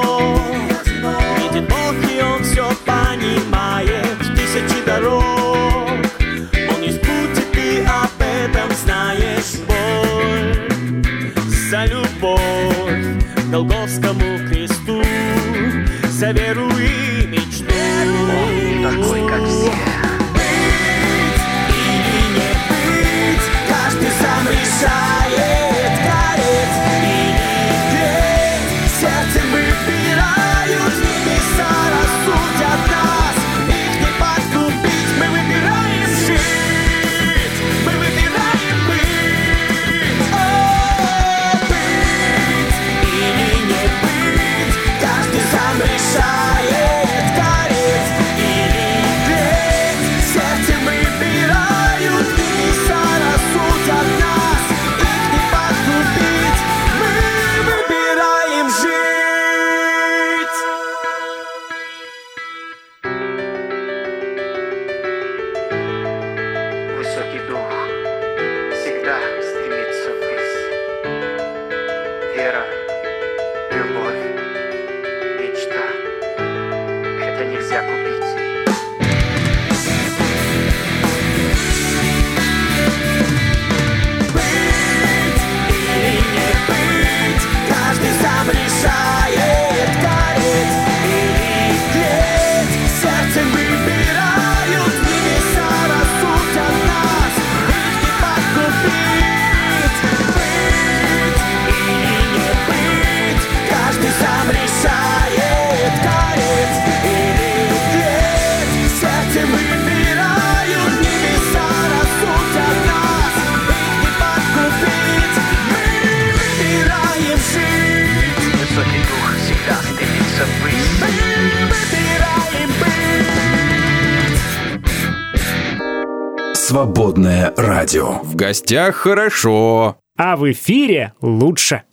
гостях 128.49 128.95
хорошо. 128.95 129.97
А 130.17 130.35
в 130.35 130.51
эфире 130.51 131.13
лучше. 131.21 131.83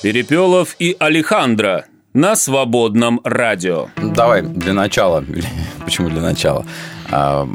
Перепелов 0.00 0.76
и 0.78 0.94
Алехандро 1.00 1.86
на 2.12 2.36
свободном 2.36 3.20
радио. 3.24 3.88
Давай 3.96 4.42
для 4.42 4.74
начала, 4.74 5.24
почему 5.84 6.08
для 6.08 6.20
начала, 6.20 6.64
а, 7.10 7.48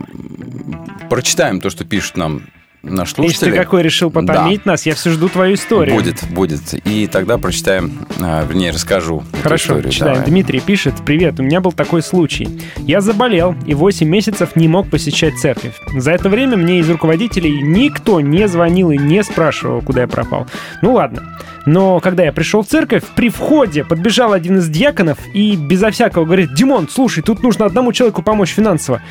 прочитаем 1.09 1.61
то, 1.61 1.69
что 1.69 1.85
пишут 1.85 2.17
нам 2.17 2.41
наш 2.83 3.09
Если 3.09 3.21
слушатели. 3.21 3.51
ты 3.51 3.57
какой 3.57 3.83
решил 3.83 4.09
потомить 4.09 4.65
нас, 4.65 4.85
я 4.85 4.95
все 4.95 5.11
жду 5.11 5.29
твою 5.29 5.55
историю. 5.55 5.95
Будет, 5.95 6.23
будет. 6.29 6.73
И 6.87 7.07
тогда 7.07 7.37
прочитаем, 7.37 8.05
а, 8.21 8.45
вернее, 8.45 8.71
расскажу 8.71 9.23
эту 9.33 9.43
Хорошо, 9.43 9.73
историю. 9.73 9.91
читаем. 9.91 10.13
Давай. 10.15 10.29
Дмитрий 10.29 10.59
пишет, 10.59 10.95
привет, 11.05 11.39
у 11.39 11.43
меня 11.43 11.61
был 11.61 11.71
такой 11.71 12.01
случай. 12.01 12.47
Я 12.77 13.01
заболел 13.01 13.55
и 13.65 13.73
8 13.73 14.07
месяцев 14.07 14.55
не 14.55 14.67
мог 14.67 14.89
посещать 14.89 15.37
церковь. 15.37 15.73
За 15.95 16.11
это 16.11 16.29
время 16.29 16.57
мне 16.57 16.79
из 16.79 16.89
руководителей 16.89 17.61
никто 17.61 18.21
не 18.21 18.47
звонил 18.47 18.91
и 18.91 18.97
не 18.97 19.23
спрашивал, 19.23 19.81
куда 19.81 20.01
я 20.01 20.07
пропал. 20.07 20.47
Ну 20.81 20.93
ладно. 20.93 21.37
Но 21.65 21.99
когда 21.99 22.23
я 22.23 22.31
пришел 22.31 22.63
в 22.63 22.67
церковь, 22.67 23.03
при 23.15 23.29
входе 23.29 23.83
подбежал 23.83 24.33
один 24.33 24.57
из 24.57 24.69
дьяконов 24.69 25.17
и 25.33 25.55
безо 25.55 25.91
всякого 25.91 26.25
говорит, 26.25 26.53
Димон, 26.53 26.87
слушай, 26.89 27.21
тут 27.21 27.43
нужно 27.43 27.65
одному 27.65 27.91
человеку 27.93 28.23
помочь 28.23 28.49
финансово. 28.49 29.01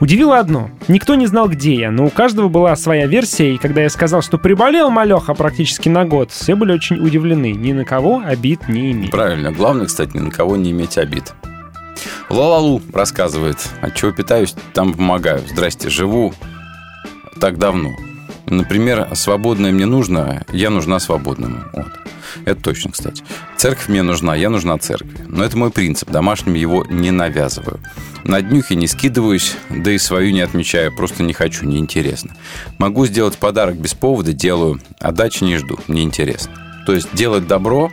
Удивило 0.00 0.38
одно. 0.38 0.70
Никто 0.88 1.14
не 1.14 1.26
знал, 1.26 1.48
где 1.48 1.74
я, 1.74 1.90
но 1.90 2.06
у 2.06 2.10
каждого 2.10 2.48
была 2.48 2.74
своя 2.74 3.06
версия, 3.06 3.54
и 3.54 3.58
когда 3.58 3.82
я 3.82 3.90
сказал, 3.90 4.22
что 4.22 4.38
приболел 4.38 4.90
малеха 4.90 5.34
практически 5.34 5.90
на 5.90 6.06
год, 6.06 6.30
все 6.30 6.54
были 6.54 6.72
очень 6.72 6.96
удивлены. 6.96 7.52
Ни 7.52 7.72
на 7.72 7.84
кого 7.84 8.22
обид 8.24 8.66
не 8.68 8.92
имели. 8.92 9.10
Правильно. 9.10 9.52
Главное, 9.52 9.86
кстати, 9.86 10.16
ни 10.16 10.20
на 10.20 10.30
кого 10.30 10.56
не 10.56 10.70
иметь 10.70 10.96
обид. 10.96 11.34
Лалалу 12.30 12.80
рассказывает, 12.94 13.58
от 13.82 13.94
чего 13.94 14.12
питаюсь, 14.12 14.54
там 14.72 14.94
помогаю. 14.94 15.42
Здрасте, 15.46 15.90
живу 15.90 16.32
так 17.38 17.58
давно. 17.58 17.90
Например, 18.50 19.08
свободное 19.14 19.72
мне 19.72 19.86
нужно, 19.86 20.44
я 20.52 20.70
нужна 20.70 20.98
свободному. 20.98 21.64
Вот. 21.72 21.88
Это 22.44 22.60
точно, 22.60 22.90
кстати. 22.90 23.22
Церковь 23.56 23.88
мне 23.88 24.02
нужна, 24.02 24.34
я 24.34 24.50
нужна 24.50 24.76
церкви. 24.78 25.24
Но 25.28 25.44
это 25.44 25.56
мой 25.56 25.70
принцип, 25.70 26.10
домашним 26.10 26.54
его 26.54 26.84
не 26.90 27.10
навязываю. 27.10 27.80
На 28.24 28.42
днюхе 28.42 28.74
не 28.74 28.86
скидываюсь, 28.86 29.56
да 29.70 29.92
и 29.92 29.98
свою 29.98 30.32
не 30.32 30.40
отмечаю, 30.40 30.94
просто 30.94 31.22
не 31.22 31.32
хочу, 31.32 31.64
неинтересно. 31.64 32.36
Могу 32.78 33.06
сделать 33.06 33.38
подарок 33.38 33.76
без 33.76 33.94
повода, 33.94 34.32
делаю, 34.32 34.80
а 35.00 35.12
не 35.40 35.56
жду, 35.56 35.78
неинтересно. 35.88 36.52
То 36.86 36.92
есть 36.92 37.14
делать 37.14 37.46
добро, 37.46 37.90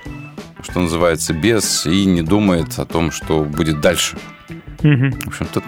что 0.62 0.80
называется, 0.80 1.34
без 1.34 1.86
и 1.86 2.06
не 2.06 2.22
думает 2.22 2.78
о 2.80 2.86
том, 2.86 3.12
что 3.12 3.44
будет 3.44 3.80
дальше. 3.80 4.18
Мгм. 4.84 5.12
В 5.12 5.28
общем-то, 5.28 5.62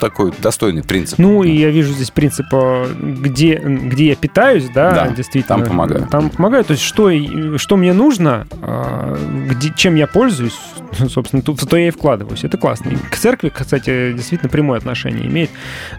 такой 0.00 0.32
достойный 0.40 0.82
принцип. 0.82 1.18
Ну, 1.18 1.42
и 1.42 1.50
я 1.52 1.70
вижу 1.70 1.92
здесь 1.92 2.10
принцип, 2.10 2.46
э, 2.52 2.86
где, 2.98 3.56
где 3.56 4.08
я 4.08 4.16
питаюсь, 4.16 4.68
да, 4.74 4.90
Да, 4.92 5.08
действительно. 5.08 5.58
там 5.58 5.66
помогаю. 5.66 6.06
Там 6.10 6.30
помогаю. 6.30 6.64
То 6.64 6.72
есть, 6.72 6.82
что, 6.82 7.10
что 7.58 7.76
мне 7.76 7.92
нужно, 7.92 8.46
э, 8.62 9.16
где, 9.50 9.72
чем 9.76 9.94
я 9.94 10.06
пользуюсь, 10.06 10.58
собственно, 11.08 11.42
тут, 11.42 11.60
то 11.60 11.76
я 11.76 11.88
и 11.88 11.90
вкладываюсь. 11.90 12.44
Это 12.44 12.56
классно. 12.56 12.90
И 12.90 12.96
к 12.96 13.16
церкви, 13.16 13.50
кстати, 13.54 14.12
действительно 14.12 14.48
прямое 14.48 14.78
отношение 14.78 15.26
имеет. 15.26 15.50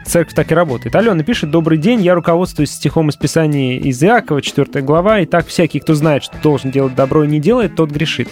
Церковь 0.05 0.33
так 0.33 0.51
и 0.51 0.55
работает. 0.55 0.95
Алена 0.95 1.23
пишет, 1.23 1.51
добрый 1.51 1.77
день, 1.77 2.01
я 2.01 2.15
руководствуюсь 2.15 2.71
стихом 2.71 3.09
из 3.09 3.15
Писания 3.15 3.79
из 3.79 4.01
Иакова, 4.03 4.41
4 4.41 4.81
глава, 4.83 5.19
и 5.19 5.25
так 5.25 5.47
всякий, 5.47 5.79
кто 5.79 5.93
знает, 5.95 6.23
что 6.23 6.37
должен 6.41 6.71
делать 6.71 6.95
добро 6.95 7.23
и 7.23 7.27
не 7.27 7.39
делает, 7.39 7.75
тот 7.75 7.91
грешит. 7.91 8.29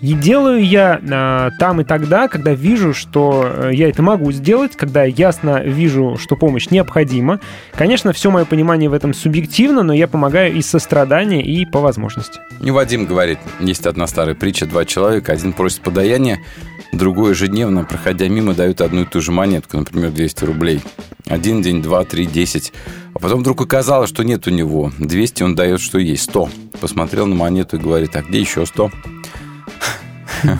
И 0.00 0.14
делаю 0.14 0.64
я 0.64 1.00
а, 1.10 1.50
там 1.60 1.80
и 1.80 1.84
тогда, 1.84 2.26
когда 2.26 2.54
вижу, 2.54 2.92
что 2.92 3.51
э, 3.52 3.70
я 3.74 3.88
это 3.88 4.02
могу 4.02 4.32
сделать, 4.32 4.76
когда 4.76 5.04
ясно 5.04 5.62
вижу, 5.62 6.16
что 6.18 6.36
помощь 6.36 6.68
необходима. 6.70 7.40
Конечно, 7.72 8.12
все 8.12 8.30
мое 8.30 8.44
понимание 8.44 8.88
в 8.88 8.92
этом 8.92 9.14
субъективно, 9.14 9.82
но 9.82 9.92
я 9.92 10.08
помогаю 10.08 10.54
из 10.54 10.66
сострадания 10.66 11.42
и 11.42 11.64
по 11.64 11.80
возможности. 11.80 12.40
И 12.62 12.70
Вадим 12.70 13.06
говорит, 13.06 13.38
есть 13.60 13.86
одна 13.86 14.06
старая 14.06 14.34
притча, 14.34 14.66
два 14.66 14.84
человека, 14.84 15.32
один 15.32 15.52
просит 15.52 15.80
подаяния, 15.80 16.40
другой 16.92 17.30
ежедневно, 17.30 17.84
проходя 17.84 18.28
мимо, 18.28 18.54
дают 18.54 18.80
одну 18.80 19.02
и 19.02 19.04
ту 19.04 19.20
же 19.20 19.32
монетку, 19.32 19.78
например, 19.78 20.10
200 20.10 20.44
рублей. 20.44 20.80
Один 21.26 21.62
день, 21.62 21.82
два, 21.82 22.04
три, 22.04 22.26
десять. 22.26 22.72
А 23.14 23.18
потом 23.18 23.40
вдруг 23.40 23.60
оказалось, 23.60 24.10
что 24.10 24.22
нет 24.22 24.46
у 24.46 24.50
него. 24.50 24.92
200 24.98 25.42
он 25.42 25.54
дает, 25.54 25.80
что 25.80 25.98
есть, 25.98 26.24
100. 26.24 26.48
Посмотрел 26.80 27.26
на 27.26 27.34
монету 27.34 27.76
и 27.76 27.80
говорит, 27.80 28.16
а 28.16 28.22
где 28.22 28.40
еще 28.40 28.66
100? 28.66 28.90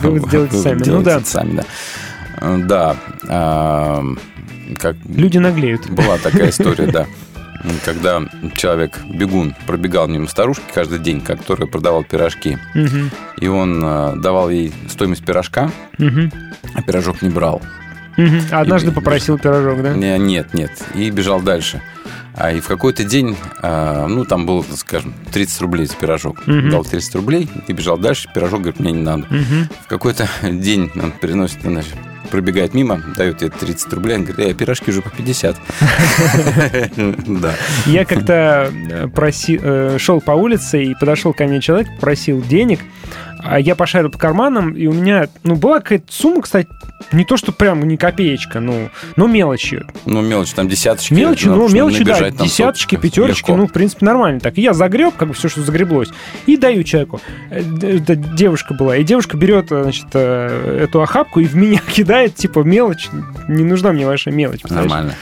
Вывод 0.01 0.27
сделайте 0.27 0.57
сами. 0.61 0.83
Ну 0.85 1.01
да. 1.01 1.19
сами, 1.21 1.57
да. 1.57 1.65
Да. 2.67 2.95
а, 3.29 4.03
Как 4.79 4.95
Люди 5.05 5.37
наглеют. 5.37 5.89
была 5.89 6.17
такая 6.17 6.49
история, 6.51 6.87
да. 6.87 7.05
Когда 7.85 8.21
человек, 8.55 8.99
бегун, 9.09 9.55
пробегал 9.65 10.07
мимо 10.09 10.27
старушки 10.27 10.63
каждый 10.73 10.99
день, 10.99 11.21
которая 11.21 11.65
продавал 11.67 12.03
пирожки. 12.03 12.57
Мгм. 12.75 13.09
И 13.39 13.47
он 13.47 13.81
э, 13.81 14.15
давал 14.17 14.49
ей 14.49 14.73
стоимость 14.89 15.23
пирожка, 15.25 15.71
Мгм. 15.97 16.29
а 16.75 16.81
пирожок 16.81 17.21
не 17.21 17.29
брал. 17.29 17.61
Однажды 18.51 18.91
И- 18.91 18.93
попросил 18.93 19.37
пирожок, 19.37 19.81
да? 19.81 19.93
Не, 19.93 20.17
нет, 20.17 20.53
нет. 20.53 20.71
И 20.95 21.09
бежал 21.09 21.41
дальше. 21.41 21.81
А 22.35 22.51
и 22.51 22.59
в 22.61 22.67
какой-то 22.67 23.03
день, 23.03 23.37
а, 23.61 24.07
ну, 24.07 24.25
там 24.25 24.45
было, 24.47 24.63
скажем, 24.75 25.13
30 25.31 25.61
рублей 25.61 25.85
за 25.85 25.95
пирожок. 25.95 26.47
Мгм. 26.47 26.71
Дал 26.71 26.83
30 26.83 27.13
рублей 27.15 27.47
и 27.67 27.73
бежал 27.73 27.97
дальше. 27.97 28.27
Пирожок, 28.33 28.61
говорит, 28.61 28.79
мне 28.79 28.91
не 28.91 29.03
надо. 29.03 29.27
Мгм. 29.29 29.69
В 29.83 29.87
какой-то 29.87 30.27
день 30.41 30.89
он 30.95 31.11
переносит, 31.11 31.61
значит, 31.61 31.93
пробегает 32.31 32.73
мимо, 32.73 32.99
дает 33.15 33.43
ей 33.43 33.49
30 33.51 33.93
рублей, 33.93 34.15
он 34.17 34.23
говорит, 34.23 34.39
«Э, 34.47 34.53
пирожки 34.55 34.89
уже 34.89 35.03
по 35.03 35.11
50. 35.11 35.55
Да. 37.27 37.53
Я 37.85 38.05
как-то 38.05 38.71
э, 38.89 39.07
э, 39.61 39.97
шел 39.99 40.19
по 40.21 40.31
улице 40.31 40.83
и 40.83 40.95
подошел 40.95 41.33
ко 41.33 41.45
мне 41.45 41.61
человек, 41.61 41.87
просил 41.99 42.41
денег, 42.41 42.79
а 43.43 43.59
я 43.59 43.75
пошарил 43.75 44.09
по 44.09 44.17
карманам, 44.17 44.73
и 44.73 44.87
у 44.87 44.93
меня, 44.93 45.27
ну, 45.43 45.55
была 45.55 45.79
какая-то 45.79 46.05
сумма, 46.11 46.41
кстати, 46.41 46.69
не 47.11 47.25
то, 47.25 47.37
что 47.37 47.51
прям 47.51 47.85
не 47.87 47.97
копеечка, 47.97 48.59
ну, 48.59 48.89
но 49.17 49.27
мелочью. 49.27 49.87
Ну, 50.05 50.21
мелочь, 50.21 50.51
там 50.51 50.67
десяточки. 50.69 51.13
Мелочи, 51.13 51.47
ну, 51.47 51.67
мелочи, 51.69 52.03
да, 52.03 52.31
там 52.31 52.47
десяточки, 52.47 52.95
пятерочки, 52.95 53.41
Легко. 53.51 53.57
ну, 53.57 53.67
в 53.67 53.71
принципе, 53.73 54.05
нормально 54.05 54.39
так. 54.39 54.57
И 54.57 54.61
я 54.61 54.73
загреб, 54.73 55.13
как 55.15 55.27
бы 55.27 55.33
все, 55.33 55.49
что 55.49 55.61
загреблось, 55.61 56.09
и 56.45 56.55
даю 56.57 56.83
человеку. 56.83 57.19
Э, 57.51 57.61
Это 57.81 58.15
девушка 58.15 58.73
была, 58.73 58.97
и 58.97 59.03
девушка 59.03 59.35
берет, 59.37 59.71
э, 59.71 59.83
значит, 59.83 60.07
э, 60.13 60.79
эту 60.83 61.01
охапку 61.01 61.39
и 61.39 61.45
в 61.45 61.55
меня 61.55 61.79
кидает, 61.93 62.35
типа, 62.35 62.59
мелочь, 62.59 63.09
не 63.47 63.63
нужна 63.63 63.91
мне 63.91 64.05
ваша 64.05 64.31
мелочь. 64.31 64.61
Нормально. 64.69 65.15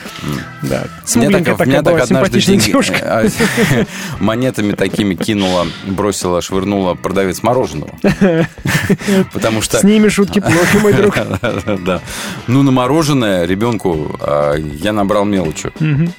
Да. 0.61 0.83
Смугленькая 1.05 1.55
такая 1.55 1.81
так 1.81 1.93
была, 1.95 2.05
симпатичная 2.05 2.57
девушка. 2.57 3.25
э, 3.25 3.85
монетами 4.19 4.73
такими 4.73 5.15
кинула, 5.15 5.65
бросила, 5.87 6.41
швырнула 6.41 6.93
продавец 6.93 7.41
мороженого. 7.43 7.91
Потому 9.33 9.61
что... 9.61 9.79
С 9.79 9.83
ними 9.83 10.07
шутки 10.09 10.39
плохи, 10.39 10.77
мой 10.77 10.93
друг. 10.93 11.15
Да. 11.85 12.01
Ну, 12.47 12.63
на 12.63 12.71
мороженое 12.71 13.45
ребенку 13.45 14.15
а, 14.19 14.55
я 14.55 14.93
набрал 14.93 15.25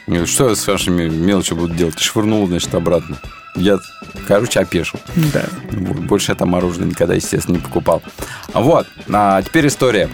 говорю, 0.06 0.26
Что 0.26 0.48
я 0.48 0.54
с 0.54 0.66
вашими 0.66 1.08
мелочью 1.08 1.56
буду 1.56 1.74
делать? 1.74 1.98
Швырнул, 1.98 2.46
значит, 2.46 2.74
обратно. 2.74 3.18
Я, 3.56 3.78
короче, 4.26 4.60
опешил. 4.60 4.98
Да. 5.14 5.44
Больше 5.72 6.32
я 6.32 6.36
там 6.36 6.50
мороженое 6.50 6.88
никогда, 6.88 7.14
естественно, 7.14 7.56
не 7.56 7.62
покупал. 7.62 8.02
Вот. 8.54 8.86
А 9.12 9.42
теперь 9.42 9.66
история. 9.66 10.08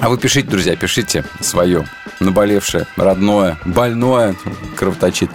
А 0.00 0.08
вы 0.08 0.18
пишите, 0.18 0.48
друзья, 0.48 0.76
пишите 0.76 1.24
свое 1.40 1.86
наболевшее, 2.20 2.86
родное, 2.96 3.58
больное, 3.64 4.36
кровоточит. 4.76 5.30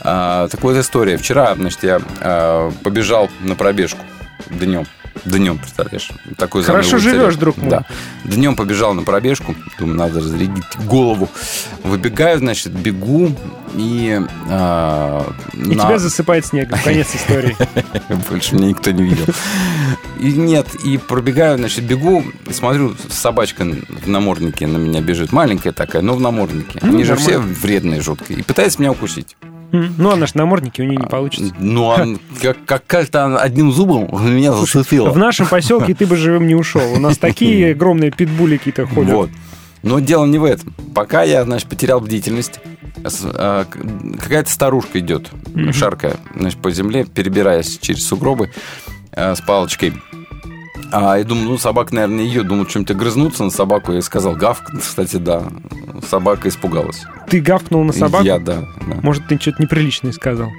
А, 0.00 0.48
так 0.48 0.62
вот 0.62 0.76
история. 0.76 1.16
Вчера, 1.16 1.54
значит, 1.54 1.82
я 1.82 2.00
а, 2.20 2.72
побежал 2.82 3.28
на 3.40 3.54
пробежку 3.54 4.00
днем. 4.48 4.86
Днем, 5.24 5.58
представляешь? 5.58 6.10
Такой 6.36 6.62
Хорошо 6.62 6.98
живешь, 6.98 7.36
друг 7.36 7.56
мой. 7.58 7.70
Да. 7.70 7.84
Днем 8.24 8.56
побежал 8.56 8.94
на 8.94 9.02
пробежку. 9.02 9.54
Думаю, 9.78 9.96
надо 9.98 10.20
разрядить 10.20 10.64
голову. 10.86 11.28
Выбегаю, 11.82 12.38
значит, 12.38 12.72
бегу 12.72 13.32
и... 13.74 14.20
а, 14.48 15.30
И 15.54 15.74
на- 15.74 15.84
тебя 15.84 15.98
засыпает 15.98 16.46
снегом. 16.46 16.78
Конец 16.82 17.14
истории. 17.14 17.56
больше 18.30 18.54
меня 18.56 18.68
никто 18.68 18.90
не 18.90 19.02
видел. 19.02 19.26
И 20.18 20.32
нет, 20.32 20.74
и 20.84 20.98
пробегаю, 20.98 21.58
значит, 21.58 21.84
бегу, 21.84 22.24
смотрю, 22.50 22.94
собачка 23.08 23.64
в 23.64 24.08
наморднике 24.08 24.66
на 24.66 24.76
меня 24.76 25.00
бежит. 25.00 25.32
Маленькая 25.32 25.72
такая, 25.72 26.02
но 26.02 26.14
в 26.14 26.20
наморднике. 26.20 26.78
Ну, 26.82 26.88
Они 26.92 27.04
же 27.04 27.16
все 27.16 27.38
вредные 27.38 28.00
жутко. 28.00 28.32
И 28.32 28.42
пытается 28.42 28.80
меня 28.80 28.92
укусить. 28.92 29.36
Ну, 29.72 30.10
она 30.10 30.26
ж 30.26 30.34
намордники, 30.34 30.80
у 30.80 30.84
нее 30.84 30.96
не 30.96 31.06
получится. 31.06 31.54
Ну, 31.58 31.84
он 31.86 32.18
как, 32.42 32.64
как 32.64 32.86
как-то 32.86 33.24
она 33.24 33.38
одним 33.38 33.72
зубом 33.72 34.08
меня 34.34 34.52
зацепила. 34.52 35.10
В 35.10 35.18
нашем 35.18 35.46
поселке 35.46 35.94
ты 35.94 36.06
бы 36.06 36.16
живым 36.16 36.46
не 36.46 36.54
ушел. 36.54 36.92
У 36.94 36.98
нас 36.98 37.18
такие 37.18 37.70
огромные 37.72 38.10
питбули 38.10 38.56
какие-то 38.56 38.86
ходят. 38.86 39.12
Вот. 39.12 39.30
Но 39.82 39.98
дело 39.98 40.26
не 40.26 40.38
в 40.38 40.44
этом. 40.44 40.74
Пока 40.94 41.22
я, 41.22 41.44
значит, 41.44 41.68
потерял 41.68 42.00
бдительность, 42.00 42.60
а, 43.24 43.64
какая-то 44.20 44.50
старушка 44.50 44.98
идет, 44.98 45.30
Мгм. 45.54 45.72
шаркая, 45.72 46.16
значит, 46.36 46.60
по 46.60 46.70
земле, 46.70 47.04
перебираясь 47.04 47.78
через 47.80 48.06
сугробы 48.06 48.50
а, 49.12 49.34
с 49.34 49.40
палочкой. 49.40 49.94
А 50.92 51.18
я 51.18 51.24
думаю, 51.24 51.50
ну, 51.50 51.58
собака, 51.58 51.94
наверное, 51.94 52.24
ее. 52.24 52.42
Думал, 52.42 52.66
чем-то 52.66 52.94
грызнуться 52.94 53.44
на 53.44 53.50
собаку. 53.50 53.92
Я 53.92 54.02
сказал, 54.02 54.34
гавк. 54.34 54.64
Кстати, 54.80 55.16
да. 55.16 55.44
Собака 56.08 56.48
испугалась. 56.48 57.04
Ты 57.28 57.40
гавкнул 57.40 57.84
на 57.84 57.92
собаку? 57.92 58.24
Я, 58.24 58.38
да. 58.38 58.62
да. 58.86 58.96
Может, 59.02 59.28
ты 59.28 59.38
что-то 59.38 59.62
неприличное 59.62 60.12
сказал? 60.12 60.50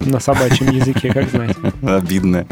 На 0.00 0.18
собачьем 0.18 0.70
языке, 0.70 1.12
как 1.12 1.30
знать. 1.30 1.56
Обидная. 1.82 2.46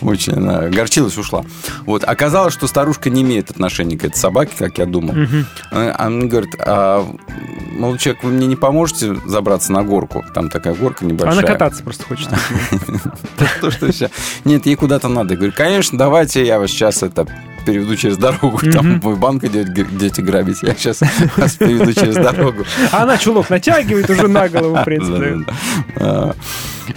Очень 0.00 0.34
она 0.34 0.58
огорчилась, 0.58 1.16
ушла. 1.16 1.44
Вот. 1.86 2.04
Оказалось, 2.04 2.52
что 2.52 2.66
старушка 2.66 3.08
не 3.08 3.22
имеет 3.22 3.50
отношения 3.50 3.96
к 3.96 4.04
этой 4.04 4.16
собаке, 4.16 4.52
как 4.58 4.78
я 4.78 4.86
думал. 4.86 5.14
Мгм. 5.14 5.46
Она 5.70 6.26
говорит, 6.26 6.54
а, 6.58 7.06
молодой 7.72 7.98
человек, 7.98 8.24
вы 8.24 8.30
мне 8.30 8.46
не 8.46 8.56
поможете 8.56 9.14
забраться 9.26 9.72
на 9.72 9.84
горку? 9.84 10.24
Там 10.34 10.50
такая 10.50 10.74
горка 10.74 11.04
небольшая. 11.04 11.38
Она 11.38 11.46
кататься 11.46 11.82
просто 11.82 12.04
хочет. 12.04 12.28
Нет, 14.44 14.66
ей 14.66 14.74
куда-то 14.74 15.08
надо. 15.08 15.34
Я 15.34 15.36
говорю, 15.36 15.52
конечно, 15.56 15.96
давайте 15.96 16.44
я 16.44 16.58
вас 16.58 16.70
сейчас 16.70 17.02
это 17.02 17.26
переведу 17.68 17.96
через 17.96 18.16
дорогу. 18.16 18.58
Там 18.72 19.00
мой 19.02 19.16
банк 19.16 19.44
идет, 19.44 19.68
идете 19.68 20.22
грабить. 20.22 20.62
Я 20.62 20.74
сейчас 20.74 21.00
вас 21.36 21.54
переведу 21.58 21.92
через 21.92 22.14
дорогу. 22.14 22.64
А 22.92 23.02
она 23.02 23.18
чулок 23.18 23.50
натягивает 23.50 24.08
уже 24.08 24.26
на 24.26 24.48
голову, 24.48 24.76
в 24.76 24.84
принципе. 24.84 25.36
А, 25.96 26.34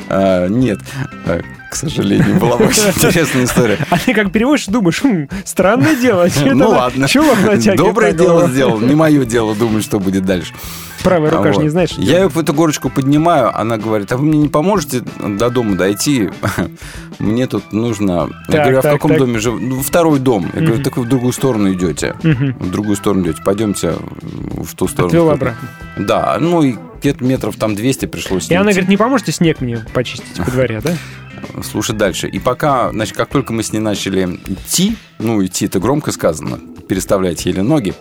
а, 0.07 0.47
Нет, 0.47 0.79
а, 1.25 1.41
к 1.69 1.75
сожалению, 1.75 2.39
была 2.39 2.55
бы 2.55 2.65
очень 2.65 2.87
интересная 2.87 3.43
история. 3.43 3.77
А 3.89 3.97
ты 3.97 4.13
как 4.13 4.31
переводишь, 4.31 4.67
думаешь, 4.67 5.01
«Хм, 5.01 5.27
странное 5.43 5.95
дело. 5.95 6.27
Ну 6.45 6.69
ладно. 6.69 7.07
Чулок 7.07 7.41
натягивает 7.43 7.77
Доброе 7.77 8.13
дело 8.13 8.27
голову?» 8.33 8.47
сделал. 8.49 8.79
Не 8.79 8.95
мое 8.95 9.25
дело 9.25 9.53
думать, 9.55 9.83
что 9.83 9.99
будет 9.99 10.25
дальше. 10.25 10.53
Правая 11.03 11.31
рука 11.31 11.49
А 11.49 11.53
же 11.53 11.55
вот. 11.57 11.63
не 11.63 11.69
знаешь. 11.69 11.91
Я 11.97 12.19
ее 12.21 12.27
в 12.29 12.37
эту 12.37 12.53
горочку 12.53 12.89
поднимаю, 12.89 13.57
она 13.57 13.77
говорит, 13.77 14.11
а 14.11 14.17
вы 14.17 14.25
мне 14.25 14.37
не 14.39 14.49
поможете 14.49 15.01
до 15.19 15.49
дома 15.49 15.75
дойти? 15.75 16.29
Мне 17.19 17.45
тут 17.45 17.71
нужно... 17.71 18.29
Я 18.47 18.53
Так, 18.53 18.61
говорю, 18.61 18.77
а 18.77 18.79
в 18.79 18.83
так, 18.83 18.93
каком 18.93 19.11
так. 19.11 19.19
доме 19.19 19.39
живу? 19.39 19.59
«Ну, 19.59 19.81
второй 19.81 20.17
дом. 20.19 20.45
Я 20.53 20.59
говорю, 20.61 20.73
Мгм. 20.75 20.83
так 20.83 20.97
вы 20.97 21.03
в 21.03 21.07
другую 21.07 21.33
сторону 21.33 21.71
идете. 21.71 22.15
Мгм. 22.23 22.53
В 22.59 22.71
другую 22.71 22.95
сторону 22.95 23.23
идете. 23.27 23.43
Пойдемте 23.45 23.93
в 24.21 24.73
ту 24.75 24.87
сторону. 24.87 25.07
Отвел 25.09 25.29
обратно. 25.29 25.67
Да, 25.97 26.37
ну 26.39 26.63
и 26.63 26.75
где-то 26.99 27.23
метров 27.23 27.57
там 27.57 27.75
200 27.75 28.07
пришлось. 28.07 28.49
И 28.49 28.55
она 28.55 28.71
идти. 28.71 28.79
говорит, 28.79 28.89
не 28.89 28.97
поможете 28.97 29.31
снег 29.33 29.61
мне 29.61 29.85
почистить 29.93 30.39
во 30.39 30.45
дворе, 30.49 30.81
да? 30.83 30.93
Слушай 31.63 31.95
дальше. 31.95 32.27
И 32.27 32.39
пока, 32.39 32.91
значит, 32.91 33.15
как 33.15 33.29
только 33.29 33.53
мы 33.53 33.61
с 33.61 33.71
ней 33.71 33.79
начали 33.79 34.39
идти, 34.47 34.95
ну, 35.19 35.43
идти 35.45 35.65
это 35.67 35.79
громко 35.79 36.11
сказано, 36.11 36.59
переставлять 36.95 37.45
еле 37.45 37.61
ноги, 37.63 37.93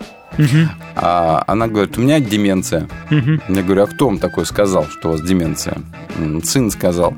а 0.95 1.43
она 1.47 1.67
говорит, 1.67 1.97
у 1.97 2.01
меня 2.01 2.19
деменция. 2.19 2.89
Я 3.09 3.63
говорю, 3.63 3.83
а 3.83 3.87
кто 3.87 4.07
вам 4.07 4.17
такой 4.19 4.45
сказал, 4.45 4.85
что 4.87 5.07
у 5.09 5.11
вас 5.13 5.21
деменция? 5.21 5.77
«М, 6.17 6.43
Сын 6.43 6.69
сказал. 6.71 7.13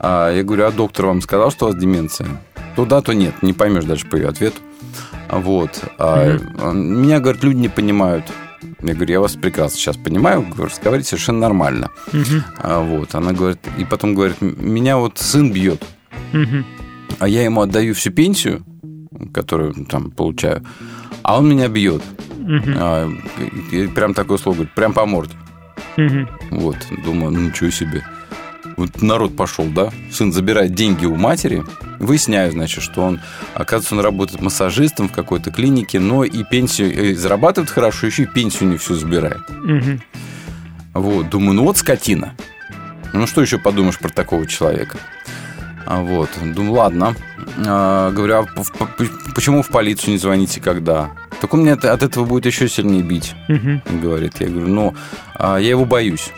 А 0.00 0.30
я 0.32 0.42
говорю, 0.42 0.64
а 0.66 0.70
доктор 0.70 1.06
вам 1.06 1.20
сказал, 1.20 1.50
что 1.50 1.66
у 1.66 1.68
вас 1.68 1.78
деменция? 1.78 2.28
То 2.76 2.86
да, 2.86 3.02
то 3.02 3.12
нет. 3.12 3.42
Не 3.42 3.52
поймешь 3.52 3.84
дальше 3.84 4.06
по 4.06 4.16
ее 4.16 4.28
ответу. 4.28 4.56
Вот. 5.30 5.70
А, 5.98 6.38
Меня, 6.72 7.20
говорит, 7.20 7.44
люди 7.44 7.58
не 7.58 7.68
понимают. 7.68 8.24
Я 8.82 8.94
говорю, 8.94 9.12
я 9.12 9.20
вас 9.20 9.32
прекрасно 9.34 9.76
сейчас 9.76 9.96
понимаю, 9.98 10.46
разговаривать 10.56 11.06
совершенно 11.06 11.40
нормально. 11.40 11.90
А, 12.58 12.80
вот. 12.80 13.14
Она 13.14 13.32
говорит, 13.32 13.58
и 13.78 13.84
потом 13.84 14.14
говорит, 14.14 14.36
«М- 14.40 14.56
меня 14.60 14.96
вот 14.96 15.18
сын 15.18 15.52
бьет, 15.52 15.82
а 17.18 17.28
я 17.28 17.44
ему 17.44 17.60
отдаю 17.60 17.92
всю 17.94 18.10
пенсию, 18.12 18.62
которую 19.32 19.74
там 19.86 20.10
получаю, 20.10 20.62
а 21.22 21.38
он 21.38 21.48
меня 21.48 21.68
бьет. 21.68 22.02
Мгм. 22.38 22.74
А, 22.76 23.10
и, 23.72 23.84
и 23.84 23.86
прям 23.88 24.14
такое 24.14 24.38
слово 24.38 24.56
говорит, 24.56 24.74
прям 24.74 24.92
по 24.92 25.06
морде. 25.06 25.34
Мгм. 25.96 26.28
Вот, 26.50 26.76
думаю, 27.04 27.32
ну 27.32 27.40
ничего 27.40 27.70
себе. 27.70 28.04
Вот 28.76 29.00
народ 29.00 29.34
пошел, 29.36 29.64
да? 29.66 29.90
Сын 30.12 30.32
забирает 30.32 30.74
деньги 30.74 31.06
у 31.06 31.16
матери. 31.16 31.64
Выясняю, 31.98 32.52
значит, 32.52 32.84
что 32.84 33.02
он, 33.02 33.20
оказывается, 33.54 33.94
он 33.94 34.02
работает 34.02 34.42
массажистом 34.42 35.08
в 35.08 35.12
какой-то 35.12 35.50
клинике, 35.50 35.98
но 35.98 36.24
и 36.24 36.44
пенсию 36.44 36.92
э, 36.94 37.14
зарабатывает 37.14 37.70
хорошо, 37.70 38.06
еще 38.06 38.24
и 38.24 38.26
пенсию 38.26 38.68
не 38.68 38.76
всю 38.76 38.94
забирает. 38.94 39.40
Мгм. 39.48 40.02
Вот, 40.92 41.30
думаю, 41.30 41.54
ну 41.54 41.64
вот 41.64 41.78
скотина. 41.78 42.34
Ну 43.12 43.26
что 43.26 43.40
еще 43.40 43.58
подумаешь 43.58 43.98
про 43.98 44.10
такого 44.10 44.46
человека? 44.46 44.98
А 45.86 46.02
вот, 46.02 46.28
думаю, 46.42 46.72
ладно. 46.72 47.14
А, 47.64 48.10
говорю, 48.10 48.34
а 48.40 48.46
почему 49.34 49.62
в 49.62 49.68
полицию 49.68 50.12
не 50.14 50.18
звоните, 50.18 50.60
когда? 50.60 51.10
Так 51.40 51.54
он 51.54 51.62
меня 51.62 51.74
от 51.74 52.02
этого 52.02 52.24
будет 52.24 52.46
еще 52.46 52.68
сильнее 52.68 53.02
бить. 53.02 53.34
Мгм. 53.48 53.82
Говорит, 54.02 54.34
я 54.40 54.48
говорю, 54.48 54.68
ну, 54.68 54.94
а, 55.34 55.58
я 55.58 55.70
его 55.70 55.84
боюсь. 55.84 56.30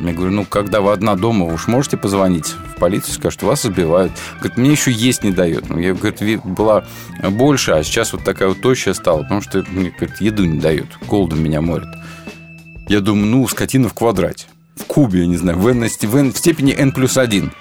Я 0.00 0.12
говорю, 0.12 0.32
ну, 0.32 0.44
когда 0.44 0.80
вы 0.80 0.92
одна 0.92 1.14
дома, 1.16 1.46
вы 1.46 1.54
уж 1.54 1.66
можете 1.68 1.96
позвонить 1.96 2.46
в 2.48 2.78
полицию, 2.80 3.30
что 3.30 3.46
вас 3.46 3.64
избивают. 3.64 4.12
Говорит, 4.38 4.56
мне 4.56 4.70
еще 4.72 4.90
есть 4.90 5.22
не 5.22 5.30
дает. 5.30 5.68
Ну, 5.68 5.78
я, 5.78 5.94
говорит, 5.94 6.20
ви- 6.20 6.40
была 6.42 6.84
больше, 7.22 7.72
а 7.72 7.84
сейчас 7.84 8.12
вот 8.12 8.24
такая 8.24 8.48
вот 8.48 8.60
тощая 8.60 8.94
стала, 8.94 9.22
потому 9.22 9.40
что 9.42 9.64
мне, 9.68 9.90
говорит, 9.90 10.20
еду 10.20 10.44
не 10.44 10.58
дает, 10.58 10.86
голодом 11.08 11.42
меня 11.42 11.60
морит. 11.60 11.88
Я 12.88 13.00
думаю, 13.00 13.26
ну, 13.26 13.46
скотина 13.48 13.88
в 13.88 13.94
квадрате. 13.94 14.46
В 14.76 14.84
кубе, 14.86 15.20
я 15.20 15.26
не 15.26 15.36
знаю, 15.36 15.58
в, 15.58 15.68
n, 15.68 15.88
в, 15.88 16.16
n 16.16 16.32
в 16.32 16.38
степени 16.38 16.72
n 16.72 16.90
плюс 16.90 17.16
1. 17.16 17.52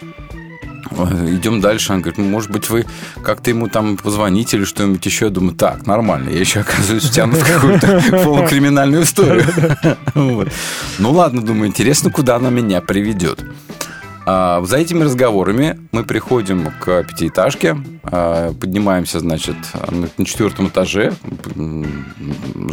Идем 1.27 1.61
дальше. 1.61 1.93
Он 1.93 2.01
говорит, 2.01 2.17
«Ну, 2.17 2.25
может 2.25 2.51
быть, 2.51 2.69
вы 2.69 2.85
как-то 3.23 3.49
ему 3.49 3.67
там 3.67 3.97
позвоните 3.97 4.57
или 4.57 4.65
что-нибудь 4.65 5.05
еще. 5.05 5.25
Я 5.25 5.31
думаю, 5.31 5.55
так, 5.55 5.85
нормально. 5.87 6.29
Я 6.29 6.39
еще, 6.39 6.61
оказываюсь, 6.61 7.03
втянут 7.03 7.37
в 7.37 7.53
какую-то 7.53 8.21
полукриминальную 8.23 9.03
историю. 9.03 9.45
Ну 10.99 11.11
ладно, 11.11 11.41
думаю, 11.41 11.67
интересно, 11.67 12.11
куда 12.11 12.35
она 12.35 12.49
меня 12.49 12.81
приведет. 12.81 13.43
А, 14.25 14.63
За 14.63 14.77
этими 14.77 15.03
разговорами 15.03 15.79
мы 15.91 16.03
приходим 16.03 16.71
к 16.79 17.03
пятиэтажке, 17.03 17.77
а, 18.03 18.53
поднимаемся, 18.53 19.19
значит, 19.19 19.55
на 20.17 20.25
четвертом 20.25 20.69
этаже, 20.69 21.13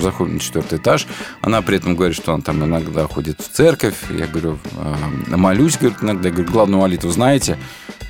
заходим 0.00 0.34
на 0.34 0.40
четвертый 0.40 0.78
этаж. 0.78 1.06
Она 1.42 1.60
при 1.62 1.76
этом 1.78 1.96
говорит, 1.96 2.16
что 2.16 2.34
она 2.34 2.42
там 2.42 2.64
иногда 2.64 3.06
ходит 3.06 3.40
в 3.40 3.48
церковь. 3.48 3.96
Я 4.10 4.26
говорю, 4.26 4.58
а, 4.76 4.96
молюсь, 5.36 5.76
говорит, 5.76 5.98
иногда. 6.02 6.28
Я 6.28 6.34
говорю, 6.34 6.52
главную 6.52 6.80
молитву 6.80 7.10
знаете? 7.10 7.58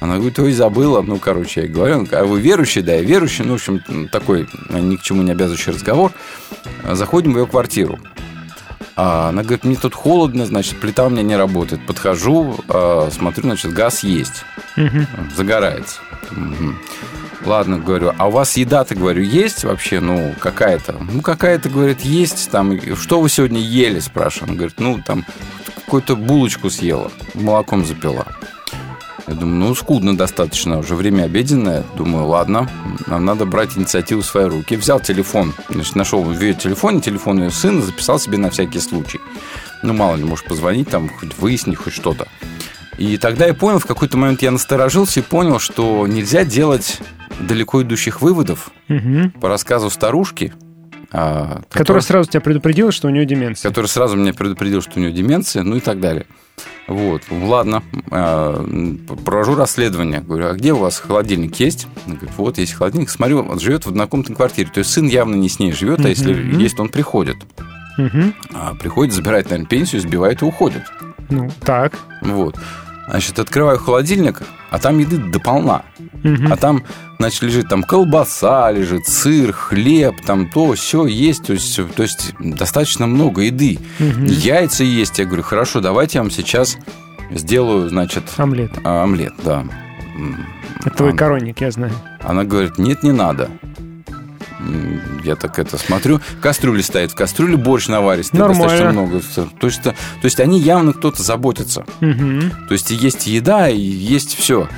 Она 0.00 0.16
говорит, 0.16 0.38
ой, 0.38 0.52
забыла. 0.52 1.02
Ну, 1.02 1.18
короче, 1.18 1.62
я 1.62 1.68
говорю, 1.68 2.06
а 2.10 2.24
вы 2.24 2.40
верующий? 2.40 2.82
Да, 2.82 2.94
я 2.94 3.02
верующий. 3.02 3.44
Ну, 3.44 3.52
в 3.52 3.54
общем, 3.56 4.08
такой 4.08 4.48
ни 4.70 4.96
к 4.96 5.02
чему 5.02 5.22
не 5.22 5.32
обязывающий 5.32 5.72
разговор. 5.72 6.12
Заходим 6.90 7.34
в 7.34 7.38
ее 7.38 7.46
квартиру. 7.46 7.98
А 8.96 9.28
она 9.28 9.42
говорит, 9.42 9.64
мне 9.64 9.76
тут 9.76 9.94
холодно, 9.94 10.44
значит, 10.46 10.78
плита 10.80 11.06
у 11.06 11.10
меня 11.10 11.22
не 11.22 11.36
работает. 11.36 11.84
Подхожу, 11.86 12.56
а, 12.68 13.08
смотрю, 13.10 13.44
значит, 13.44 13.72
газ 13.72 14.02
есть, 14.02 14.44
Мгм. 14.76 15.06
загорается. 15.36 16.00
Мгм. 16.32 16.78
Ладно, 17.46 17.78
говорю, 17.78 18.12
а 18.18 18.28
у 18.28 18.30
вас 18.30 18.56
еда-то, 18.58 18.94
говорю, 18.94 19.22
есть 19.22 19.64
вообще, 19.64 20.00
ну, 20.00 20.34
какая-то? 20.38 20.96
Ну, 21.00 21.22
какая-то, 21.22 21.70
говорит, 21.70 22.00
есть, 22.02 22.50
там, 22.50 22.78
что 22.96 23.20
вы 23.22 23.30
сегодня 23.30 23.60
ели, 23.60 24.00
спрашиваю. 24.00 24.48
Она 24.50 24.56
говорит, 24.56 24.78
ну, 24.78 25.00
там, 25.06 25.24
какую-то 25.86 26.16
булочку 26.16 26.68
съела, 26.68 27.10
молоком 27.34 27.86
запила. 27.86 28.26
Я 29.30 29.36
думаю, 29.36 29.68
ну, 29.68 29.74
скудно 29.76 30.16
достаточно, 30.16 30.78
уже 30.78 30.96
время 30.96 31.22
обеденное. 31.22 31.84
Думаю, 31.96 32.26
ладно, 32.26 32.68
нам 33.06 33.24
надо 33.24 33.46
брать 33.46 33.78
инициативу 33.78 34.22
в 34.22 34.26
свои 34.26 34.46
руки. 34.46 34.74
Взял 34.74 34.98
телефон, 34.98 35.54
значит, 35.68 35.94
нашел 35.94 36.22
в 36.24 36.32
ее 36.40 36.52
телефоне, 36.52 37.00
телефон 37.00 37.44
ее 37.44 37.52
сына, 37.52 37.80
записал 37.80 38.18
себе 38.18 38.38
на 38.38 38.50
всякий 38.50 38.80
случай. 38.80 39.20
Ну, 39.84 39.92
мало 39.92 40.16
ли, 40.16 40.24
может 40.24 40.46
позвонить, 40.46 40.88
там, 40.88 41.08
хоть 41.08 41.38
выяснить, 41.38 41.76
хоть 41.76 41.92
что-то. 41.92 42.26
И 42.98 43.18
тогда 43.18 43.46
я 43.46 43.54
понял, 43.54 43.78
в 43.78 43.86
какой-то 43.86 44.16
момент 44.18 44.42
я 44.42 44.50
насторожился 44.50 45.20
и 45.20 45.22
понял, 45.22 45.60
что 45.60 46.08
нельзя 46.08 46.44
делать 46.44 46.98
далеко 47.38 47.82
идущих 47.82 48.20
выводов 48.20 48.70
Мгм. 48.88 49.30
по 49.30 49.48
рассказу 49.48 49.90
старушки, 49.90 50.52
а, 51.12 51.62
Которая 51.70 52.02
сразу 52.02 52.30
тебя 52.30 52.40
предупредила, 52.40 52.92
что 52.92 53.08
у 53.08 53.10
нее 53.10 53.24
деменция. 53.24 53.68
который 53.68 53.86
сразу 53.86 54.16
меня 54.16 54.32
предупредил, 54.32 54.80
что 54.82 54.92
у 54.96 55.00
нее 55.00 55.12
деменция, 55.12 55.62
ну 55.62 55.76
и 55.76 55.80
так 55.80 56.00
далее. 56.00 56.26
Вот, 56.86 57.22
ладно, 57.30 57.82
э, 58.10 58.94
провожу 59.24 59.54
расследование. 59.54 60.20
Говорю, 60.20 60.48
а 60.48 60.52
где 60.52 60.72
у 60.72 60.78
вас 60.78 60.98
холодильник 60.98 61.56
есть? 61.60 61.86
Она 62.04 62.16
говорит, 62.16 62.36
вот 62.36 62.58
есть 62.58 62.74
холодильник. 62.74 63.10
Смотрю, 63.10 63.40
он 63.40 63.60
живет 63.60 63.86
в 63.86 63.88
однокомнатной 63.88 64.36
квартире. 64.36 64.70
То 64.72 64.78
есть 64.78 64.90
сын 64.90 65.06
явно 65.06 65.36
не 65.36 65.48
с 65.48 65.58
ней 65.58 65.72
живет, 65.72 66.04
а 66.04 66.08
если 66.08 66.32
есть, 66.32 66.78
он 66.80 66.88
приходит. 66.88 67.36
А, 68.54 68.74
приходит, 68.74 69.14
забирает, 69.14 69.50
наверное, 69.50 69.68
пенсию, 69.68 70.00
сбивает 70.00 70.42
и 70.42 70.44
уходит. 70.44 70.82
Ну, 71.28 71.50
так. 71.60 71.98
Вот. 72.22 72.56
Значит, 73.10 73.40
открываю 73.40 73.78
холодильник, 73.78 74.42
а 74.70 74.78
там 74.78 74.98
еды 75.00 75.18
дополна. 75.18 75.82
Мгм. 76.22 76.52
А 76.52 76.56
там, 76.56 76.84
значит, 77.18 77.42
лежит 77.42 77.68
там 77.68 77.82
колбаса, 77.82 78.70
лежит 78.70 79.08
сыр, 79.08 79.52
хлеб, 79.52 80.14
там 80.24 80.48
то, 80.48 80.74
все 80.74 81.06
есть. 81.06 81.44
То 81.44 81.54
есть, 81.54 81.80
то 81.94 82.02
есть 82.04 82.34
достаточно 82.38 83.08
много 83.08 83.42
еды. 83.42 83.78
Мгм. 83.98 84.26
Яйца 84.26 84.84
есть. 84.84 85.18
Я 85.18 85.24
говорю, 85.24 85.42
хорошо, 85.42 85.80
давайте 85.80 86.18
я 86.18 86.22
вам 86.22 86.30
сейчас 86.30 86.78
сделаю, 87.32 87.88
значит, 87.88 88.22
Омлет. 88.36 88.70
а, 88.84 89.02
омлет, 89.02 89.34
да. 89.44 89.64
Это 90.84 90.90
твой 90.90 91.16
коронник, 91.16 91.60
я 91.60 91.70
знаю. 91.72 91.92
Она 92.20 92.44
говорит, 92.44 92.78
нет, 92.78 93.02
не 93.02 93.12
надо. 93.12 93.50
Я 95.24 95.36
так 95.36 95.58
это 95.58 95.78
смотрю. 95.78 96.20
Кастрюля 96.40 96.82
стоит. 96.82 97.12
В 97.12 97.14
кастрюле 97.14 97.56
борщ 97.56 97.88
наваристый. 97.88 98.40
Нормально. 98.40 98.64
Достаточно 98.68 98.92
много. 98.92 99.20
То 99.60 99.66
есть, 99.66 99.82
то 99.82 99.94
есть 100.22 100.40
они 100.40 100.60
явно 100.60 100.92
кто-то 100.92 101.22
заботится. 101.22 101.84
Мгм. 102.00 102.50
То 102.68 102.72
есть 102.72 102.90
есть 102.90 103.26
еда, 103.26 103.68
и 103.68 103.78
есть 103.78 104.36
все. 104.36 104.68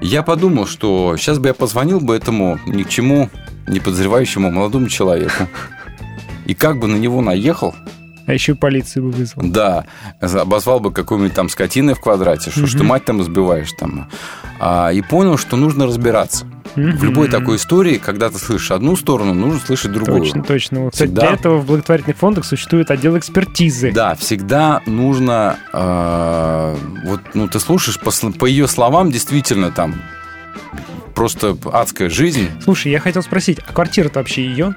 Я 0.00 0.22
подумал, 0.22 0.66
что 0.66 1.16
сейчас 1.16 1.38
бы 1.38 1.48
я 1.48 1.54
позвонил 1.54 2.00
бы 2.00 2.14
этому 2.16 2.58
ни 2.66 2.82
к 2.82 2.88
чему 2.88 3.30
не 3.66 3.80
подозревающему 3.80 4.50
молодому 4.50 4.88
человеку. 4.88 5.48
И 6.46 6.54
как 6.54 6.78
бы 6.78 6.86
на 6.88 6.96
него 6.96 7.22
наехал, 7.22 7.74
А 8.26 8.34
еще 8.34 8.52
и 8.52 8.54
полицию 8.54 9.04
бы 9.04 9.10
вызвал. 9.12 9.44
да, 9.46 9.86
обозвал 10.20 10.78
бы 10.80 10.92
какой-нибудь 10.92 11.32
там 11.32 11.48
скотиной 11.48 11.94
в 11.94 12.00
квадрате, 12.00 12.50
что 12.50 12.66
ж 12.66 12.72
ты 12.72 12.82
мать 12.82 13.04
там 13.06 13.22
избиваешь 13.22 13.72
там. 13.78 14.10
А, 14.60 14.90
и 14.92 15.00
понял, 15.00 15.38
что 15.38 15.56
нужно 15.56 15.86
разбираться. 15.86 16.46
В 16.76 17.04
любой 17.04 17.28
такой 17.28 17.56
истории, 17.56 17.98
когда 17.98 18.30
ты 18.30 18.38
слышишь 18.38 18.70
одну 18.70 18.96
сторону, 18.96 19.32
нужно 19.34 19.60
слышать 19.60 19.92
другую. 19.92 20.22
Точно, 20.22 20.42
точно. 20.42 20.90
Кстати, 20.90 21.08
Всегда. 21.08 21.20
для 21.22 21.30
этого 21.32 21.58
в 21.58 21.66
благотворительных 21.66 22.16
фондах 22.16 22.44
существует 22.44 22.90
отдел 22.90 23.16
экспертизы. 23.16 23.92
Да, 23.92 24.14
всегда 24.16 24.82
нужно, 24.86 25.58
э, 25.72 26.76
вот, 27.04 27.20
ну, 27.34 27.48
ты 27.48 27.60
слушаешь 27.60 28.00
по, 28.00 28.10
по 28.32 28.46
ее 28.46 28.66
словам, 28.66 29.10
действительно 29.10 29.70
там 29.70 29.94
просто 31.14 31.56
адская 31.72 32.10
жизнь. 32.10 32.48
Слушай, 32.62 32.92
я 32.92 32.98
хотел 32.98 33.22
спросить, 33.22 33.60
а 33.66 33.72
квартира-то 33.72 34.18
вообще 34.18 34.44
ее? 34.44 34.74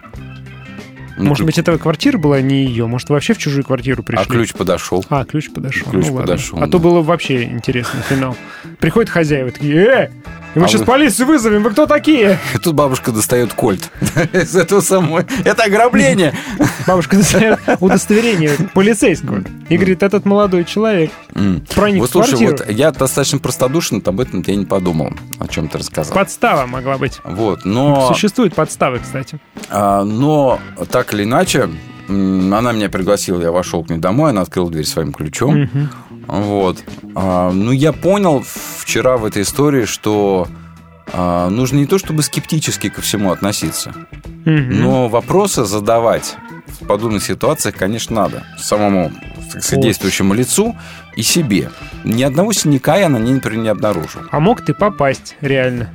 Ну, 1.18 1.26
Может 1.30 1.45
быть, 1.45 1.57
эта 1.57 1.77
квартира 1.77 2.18
была 2.18 2.41
не 2.41 2.64
ее? 2.65 2.85
Может, 2.88 3.10
вообще 3.10 3.34
в 3.34 3.38
чужую 3.38 3.64
квартиру 3.64 4.03
пришли? 4.03 4.23
а 4.23 4.30
ключ 4.30 4.53
подошел. 4.53 5.03
А, 5.10 5.26
ключ 5.26 5.49
подошел. 5.52 5.89
Ключ 5.91 6.06
ну, 6.07 6.14
ладно. 6.14 6.27
подошел, 6.34 6.57
А 6.60 6.61
да. 6.61 6.68
то 6.68 6.80
было 6.80 7.02
вообще 7.02 7.44
интересный 7.44 8.02
финал. 8.07 8.35
Приходят 8.80 9.10
хозяева 9.10 9.52
такие, 9.52 9.76
э, 9.76 10.10
и 10.56 10.60
мы 10.60 10.65
А 10.65 10.68
сейчас 10.68 10.81
вы- 10.81 10.85
полицию 10.88 11.27
вызовем, 11.27 11.64
вы 11.64 11.72
кто 11.72 11.85
такие? 11.88 12.38
И 12.56 12.57
тут 12.60 12.76
бабушка 12.76 13.11
достает 13.11 13.53
кольт 13.53 13.89
из 14.34 14.56
этого 14.56 14.81
самого. 14.81 15.26
Это 15.44 15.64
ограбление. 15.64 16.34
Бабушка 16.88 17.18
достает 17.18 17.60
удостоверение 17.80 18.52
полицейского 18.73 19.44
и 19.69 19.76
говорит, 19.76 20.03
этот 20.03 20.26
молодой 20.26 20.64
человек 20.64 21.11
проник 21.76 21.99
Вот 22.02 22.10
в 22.10 22.11
слушай, 22.14 22.30
квартиру. 22.38 22.52
вот 22.57 22.69
я 22.69 22.91
достаточно 22.91 23.39
простодушен, 23.39 24.02
об 24.06 24.19
этом 24.22 24.44
я 24.48 24.56
не 24.56 24.65
подумал, 24.65 25.14
о 25.39 25.48
чем 25.48 25.68
ты 25.68 25.80
рассказал. 25.80 26.15
Подстава 26.15 26.65
могла 26.65 26.98
быть. 26.98 27.19
Вот, 27.26 27.65
но, 27.65 28.07
Существуют 28.14 28.56
подставы, 28.56 28.99
кстати. 28.99 29.39
а, 29.69 30.03
но 30.06 30.60
так 30.91 31.06
или 31.13 31.23
иначе, 31.23 31.69
она 32.07 32.71
меня 32.71 32.89
пригласила, 32.89 33.41
я 33.41 33.51
вошел 33.51 33.84
к 33.84 33.89
ней 33.89 33.97
домой, 33.97 34.31
она 34.31 34.41
открыла 34.41 34.71
дверь 34.71 34.85
своим 34.85 35.11
ключом. 35.13 35.61
Мгм. 35.61 35.89
Вот. 36.27 36.84
А, 37.15 37.51
ну, 37.51 37.71
я 37.71 37.93
понял 37.93 38.43
вчера 38.79 39.17
в 39.17 39.25
этой 39.25 39.41
истории, 39.43 39.85
что 39.85 40.47
а, 41.13 41.49
нужно 41.49 41.77
не 41.77 41.85
то 41.85 41.97
чтобы 41.97 42.21
скептически 42.21 42.89
ко 42.89 43.01
всему 43.01 43.31
относиться, 43.31 43.93
Мгм. 44.45 44.81
но 44.81 45.07
вопросы 45.07 45.63
задавать 45.65 46.35
в 46.81 46.85
подобных 46.85 47.23
ситуациях, 47.23 47.75
конечно, 47.75 48.15
надо 48.15 48.43
самому 48.59 49.11
содействующему 49.59 50.34
лицу 50.34 50.75
и 51.15 51.23
себе. 51.23 51.69
Ни 52.03 52.23
одного 52.23 52.51
синяка 52.51 52.97
я 52.97 53.07
на 53.09 53.17
ней, 53.17 53.35
например, 53.35 53.63
не 53.63 53.69
обнаружил. 53.69 54.21
А 54.31 54.39
мог 54.39 54.63
ты 54.65 54.73
попасть, 54.73 55.35
реально. 55.41 55.89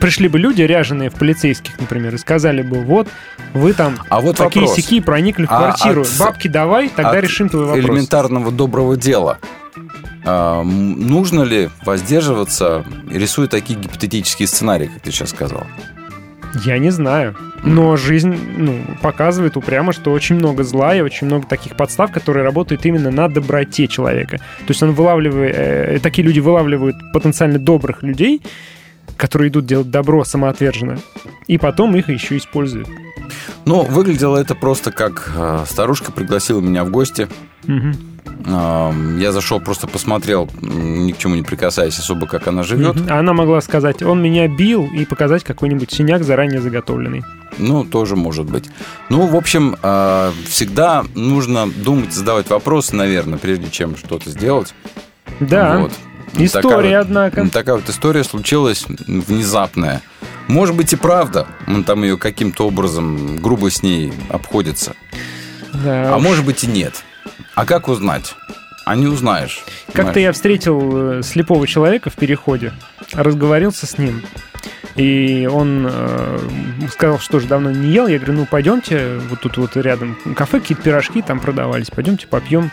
Пришли 0.00 0.28
бы 0.28 0.38
люди, 0.38 0.62
ряженые 0.62 1.10
в 1.10 1.14
полицейских, 1.14 1.78
например, 1.80 2.14
и 2.14 2.18
сказали 2.18 2.62
бы, 2.62 2.80
вот, 2.80 3.08
вы 3.54 3.72
там 3.72 3.96
А 4.08 4.20
вот 4.20 4.36
такие 4.36 4.66
вопрос. 4.66 5.04
проникли 5.04 5.46
в 5.46 5.50
А 5.50 5.56
квартиру. 5.58 6.02
от- 6.02 6.16
Бабки 6.18 6.48
давай, 6.48 6.88
тогда 6.88 7.10
От 7.12 7.22
решим 7.22 7.48
твой 7.48 7.64
вопрос. 7.66 7.84
элементарного 7.84 8.50
доброго 8.50 8.96
дела. 8.96 9.38
А, 10.24 10.62
нужно 10.62 11.42
ли 11.42 11.70
воздерживаться, 11.84 12.84
рисуя 13.10 13.48
такие 13.48 13.78
гипотетические 13.78 14.46
сценарии, 14.48 14.86
как 14.86 15.02
ты 15.02 15.10
сейчас 15.10 15.30
сказал? 15.30 15.66
Я 16.64 16.78
не 16.78 16.90
знаю. 16.90 17.36
Но 17.64 17.96
жизнь 17.96 18.38
ну, 18.56 18.80
показывает 19.02 19.56
упрямо, 19.56 19.92
что 19.92 20.12
очень 20.12 20.36
много 20.36 20.62
зла 20.64 20.94
и 20.94 21.00
очень 21.00 21.26
много 21.26 21.46
таких 21.46 21.76
подстав, 21.76 22.12
которые 22.12 22.44
работают 22.44 22.86
именно 22.86 23.10
на 23.10 23.28
доброте 23.28 23.86
человека. 23.88 24.38
То 24.38 24.68
есть 24.68 24.82
он 24.82 24.92
вылавливает, 24.92 25.54
э, 25.56 25.98
такие 26.02 26.26
люди 26.26 26.40
вылавливают 26.40 26.96
потенциально 27.12 27.58
добрых 27.58 28.02
людей, 28.02 28.40
которые 29.18 29.50
идут 29.50 29.66
делать 29.66 29.90
добро 29.90 30.24
самоотверженно, 30.24 30.98
и 31.46 31.58
потом 31.58 31.94
их 31.96 32.08
еще 32.08 32.38
используют. 32.38 32.88
Ну, 33.66 33.82
выглядело 33.82 34.38
это 34.38 34.54
просто 34.54 34.90
как 34.92 35.30
э, 35.36 35.64
старушка 35.68 36.12
пригласила 36.12 36.60
меня 36.60 36.84
в 36.84 36.90
гости. 36.90 37.28
А, 38.46 38.94
Я 39.18 39.32
зашел, 39.32 39.60
просто 39.60 39.86
посмотрел, 39.86 40.48
ни 40.62 41.12
к 41.12 41.18
чему 41.18 41.34
не 41.34 41.42
прикасаясь 41.42 41.98
особо, 41.98 42.26
как 42.26 42.46
она 42.46 42.62
живет. 42.62 42.96
А 43.10 43.18
она 43.18 43.32
могла 43.34 43.60
сказать, 43.60 44.02
он 44.02 44.22
меня 44.22 44.48
бил, 44.48 44.86
и 44.86 45.04
показать 45.04 45.44
какой-нибудь 45.44 45.90
синяк 45.90 46.24
заранее 46.24 46.60
заготовленный. 46.60 47.24
Ну, 47.58 47.84
тоже 47.84 48.16
может 48.16 48.46
быть. 48.46 48.70
Ну, 49.10 49.26
в 49.26 49.36
общем, 49.36 49.76
э, 49.82 50.32
всегда 50.46 51.04
нужно 51.14 51.66
думать, 51.68 52.12
задавать 52.12 52.48
вопросы, 52.48 52.94
наверное, 52.94 53.38
прежде 53.38 53.68
чем 53.70 53.96
что-то 53.96 54.30
сделать. 54.30 54.74
Да, 55.40 55.78
Вот. 55.80 55.92
История, 56.34 57.00
Такая 57.00 57.00
однако. 57.00 57.50
Такая 57.50 57.76
вот 57.76 57.88
история 57.88 58.24
случилась 58.24 58.84
внезапная. 59.06 60.02
Может 60.48 60.76
быть 60.76 60.92
и 60.92 60.96
правда, 60.96 61.46
он 61.66 61.84
там 61.84 62.02
ее 62.02 62.16
каким-то 62.16 62.66
образом 62.66 63.36
грубо 63.36 63.70
с 63.70 63.82
ней 63.82 64.12
обходится. 64.30 64.94
Да, 65.72 66.14
А 66.14 66.18
может 66.18 66.44
быть 66.44 66.64
и 66.64 66.66
нет. 66.66 67.04
А 67.54 67.66
как 67.66 67.88
узнать? 67.88 68.34
А 68.86 68.96
не 68.96 69.06
узнаешь. 69.06 69.62
Как-то 69.92 70.18
я 70.18 70.32
встретил 70.32 71.18
э, 71.18 71.22
слепого 71.22 71.66
человека 71.66 72.08
в 72.08 72.14
переходе, 72.14 72.72
разговорился 73.12 73.86
с 73.86 73.98
ним, 73.98 74.22
и 74.96 75.46
он 75.52 75.86
э, 75.90 76.38
сказал, 76.90 77.18
что 77.18 77.38
же 77.38 77.46
давно 77.46 77.70
не 77.70 77.90
ел. 77.92 78.06
Я 78.06 78.18
говорю, 78.18 78.34
ну 78.34 78.46
пойдемте, 78.46 79.18
вот 79.28 79.40
тут 79.40 79.58
вот 79.58 79.76
рядом 79.76 80.16
кафе, 80.34 80.60
какие-то 80.60 80.82
пирожки 80.82 81.20
там 81.20 81.38
продавались, 81.38 81.88
пойдемте 81.90 82.26
попьем 82.26 82.70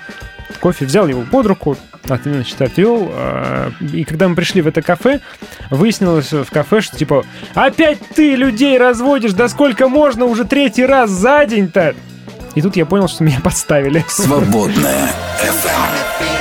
кофе. 0.60 0.86
Взял 0.86 1.08
его 1.08 1.24
под 1.24 1.46
руку, 1.48 1.78
от- 2.10 2.24
значит, 2.24 2.62
отвел. 2.62 3.10
э, 3.12 3.72
И 3.94 4.04
когда 4.04 4.28
мы 4.28 4.36
пришли 4.36 4.62
в 4.62 4.68
это 4.68 4.82
кафе, 4.82 5.20
выяснилось 5.70 6.32
в 6.32 6.46
кафе, 6.52 6.82
что 6.82 6.98
типа, 6.98 7.24
опять 7.54 8.00
ты 8.16 8.36
людей 8.36 8.78
разводишь, 8.78 9.34
да 9.34 9.48
сколько 9.50 9.88
можно 9.88 10.26
уже 10.26 10.44
третий 10.46 10.86
раз 10.86 11.10
за 11.10 11.46
день-то? 11.46 11.96
И 12.56 12.62
тут 12.62 12.76
я 12.78 12.86
понял, 12.86 13.08
что 13.08 13.24
меня 13.24 13.40
подставили. 13.44 14.04
Свободная 14.08 15.10
FM. 15.42 16.35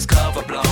His 0.00 0.06
cover 0.06 0.42
blown. 0.42 0.64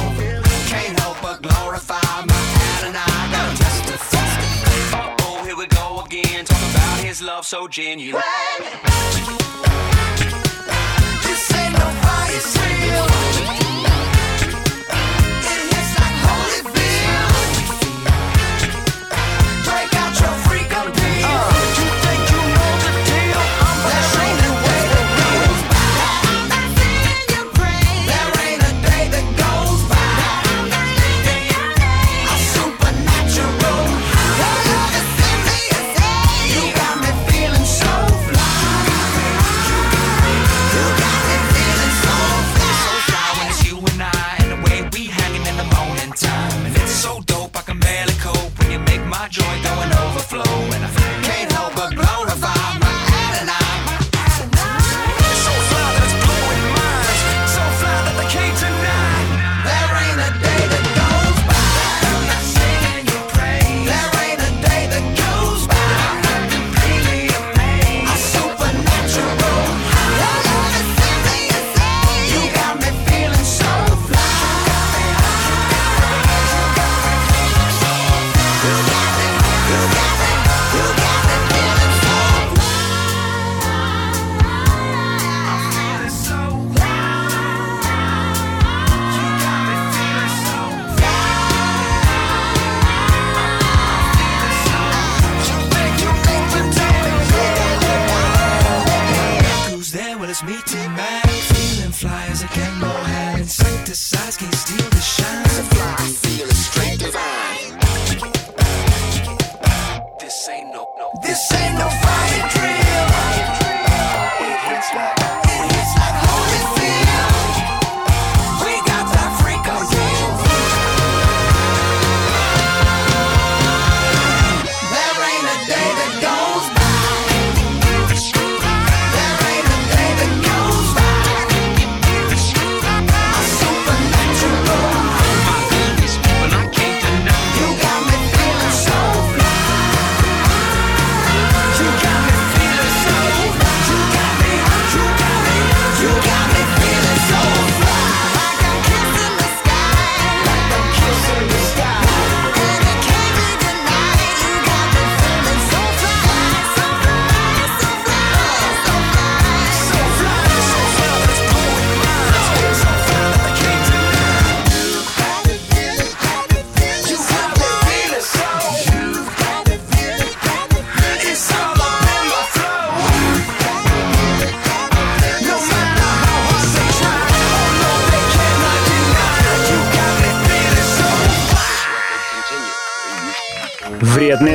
Can't 0.72 0.98
help 1.00 1.20
but 1.20 1.42
glorify 1.42 2.00
my 2.24 2.40
Adonai, 2.78 3.30
gotta 3.30 3.56
testify. 3.58 4.96
Uh 4.96 5.16
oh, 5.20 5.44
here 5.44 5.56
we 5.56 5.66
go 5.66 6.02
again, 6.06 6.46
talking 6.46 6.70
about 6.70 7.00
his 7.00 7.20
love 7.20 7.44
so 7.44 7.68
genuine. 7.68 8.22
This 8.58 9.07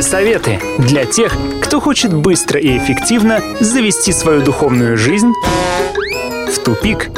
советы 0.03 0.59
для 0.77 1.05
тех, 1.05 1.35
кто 1.63 1.79
хочет 1.79 2.13
быстро 2.13 2.59
и 2.59 2.77
эффективно 2.77 3.41
завести 3.59 4.11
свою 4.13 4.41
духовную 4.41 4.97
жизнь 4.97 5.31
в 6.51 6.59
тупик. 6.59 7.09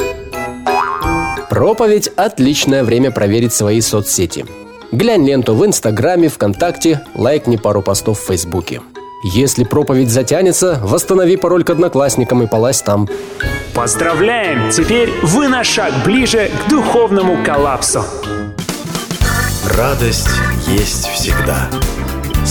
Проповедь– 1.50 2.08
отличное 2.16 2.84
время 2.84 3.10
проверить 3.10 3.52
свои 3.52 3.80
соцсети. 3.80 4.46
Глянь 4.92 5.26
ленту 5.26 5.54
в 5.54 5.66
Инстаграме, 5.66 6.28
ВКонтакте, 6.28 7.02
лайкни 7.14 7.56
пару 7.56 7.82
постов 7.82 8.20
в 8.20 8.26
Фейсбуке. 8.26 8.80
Если 9.22 9.64
проповедь 9.64 10.10
затянется, 10.10 10.80
восстанови 10.82 11.36
пароль 11.36 11.64
к 11.64 11.70
одноклассникам 11.70 12.42
и 12.42 12.46
полазь 12.46 12.82
там. 12.82 13.08
Поздравляем! 13.74 14.70
Теперь 14.70 15.10
вы 15.22 15.48
на 15.48 15.64
шаг 15.64 15.92
ближе 16.04 16.50
к 16.64 16.70
духовному 16.70 17.42
коллапсу. 17.44 18.04
Радость 19.76 20.30
есть 20.68 21.08
всегда. 21.08 21.68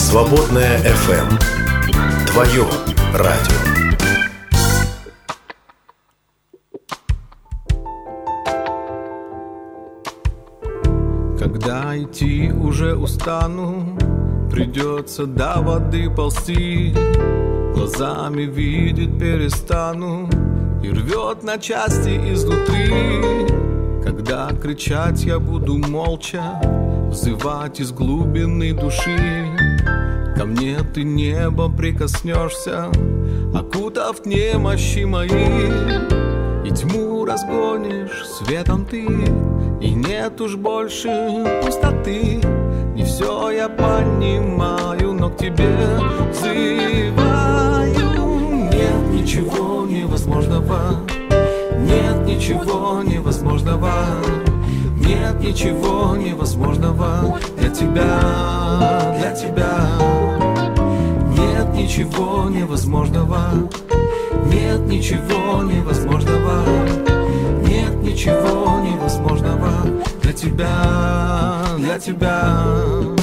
Свободная 0.08 0.78
FM. 0.78 1.36
Твое 2.28 2.64
радио. 3.12 3.56
Когда 11.36 11.98
идти 11.98 12.52
уже 12.52 12.94
устану, 12.94 13.98
придется 14.48 15.26
до 15.26 15.60
воды 15.60 16.08
ползти. 16.08 16.94
Глазами 17.74 18.42
видеть 18.42 19.18
перестану 19.18 20.30
и 20.84 20.88
рвет 20.88 21.42
на 21.42 21.58
части 21.58 22.32
изнутри. 22.32 22.92
Когда 24.04 24.50
кричать 24.62 25.24
я 25.24 25.40
буду 25.40 25.78
молча, 25.78 26.60
взывать 27.10 27.80
из 27.80 27.90
глубины 27.90 28.72
души. 28.72 29.45
Мне 30.46 30.78
ты 30.94 31.02
небо 31.02 31.68
прикоснешься, 31.68 32.86
окутав 33.52 34.24
немощи 34.24 35.04
мои. 35.04 35.28
И 36.64 36.70
тьму 36.70 37.24
разгонишь 37.24 38.24
светом 38.26 38.86
ты, 38.86 39.06
и 39.80 39.90
нет 39.90 40.40
уж 40.40 40.54
больше 40.54 41.08
пустоты. 41.64 42.40
Не 42.94 43.02
все 43.04 43.50
я 43.50 43.68
понимаю, 43.68 45.12
но 45.14 45.30
к 45.30 45.36
тебе 45.36 45.76
взываю. 46.30 47.96
Нет 48.70 49.12
ничего 49.12 49.84
невозможного, 49.84 51.00
нет 51.80 52.24
ничего 52.24 53.02
невозможного. 53.02 53.92
Нет 55.06 55.40
ничего 55.40 56.16
невозможного 56.16 57.38
для 57.56 57.70
тебя, 57.70 58.20
для 59.20 59.30
тебя. 59.32 60.35
Нет 61.66 61.74
ничего 61.74 62.48
невозможного. 62.48 63.68
Нет 64.46 64.80
ничего 64.86 65.62
невозможного. 65.62 66.64
Нет 67.62 67.94
ничего 68.02 68.80
невозможного 68.80 69.70
для 70.22 70.32
тебя, 70.32 71.64
для 71.78 71.98
тебя. 71.98 73.15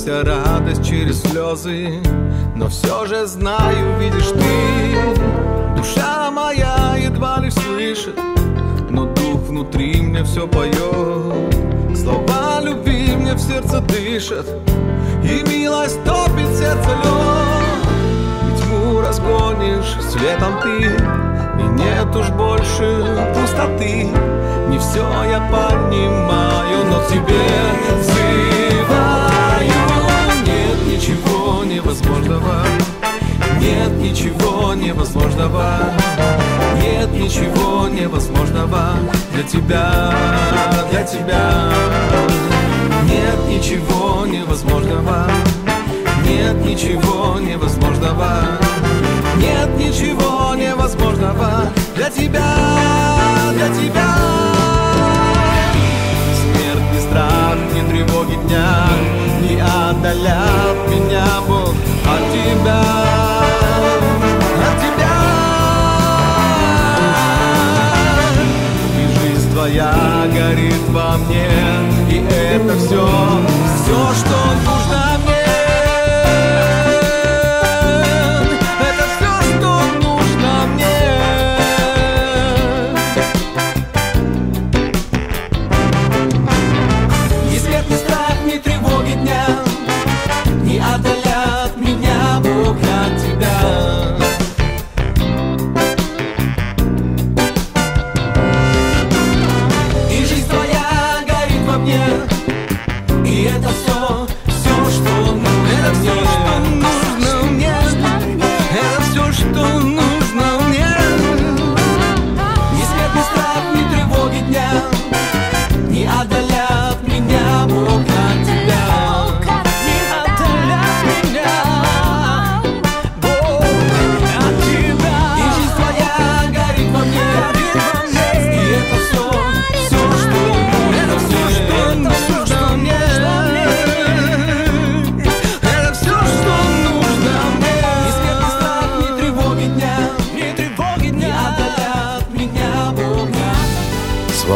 Вся 0.00 0.24
радость 0.24 0.82
через 0.82 1.20
слезы, 1.20 2.00
но 2.56 2.68
все 2.68 3.04
же 3.04 3.26
знаю, 3.26 3.98
видишь 3.98 4.28
ты, 4.28 5.76
душа 5.76 6.30
моя 6.30 6.96
едва 6.96 7.38
лишь 7.40 7.52
слышит, 7.52 8.18
но 8.88 9.04
дух 9.04 9.40
внутри 9.42 10.00
мне 10.00 10.24
все 10.24 10.48
поет, 10.48 11.54
слова 11.94 12.60
любви 12.62 13.14
мне 13.14 13.34
в 13.34 13.40
сердце 13.40 13.80
дышат, 13.80 14.46
и 15.22 15.46
милость 15.46 16.02
топит 16.04 16.48
сердце 16.48 16.88
лед, 17.04 17.84
и 18.48 18.62
тьму 18.62 19.00
разгонишь 19.02 19.98
светом 20.10 20.54
ты, 20.62 20.96
и 21.60 21.66
нет 21.78 22.16
уж 22.16 22.30
больше 22.30 23.28
пустоты. 23.34 24.08
Не 24.68 24.78
все 24.78 25.04
я 25.24 25.40
понимаю, 25.50 26.86
но 26.88 27.04
тебе 27.06 27.44
взываю 28.00 28.59
невозможного. 31.90 32.64
Нет 33.58 33.90
ничего 33.98 34.74
невозможного. 34.74 35.92
Нет 36.80 37.10
ничего 37.12 37.88
невозможного 37.88 38.94
Для 39.32 39.42
тебя, 39.42 40.14
для 40.90 41.02
тебя. 41.02 41.72
Нет 43.04 43.38
ничего 43.48 44.24
невозможного. 44.24 45.26
Нет 46.24 46.64
ничего 46.64 47.40
невозможного. 47.40 48.42
Нет 49.38 49.68
ничего 49.76 50.54
невозможного 50.54 51.70
для 51.96 52.10
тебя, 52.10 52.54
для 53.54 53.68
тебя. 53.68 54.14
Смерть, 56.36 56.94
ни 56.94 57.00
страх, 57.00 57.56
ни 57.74 57.90
тревоги 57.90 58.34
дня 58.46 59.29
не 59.40 59.60
отдалят 59.60 60.76
меня, 60.88 61.26
Бог, 61.46 61.74
от 62.04 62.32
тебя, 62.32 62.82
от 64.68 64.76
тебя. 64.80 65.16
И 68.98 69.02
жизнь 69.18 69.50
твоя 69.52 70.26
горит 70.32 70.88
во 70.88 71.16
мне, 71.18 71.48
и 72.10 72.24
это 72.28 72.76
все, 72.78 73.08
все, 73.82 74.14
что 74.14 74.36
нужно 74.64 75.18
мне. 75.24 75.29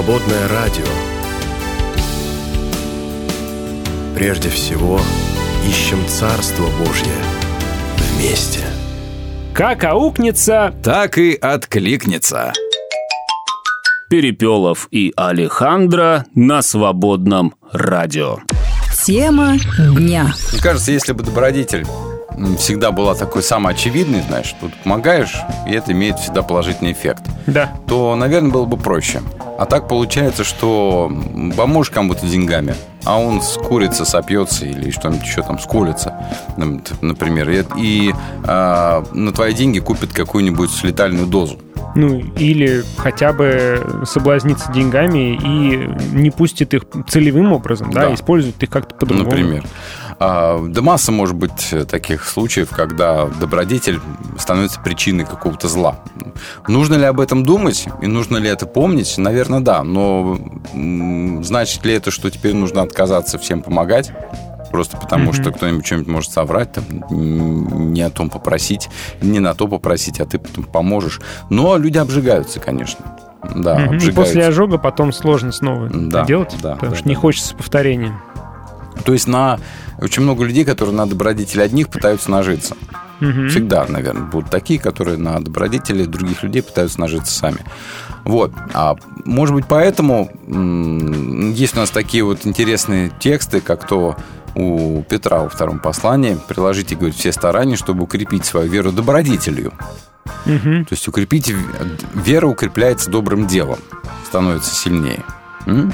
Свободное 0.05 0.49
радио. 0.49 0.85
Прежде 4.15 4.51
всего, 4.51 5.01
ищем 5.67 6.07
Царство 6.07 6.67
Божье 6.85 7.15
вместе. 7.97 8.61
Как 9.55 9.83
аукнется, 9.85 10.75
так 10.83 11.17
и 11.17 11.33
откликнется. 11.33 12.53
Перепелов 14.11 14.89
и 14.91 15.11
Алехандро 15.17 16.27
на 16.35 16.61
свободном 16.61 17.55
радио. 17.73 18.41
Тема 19.07 19.57
дня. 19.79 20.35
Мне 20.53 20.61
кажется, 20.61 20.93
если 20.93 21.15
бы 21.15 21.25
добродетель 21.25 21.87
всегда 22.59 22.91
была 22.91 23.15
такой 23.15 23.43
самой 23.43 23.75
очевидной, 23.75 24.23
знаешь, 24.23 24.55
тут 24.61 24.75
помогаешь, 24.83 25.37
и 25.69 25.73
это 25.73 25.93
имеет 25.93 26.19
всегда 26.19 26.43
положительный 26.43 26.93
эффект, 26.93 27.23
Да. 27.47 27.73
то, 27.87 28.15
наверное, 28.17 28.51
было 28.51 28.65
бы 28.65 28.77
проще. 28.77 29.21
А 29.59 29.67
так 29.67 29.87
получается, 29.89 30.43
что 30.45 31.13
поможешь 31.57 31.91
кому-то 31.93 32.27
деньгами, 32.27 32.75
а 33.05 33.19
он 33.21 33.41
скурится, 33.43 34.05
сопьется 34.05 34.67
или 34.67 34.91
что-нибудь 34.91 35.25
еще 35.25 35.43
там 35.43 35.59
скулится, 35.59 36.15
например, 37.01 37.51
и, 37.51 37.65
и, 37.77 38.15
а, 38.45 39.05
на 39.13 39.33
твои 39.33 39.55
деньги 39.55 39.79
купит 39.79 40.13
какую-нибудь 40.13 40.71
летальную 40.83 41.27
дозу. 41.27 41.59
Ну, 41.97 42.19
или 42.39 42.83
хотя 42.97 43.33
бы 43.33 44.03
соблазниться 44.05 44.73
деньгами 44.73 45.35
и 45.37 45.89
не 46.13 46.31
пустит 46.33 46.75
их 46.75 46.83
целевым 47.09 47.53
образом, 47.53 47.93
да, 47.93 48.09
Да. 48.09 48.15
использует 48.15 48.61
их 48.61 48.69
как-то 48.71 48.97
по-другому. 48.97 49.31
Например. 49.31 49.65
А, 50.19 50.65
Да 50.69 50.83
масса 50.83 51.13
может 51.13 51.37
быть 51.37 51.75
таких 51.89 52.25
случаев, 52.27 52.71
когда 52.71 53.27
добродетель 53.27 54.01
становится 54.39 54.81
причиной 54.81 55.25
какого-то 55.25 55.69
зла. 55.69 56.01
Нужно 56.69 56.95
ли 56.95 57.05
об 57.05 57.21
этом 57.21 57.45
думать 57.45 57.87
и 58.03 58.07
нужно 58.07 58.37
ли 58.39 58.49
это 58.49 58.67
помнить? 58.67 59.19
Наверное, 59.19 59.61
да. 59.61 59.83
Но 59.83 60.39
значит 61.43 61.85
ли 61.85 61.95
это, 61.95 62.11
что 62.11 62.31
теперь 62.31 62.55
нужно 62.55 62.83
отказаться 62.83 63.39
всем 63.39 63.63
помогать? 63.63 64.13
Просто 64.71 64.97
потому, 64.97 65.27
Мгм. 65.27 65.35
что 65.35 65.53
кто-нибудь 65.53 65.87
что-нибудь 65.87 66.09
может 66.09 66.33
соврать, 66.33 66.73
там, 66.73 66.85
не 67.93 68.03
о 68.03 68.11
том 68.11 68.29
попросить, 68.29 68.89
не 69.21 69.39
на 69.39 69.55
то 69.55 69.69
попросить, 69.69 70.19
а 70.21 70.27
ты 70.27 70.39
потом 70.39 70.65
поможешь. 70.65 71.21
Но 71.49 71.77
люди 71.77 71.97
обжигаются, 71.99 72.59
конечно. 72.59 73.05
Да. 73.55 73.79
И 73.81 73.85
обжигаются. 73.85 74.13
после 74.13 74.47
ожога 74.47 74.79
потом 74.79 75.13
сложно 75.13 75.53
снова 75.53 75.89
Да, 75.91 76.21
это 76.21 76.27
делать, 76.27 76.57
да, 76.61 76.73
потому 76.75 76.93
да, 76.93 76.99
что 76.99 77.09
не 77.09 77.15
да. 77.15 77.21
хочется 77.21 77.55
повторения. 77.55 78.19
То 79.05 79.13
есть 79.13 79.27
на 79.27 79.59
очень 79.99 80.23
много 80.23 80.45
людей, 80.45 80.65
которые 80.65 80.95
на 80.95 81.07
добродетели 81.07 81.61
одних 81.61 81.89
пытаются 81.89 82.31
нажиться. 82.31 82.77
Мгм. 83.21 83.49
Всегда, 83.49 83.87
наверное, 83.89 84.25
будут 84.25 84.51
такие, 84.51 84.79
которые 84.81 85.17
на 85.19 85.41
добродетели 85.41 86.05
других 86.05 86.43
людей 86.43 86.63
пытаются 86.63 87.01
нажиться 87.01 87.33
сами. 87.33 87.59
Вот. 88.25 88.53
А 88.73 88.97
может 89.25 89.55
быть, 89.55 89.67
поэтому 89.67 90.31
есть 91.55 91.77
у 91.77 91.79
нас 91.79 91.91
такие 91.91 92.25
вот 92.25 92.45
интересные 92.45 93.13
тексты, 93.19 93.61
как 93.61 93.87
то 93.87 94.17
у 94.55 95.03
Петра 95.03 95.41
во 95.41 95.49
втором 95.49 95.79
послании. 95.79 96.39
Приложите, 96.49 96.97
говорит, 96.97 97.17
все 97.17 97.33
старания, 97.33 97.77
чтобы 97.77 98.05
укрепить 98.05 98.45
свою 98.45 98.71
веру 98.71 98.93
добродетелью. 98.93 99.73
Мгм. 100.47 100.85
То 100.85 100.93
есть 100.93 101.07
укрепить... 101.09 101.55
Вера 102.15 102.47
укрепляется 102.47 103.11
добрым 103.11 103.47
делом. 103.47 103.79
Становится 104.27 104.75
сильнее. 104.75 105.23
М? 105.67 105.93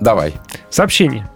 Давай. 0.00 0.36
Сообщение. 0.68 1.28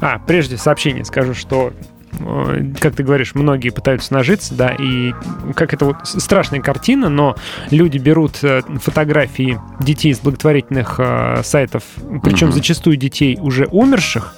А, 0.00 0.18
прежде 0.18 0.56
сообщение 0.56 1.04
скажу, 1.04 1.34
что 1.34 1.72
э, 2.18 2.72
как 2.80 2.94
ты 2.94 3.02
говоришь, 3.02 3.34
многие 3.34 3.70
пытаются 3.70 4.12
нажиться, 4.14 4.54
да, 4.54 4.70
и 4.78 5.12
как 5.54 5.72
это 5.74 5.84
вот 5.86 5.96
страшная 6.04 6.60
картина, 6.60 7.08
но 7.08 7.36
люди 7.70 7.98
берут 7.98 8.38
э, 8.42 8.62
фотографии 8.82 9.58
детей 9.80 10.14
с 10.14 10.20
благотворительных 10.20 10.96
э, 10.98 11.40
сайтов, 11.44 11.82
причем 12.22 12.48
Мгм. 12.48 12.56
зачастую 12.56 12.96
детей 12.96 13.38
уже 13.40 13.66
умерших, 13.66 14.34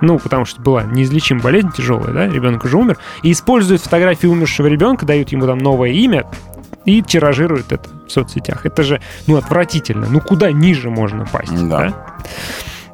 ну, 0.00 0.18
потому 0.18 0.44
что 0.44 0.60
была 0.60 0.82
неизлечимая 0.84 1.42
болезнь 1.42 1.70
тяжелая, 1.72 2.12
да, 2.12 2.26
ребенок 2.26 2.64
уже 2.64 2.76
умер, 2.76 2.98
и 3.22 3.32
используют 3.32 3.82
фотографии 3.82 4.26
умершего 4.26 4.66
ребенка, 4.66 5.06
дают 5.06 5.30
ему 5.32 5.46
там 5.46 5.58
новое 5.58 5.90
имя, 5.90 6.24
и 6.84 7.02
тиражируют 7.02 7.72
это 7.72 7.88
в 8.06 8.12
соцсетях. 8.12 8.64
Это 8.64 8.84
же, 8.84 9.00
ну, 9.26 9.36
отвратительно. 9.36 10.06
Ну, 10.08 10.20
куда 10.20 10.52
ниже 10.52 10.88
можно 10.88 11.26
пасть, 11.26 11.68
Да. 11.68 11.78
да? 11.78 11.94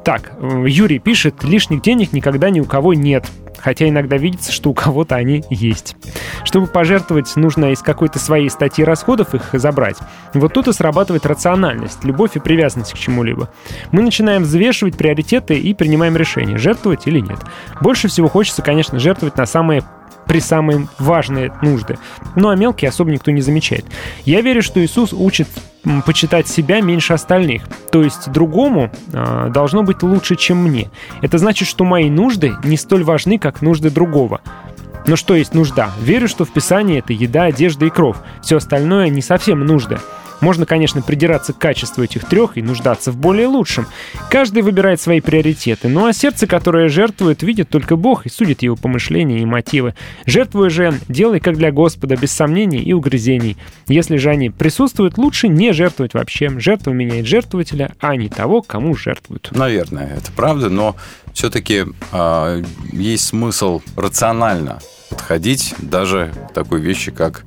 Так, 0.03 0.33
э, 0.37 0.65
Юрий 0.67 0.99
пишет, 0.99 1.43
лишних 1.43 1.81
денег 1.81 2.13
никогда 2.13 2.49
ни 2.49 2.59
у 2.59 2.65
кого 2.65 2.93
нет. 2.93 3.25
Хотя 3.57 3.87
иногда 3.87 4.17
видится, 4.17 4.51
что 4.51 4.69
у 4.71 4.73
кого-то 4.73 5.15
они 5.15 5.43
есть. 5.49 5.95
Чтобы 6.43 6.67
пожертвовать, 6.67 7.33
нужно 7.37 7.71
из 7.71 7.79
какой-то 7.79 8.19
своей 8.19 8.49
статьи 8.49 8.83
расходов 8.83 9.33
их 9.33 9.49
забрать. 9.53 9.95
Вот 10.33 10.51
тут 10.53 10.67
и 10.67 10.73
срабатывает 10.73 11.25
рациональность, 11.25 12.03
любовь 12.03 12.35
и 12.35 12.39
привязанность 12.39 12.93
к 12.93 12.97
чему-либо. 12.97 13.49
Мы 13.91 14.01
начинаем 14.01 14.43
взвешивать 14.43 14.97
приоритеты 14.97 15.57
и 15.57 15.73
принимаем 15.73 16.17
решение, 16.17 16.57
жертвовать 16.57 17.07
или 17.07 17.19
нет. 17.19 17.39
Больше 17.79 18.09
всего 18.09 18.27
хочется, 18.27 18.61
конечно, 18.61 18.99
жертвовать 18.99 19.37
на 19.37 19.45
самые 19.45 19.83
при 20.27 20.39
самые 20.39 20.87
важные 20.99 21.53
нужды. 21.61 21.97
Ну 22.35 22.49
а 22.49 22.55
мелкие 22.55 22.89
особо 22.89 23.11
никто 23.11 23.31
не 23.31 23.41
замечает. 23.41 23.85
Я 24.25 24.41
верю, 24.41 24.61
что 24.61 24.83
Иисус 24.83 25.13
учит 25.13 25.47
почитать 26.05 26.47
себя 26.47 26.81
меньше 26.81 27.13
остальных. 27.13 27.63
То 27.91 28.03
есть 28.03 28.31
другому 28.31 28.89
а, 29.11 29.49
должно 29.49 29.83
быть 29.83 30.01
лучше, 30.01 30.35
чем 30.35 30.57
мне. 30.63 30.89
Это 31.21 31.37
значит, 31.37 31.67
что 31.67 31.83
мои 31.83 32.09
нужды 32.09 32.53
не 32.63 32.77
столь 32.77 33.03
важны, 33.03 33.37
как 33.37 33.61
нужды 33.61 33.89
другого. 33.89 34.41
Но 35.05 35.17
что 35.17 35.35
есть 35.35 35.53
нужда? 35.53 35.91
Верю, 36.01 36.29
что 36.29 36.45
в 36.45 36.51
Писании 36.51 36.99
это 36.99 37.11
еда, 37.11 37.43
одежда 37.43 37.85
и 37.85 37.89
кровь. 37.89 38.15
Все 38.41 38.57
остальное 38.57 39.09
не 39.09 39.21
совсем 39.21 39.59
нужда. 39.59 39.99
Можно, 40.43 40.65
конечно, 40.65 41.01
придираться 41.01 41.53
к 41.53 41.57
качеству 41.57 42.03
этих 42.03 42.25
трех 42.25 42.57
и 42.57 42.61
нуждаться 42.61 43.13
в 43.13 43.17
более 43.17 43.47
лучшем. 43.47 43.87
Каждый 44.29 44.61
выбирает 44.61 44.99
свои 44.99 45.21
приоритеты, 45.21 45.87
ну 45.87 46.05
а 46.05 46.11
сердце, 46.11 46.47
которое 46.47 46.89
жертвует, 46.89 47.43
видит 47.43 47.69
только 47.69 47.95
Бог 47.95 48.25
и 48.25 48.29
судит 48.29 48.61
его 48.61 48.75
помышления 48.75 49.39
и 49.39 49.45
мотивы. 49.45 49.95
Жертвуя 50.25 50.69
же, 50.69 50.99
делай 51.07 51.39
как 51.39 51.55
для 51.55 51.71
Господа, 51.71 52.17
без 52.17 52.33
сомнений 52.33 52.83
и 52.83 52.91
угрызений. 52.91 53.55
Если 53.87 54.17
же 54.17 54.31
они 54.31 54.49
присутствуют, 54.49 55.17
лучше 55.17 55.47
не 55.47 55.71
жертвовать 55.71 56.13
вообще. 56.13 56.49
Жертва 56.59 56.91
меняет 56.91 57.25
жертвователя, 57.25 57.93
а 58.01 58.17
не 58.17 58.27
того, 58.27 58.61
кому 58.61 58.95
жертвуют. 58.95 59.49
Наверное, 59.51 60.17
это 60.17 60.29
правда, 60.35 60.69
но 60.69 60.97
все-таки 61.33 61.85
есть 62.91 63.23
смысл 63.23 63.81
рационально 63.95 64.79
подходить 65.09 65.73
даже 65.77 66.33
к 66.49 66.53
такой 66.53 66.81
вещи, 66.81 67.11
как 67.11 67.45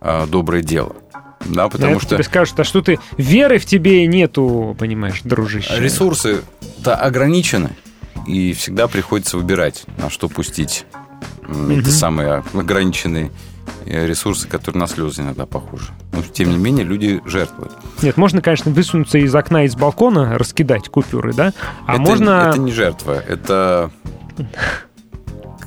а, 0.00 0.26
доброе 0.26 0.62
дело. 0.62 0.96
Да, 1.46 1.68
потому 1.68 1.92
Это 1.96 2.00
что 2.00 2.14
тебе 2.16 2.24
скажут, 2.24 2.60
а 2.60 2.64
что 2.64 2.82
ты 2.82 2.98
веры 3.16 3.58
в 3.58 3.64
тебе 3.66 4.06
нету, 4.06 4.76
понимаешь, 4.78 5.20
дружище. 5.24 5.78
ресурсы-то 5.80 6.94
ограничены, 6.96 7.70
и 8.26 8.52
всегда 8.52 8.88
приходится 8.88 9.36
выбирать, 9.38 9.84
на 9.96 10.10
что 10.10 10.28
пустить 10.28 10.84
эти 11.42 11.50
Мгм. 11.50 11.84
самые 11.84 12.44
ограниченные 12.52 13.30
э, 13.86 14.06
ресурсы, 14.06 14.46
которые 14.48 14.80
на 14.80 14.86
слезы 14.86 15.22
иногда 15.22 15.46
похожи. 15.46 15.92
Но, 16.12 16.22
тем 16.22 16.50
не 16.50 16.58
менее, 16.58 16.84
люди 16.84 17.22
жертвуют. 17.24 17.72
Нет, 18.02 18.16
можно, 18.18 18.42
конечно, 18.42 18.70
высунуться 18.70 19.16
из 19.18 19.34
окна, 19.34 19.64
из 19.64 19.74
балкона, 19.76 20.36
раскидать 20.36 20.88
купюры, 20.88 21.32
да? 21.32 21.52
А 21.86 21.94
это, 21.94 22.02
можно... 22.02 22.48
это 22.50 22.58
не 22.58 22.72
жертва, 22.72 23.12
это... 23.26 23.90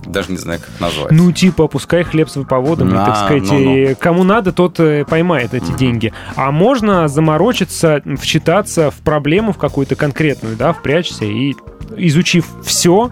Даже 0.05 0.31
не 0.31 0.37
знаю, 0.37 0.59
как 0.59 0.79
назвать. 0.79 1.11
Ну, 1.11 1.31
типа, 1.31 1.65
опускай 1.65 2.03
хлеб 2.03 2.29
с 2.29 2.35
выповодом, 2.35 2.89
и, 2.89 2.93
На, 2.93 3.05
так 3.05 3.17
сказать, 3.17 3.43
ну, 3.43 3.59
ну. 3.89 3.95
кому 3.99 4.23
надо, 4.23 4.51
тот 4.51 4.79
э, 4.79 5.05
поймает 5.05 5.53
эти 5.53 5.71
деньги. 5.73 6.11
А 6.35 6.51
можно 6.51 7.07
заморочиться, 7.07 8.01
вчитаться 8.19 8.89
в 8.91 8.95
проблему 8.95 9.53
в 9.53 9.57
какую-то 9.57 9.95
конкретную, 9.95 10.55
да, 10.55 10.73
впрячься 10.73 11.25
и, 11.25 11.55
изучив 11.97 12.45
все, 12.63 13.11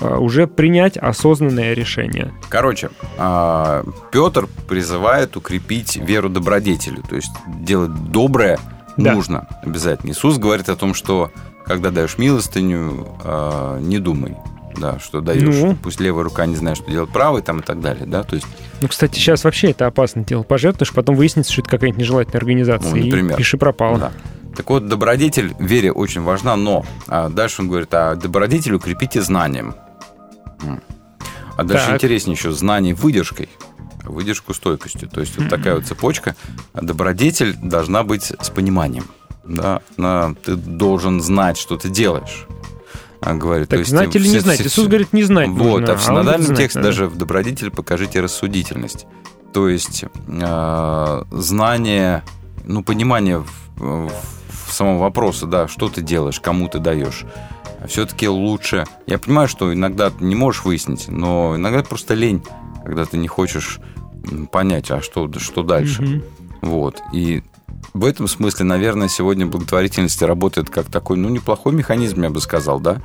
уже 0.00 0.46
принять 0.48 0.96
осознанное 0.96 1.72
решение. 1.72 2.32
Короче, 2.48 2.90
а, 3.16 3.84
Петр 4.10 4.48
призывает 4.68 5.36
укрепить 5.36 5.96
веру 5.96 6.28
добродетелю, 6.28 7.02
то 7.08 7.14
есть 7.14 7.30
делать 7.46 7.94
доброе 8.10 8.58
Да. 8.96 9.12
нужно 9.14 9.46
обязательно. 9.62 10.10
Иисус 10.10 10.38
говорит 10.38 10.68
о 10.68 10.74
том, 10.76 10.94
что 10.94 11.30
когда 11.64 11.90
даешь 11.90 12.18
милостыню, 12.18 13.06
а, 13.22 13.78
не 13.78 13.98
думай, 13.98 14.36
да, 14.76 14.98
что 14.98 15.20
даешь, 15.20 15.42
Ну. 15.42 15.76
пусть 15.82 16.00
левая 16.00 16.24
рука 16.24 16.46
не 16.46 16.56
знает, 16.56 16.76
что 16.78 16.90
делает 16.90 17.10
правой, 17.10 17.42
там 17.42 17.60
и 17.60 17.62
так 17.62 17.80
далее, 17.80 18.06
да, 18.06 18.22
то 18.22 18.34
есть, 18.36 18.46
Ну, 18.80 18.88
кстати, 18.88 19.14
сейчас 19.14 19.44
вообще 19.44 19.70
это 19.70 19.86
опасное 19.86 20.24
дело. 20.24 20.42
Пожертвуешь, 20.42 20.92
потом 20.92 21.16
выяснится, 21.16 21.52
что 21.52 21.62
это 21.62 21.70
какая-нибудь 21.70 22.00
нежелательная 22.00 22.38
организация. 22.38 22.90
Ну, 22.94 23.04
например. 23.04 23.34
И 23.34 23.36
пиши 23.38 23.56
пропало. 23.56 23.98
Да. 23.98 24.12
Так 24.56 24.70
вот, 24.70 24.86
добродетель 24.86 25.54
в 25.58 25.62
вере 25.64 25.90
очень 25.90 26.22
важна, 26.22 26.54
но 26.56 26.84
а, 27.08 27.28
дальше 27.28 27.62
он 27.62 27.68
говорит, 27.68 27.92
а 27.92 28.14
добродетель 28.14 28.74
укрепите 28.74 29.20
знанием. 29.20 29.74
А 31.56 31.62
дальше 31.62 31.86
Так. 31.86 31.94
интереснее 31.96 32.34
еще 32.34 32.50
знание 32.52 32.94
выдержкой, 32.94 33.48
выдержку 34.04 34.54
стойкостью. 34.54 35.08
То 35.08 35.20
есть 35.20 35.36
вот 35.38 35.48
такая 35.48 35.76
вот 35.76 35.86
цепочка. 35.86 36.34
Добродетель 36.72 37.54
должна 37.54 38.02
быть 38.02 38.32
с 38.40 38.50
пониманием. 38.50 39.04
Да? 39.44 39.80
Ты 40.44 40.56
должен 40.56 41.20
знать, 41.20 41.56
что 41.58 41.76
ты 41.76 41.88
делаешь. 41.88 42.46
А, 43.24 43.32
говорит, 43.34 43.68
Так 43.68 43.78
то 43.78 43.80
есть 43.80 43.90
знать 43.90 44.14
или 44.14 44.28
не 44.28 44.38
знать? 44.38 44.60
Иисус 44.60 44.86
говорит, 44.86 45.14
не 45.14 45.22
знать 45.22 45.48
Вот, 45.48 45.80
нужно, 45.80 45.94
а 45.94 45.96
в 45.96 46.00
а 46.00 46.04
синодальном 46.04 46.46
знать 46.46 46.58
тексте 46.58 46.80
даже 46.80 47.06
в 47.06 47.16
добродетель 47.16 47.70
покажите 47.70 48.20
рассудительность. 48.20 49.06
То 49.54 49.68
есть 49.68 50.04
э, 50.04 51.24
знание, 51.30 52.22
ну, 52.64 52.84
понимание 52.84 53.38
в, 53.38 53.48
в 53.76 54.72
самого 54.72 54.98
вопроса, 54.98 55.46
да, 55.46 55.68
что 55.68 55.88
ты 55.88 56.02
делаешь, 56.02 56.38
кому 56.38 56.68
ты 56.68 56.80
даешь. 56.80 57.24
Все-таки 57.86 58.28
лучше. 58.28 58.84
Я 59.06 59.18
понимаю, 59.18 59.48
что 59.48 59.72
иногда 59.72 60.10
ты 60.10 60.22
не 60.22 60.34
можешь 60.34 60.64
выяснить, 60.64 61.08
но 61.08 61.54
иногда 61.56 61.82
просто 61.82 62.12
лень, 62.12 62.42
когда 62.84 63.06
ты 63.06 63.16
не 63.16 63.28
хочешь 63.28 63.80
понять, 64.52 64.90
а 64.90 65.00
что, 65.00 65.30
что 65.38 65.62
дальше. 65.62 66.02
Мгм. 66.02 66.22
Вот. 66.60 67.00
И 67.14 67.42
в 67.94 68.04
этом 68.04 68.26
смысле, 68.26 68.64
наверное, 68.64 69.08
сегодня 69.08 69.46
благотворительность 69.46 70.20
работает 70.20 70.68
как 70.68 70.86
такой, 70.86 71.16
ну, 71.16 71.28
неплохой 71.28 71.72
механизм, 71.72 72.22
я 72.22 72.30
бы 72.30 72.40
сказал, 72.40 72.80
да. 72.80 73.00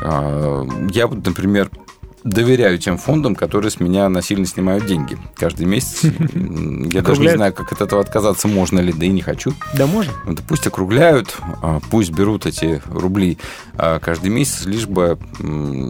А, 0.00 0.66
Я 0.90 1.06
вот, 1.06 1.24
например, 1.26 1.70
доверяю 2.24 2.78
тем 2.78 2.96
фондам, 2.96 3.34
которые 3.34 3.70
с 3.70 3.78
меня 3.78 4.08
насильно 4.08 4.46
снимают 4.46 4.86
деньги 4.86 5.18
каждый 5.36 5.66
месяц. 5.66 6.02
Я 6.34 7.02
даже 7.02 7.20
не 7.20 7.28
знаю, 7.28 7.52
как 7.52 7.72
от 7.72 7.82
этого 7.82 8.00
отказаться 8.00 8.48
можно 8.48 8.80
ли, 8.80 8.94
да 8.94 9.04
и 9.04 9.10
не 9.10 9.20
хочу. 9.20 9.52
Да 9.74 9.86
можно. 9.86 10.14
Вот 10.24 10.40
Пусть 10.48 10.66
округляют, 10.66 11.36
а, 11.60 11.80
пусть 11.90 12.12
берут 12.12 12.46
эти 12.46 12.80
рубли 12.86 13.36
а, 13.76 13.98
каждый 13.98 14.30
месяц, 14.30 14.64
лишь 14.64 14.86
бы 14.86 15.18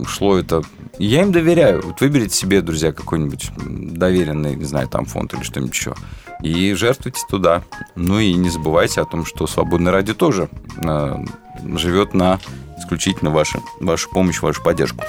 шло 0.08 0.36
это... 0.36 0.62
Я 0.98 1.22
им 1.22 1.30
доверяю. 1.30 1.82
Вот 1.84 2.00
выберите 2.00 2.36
себе, 2.36 2.60
друзья, 2.60 2.92
какой-нибудь 2.92 3.50
доверенный, 3.56 4.56
не 4.56 4.64
знаю, 4.64 4.88
там 4.88 5.04
фонд 5.04 5.32
или 5.34 5.42
что-нибудь 5.42 5.74
еще. 5.74 5.94
И 6.42 6.74
жертвуйте 6.74 7.22
туда. 7.28 7.62
Ну 7.94 8.18
и 8.18 8.34
не 8.34 8.50
забывайте 8.50 9.00
о 9.00 9.04
том, 9.04 9.24
что 9.24 9.46
Свободное 9.46 9.92
радио 9.92 10.14
тоже 10.14 10.48
а, 10.84 11.22
живет 11.76 12.14
на 12.14 12.40
исключительно 12.78 13.30
вашу, 13.30 13.62
вашу 13.80 14.10
помощь, 14.10 14.42
вашу 14.42 14.62
поддержку. 14.62 15.04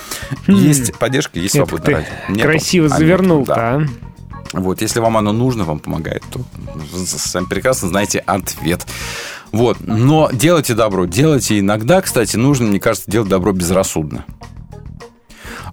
Есть 0.48 0.94
поддержка, 0.98 1.40
есть 1.40 1.56
Это 1.56 1.66
свободное 1.66 1.96
радио. 1.96 2.12
Нету, 2.30 2.44
красиво 2.44 2.86
а 2.86 2.90
нету, 2.90 3.00
завернул-то, 3.00 3.56
да. 3.56 3.76
а. 3.76 3.84
Вот, 4.54 4.82
если 4.82 5.00
вам 5.00 5.18
оно 5.18 5.32
нужно, 5.32 5.64
вам 5.64 5.80
помогает, 5.80 6.24
то 6.30 6.42
сами 7.06 7.46
прекрасно 7.46 7.88
знаете 7.90 8.20
ответ. 8.20 8.86
Вот, 9.52 9.78
но 9.82 10.30
делайте 10.32 10.76
добро, 10.76 11.06
делайте 11.06 11.60
иногда, 11.60 12.02
кстати, 12.02 12.38
нужно, 12.38 12.68
мне 12.68 12.80
кажется, 12.80 13.10
делать 13.10 13.30
добро 13.30 13.52
безрассудно. 13.52 14.26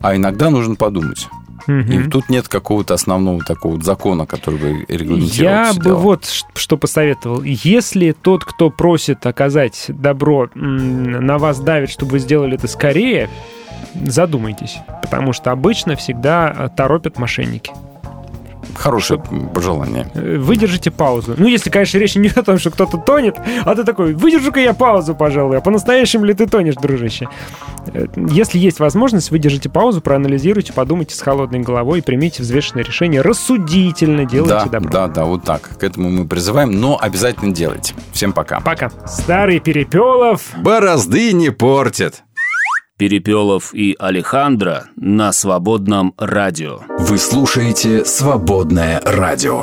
А 0.01 0.17
иногда 0.17 0.49
нужно 0.49 0.77
подумать. 0.77 1.29
И 1.71 1.99
Мгм. 1.99 2.11
тут 2.11 2.29
нет 2.29 2.49
какого-то 2.49 2.95
основного 2.95 3.45
такого 3.45 3.81
закона, 3.83 4.27
который 4.27 4.59
бы 4.59 4.85
регламентировал 4.89 5.53
Я 5.53 5.73
бы 5.75 5.85
дело. 5.85 5.97
вот 5.97 6.25
что 6.55 6.77
посоветовал. 6.77 7.43
Если 7.43 8.13
тот, 8.13 8.45
кто 8.45 8.71
просит 8.71 9.25
оказать 9.27 9.87
добро, 9.89 10.49
на 10.55 11.39
вас 11.39 11.61
давит, 11.61 11.91
чтобы 11.91 12.13
вы 12.13 12.19
сделали 12.19 12.57
это 12.57 12.67
скорее, 12.69 13.29
задумайтесь. 13.95 14.79
Потому 15.03 15.33
что 15.33 15.51
обычно 15.53 15.97
всегда 15.97 16.55
э, 16.57 16.69
торопят 16.77 17.19
мошенники. 17.19 17.73
Хорошее 18.77 19.23
пожелание. 19.55 20.11
Э, 20.15 20.37
Выдержите 20.39 20.91
паузу. 20.91 21.35
Ну, 21.37 21.47
если, 21.47 21.71
конечно, 21.71 21.99
речь 21.99 22.15
не 22.17 22.29
о 22.29 22.43
том, 22.43 22.59
что 22.59 22.71
кто-то 22.71 22.99
тонет, 22.99 23.37
а 23.65 23.75
ты 23.75 23.85
такой, 23.85 24.15
выдержу-ка 24.15 24.61
я 24.61 24.75
паузу, 24.75 25.15
пожалуй. 25.15 25.59
А 25.59 25.61
по-настоящему 25.61 26.25
ли 26.25 26.35
ты 26.35 26.47
тонешь, 26.47 26.75
дружище? 26.77 27.29
Э, 27.93 28.07
Если 28.31 28.59
есть 28.59 28.81
возможность, 28.81 29.31
выдержите 29.31 29.69
паузу, 29.69 30.01
проанализируйте, 30.01 30.73
подумайте 30.73 31.15
с 31.15 31.21
холодной 31.21 31.61
головой 31.61 31.99
и 31.99 32.03
примите 32.03 32.43
взвешенное 32.43 32.85
решение. 32.85 33.21
Рассудительно 33.21 34.25
делайте 34.25 34.55
да, 34.55 34.67
добро. 34.67 34.91
да, 34.91 35.09
да, 35.09 35.25
вот 35.25 35.45
так. 35.45 35.79
К 35.79 35.85
этому 35.85 36.11
мы 36.11 36.27
призываем, 36.27 36.71
но 36.71 36.99
обязательно 37.01 37.53
делайте. 37.53 37.95
Всем 38.13 38.33
пока. 38.33 38.61
Пока. 38.61 38.91
Старый 39.07 39.61
Перепелов. 39.61 40.43
Борозды 40.59 41.33
не 41.33 41.51
портят. 41.51 42.23
Перепелов 43.01 43.73
и 43.73 43.97
Алехандро 43.99 44.91
на 44.95 45.33
свободном 45.33 46.13
радио. 46.19 46.81
Вы 46.99 47.17
слушаете 47.17 48.05
«Свободное 48.05 49.01
радио». 49.07 49.63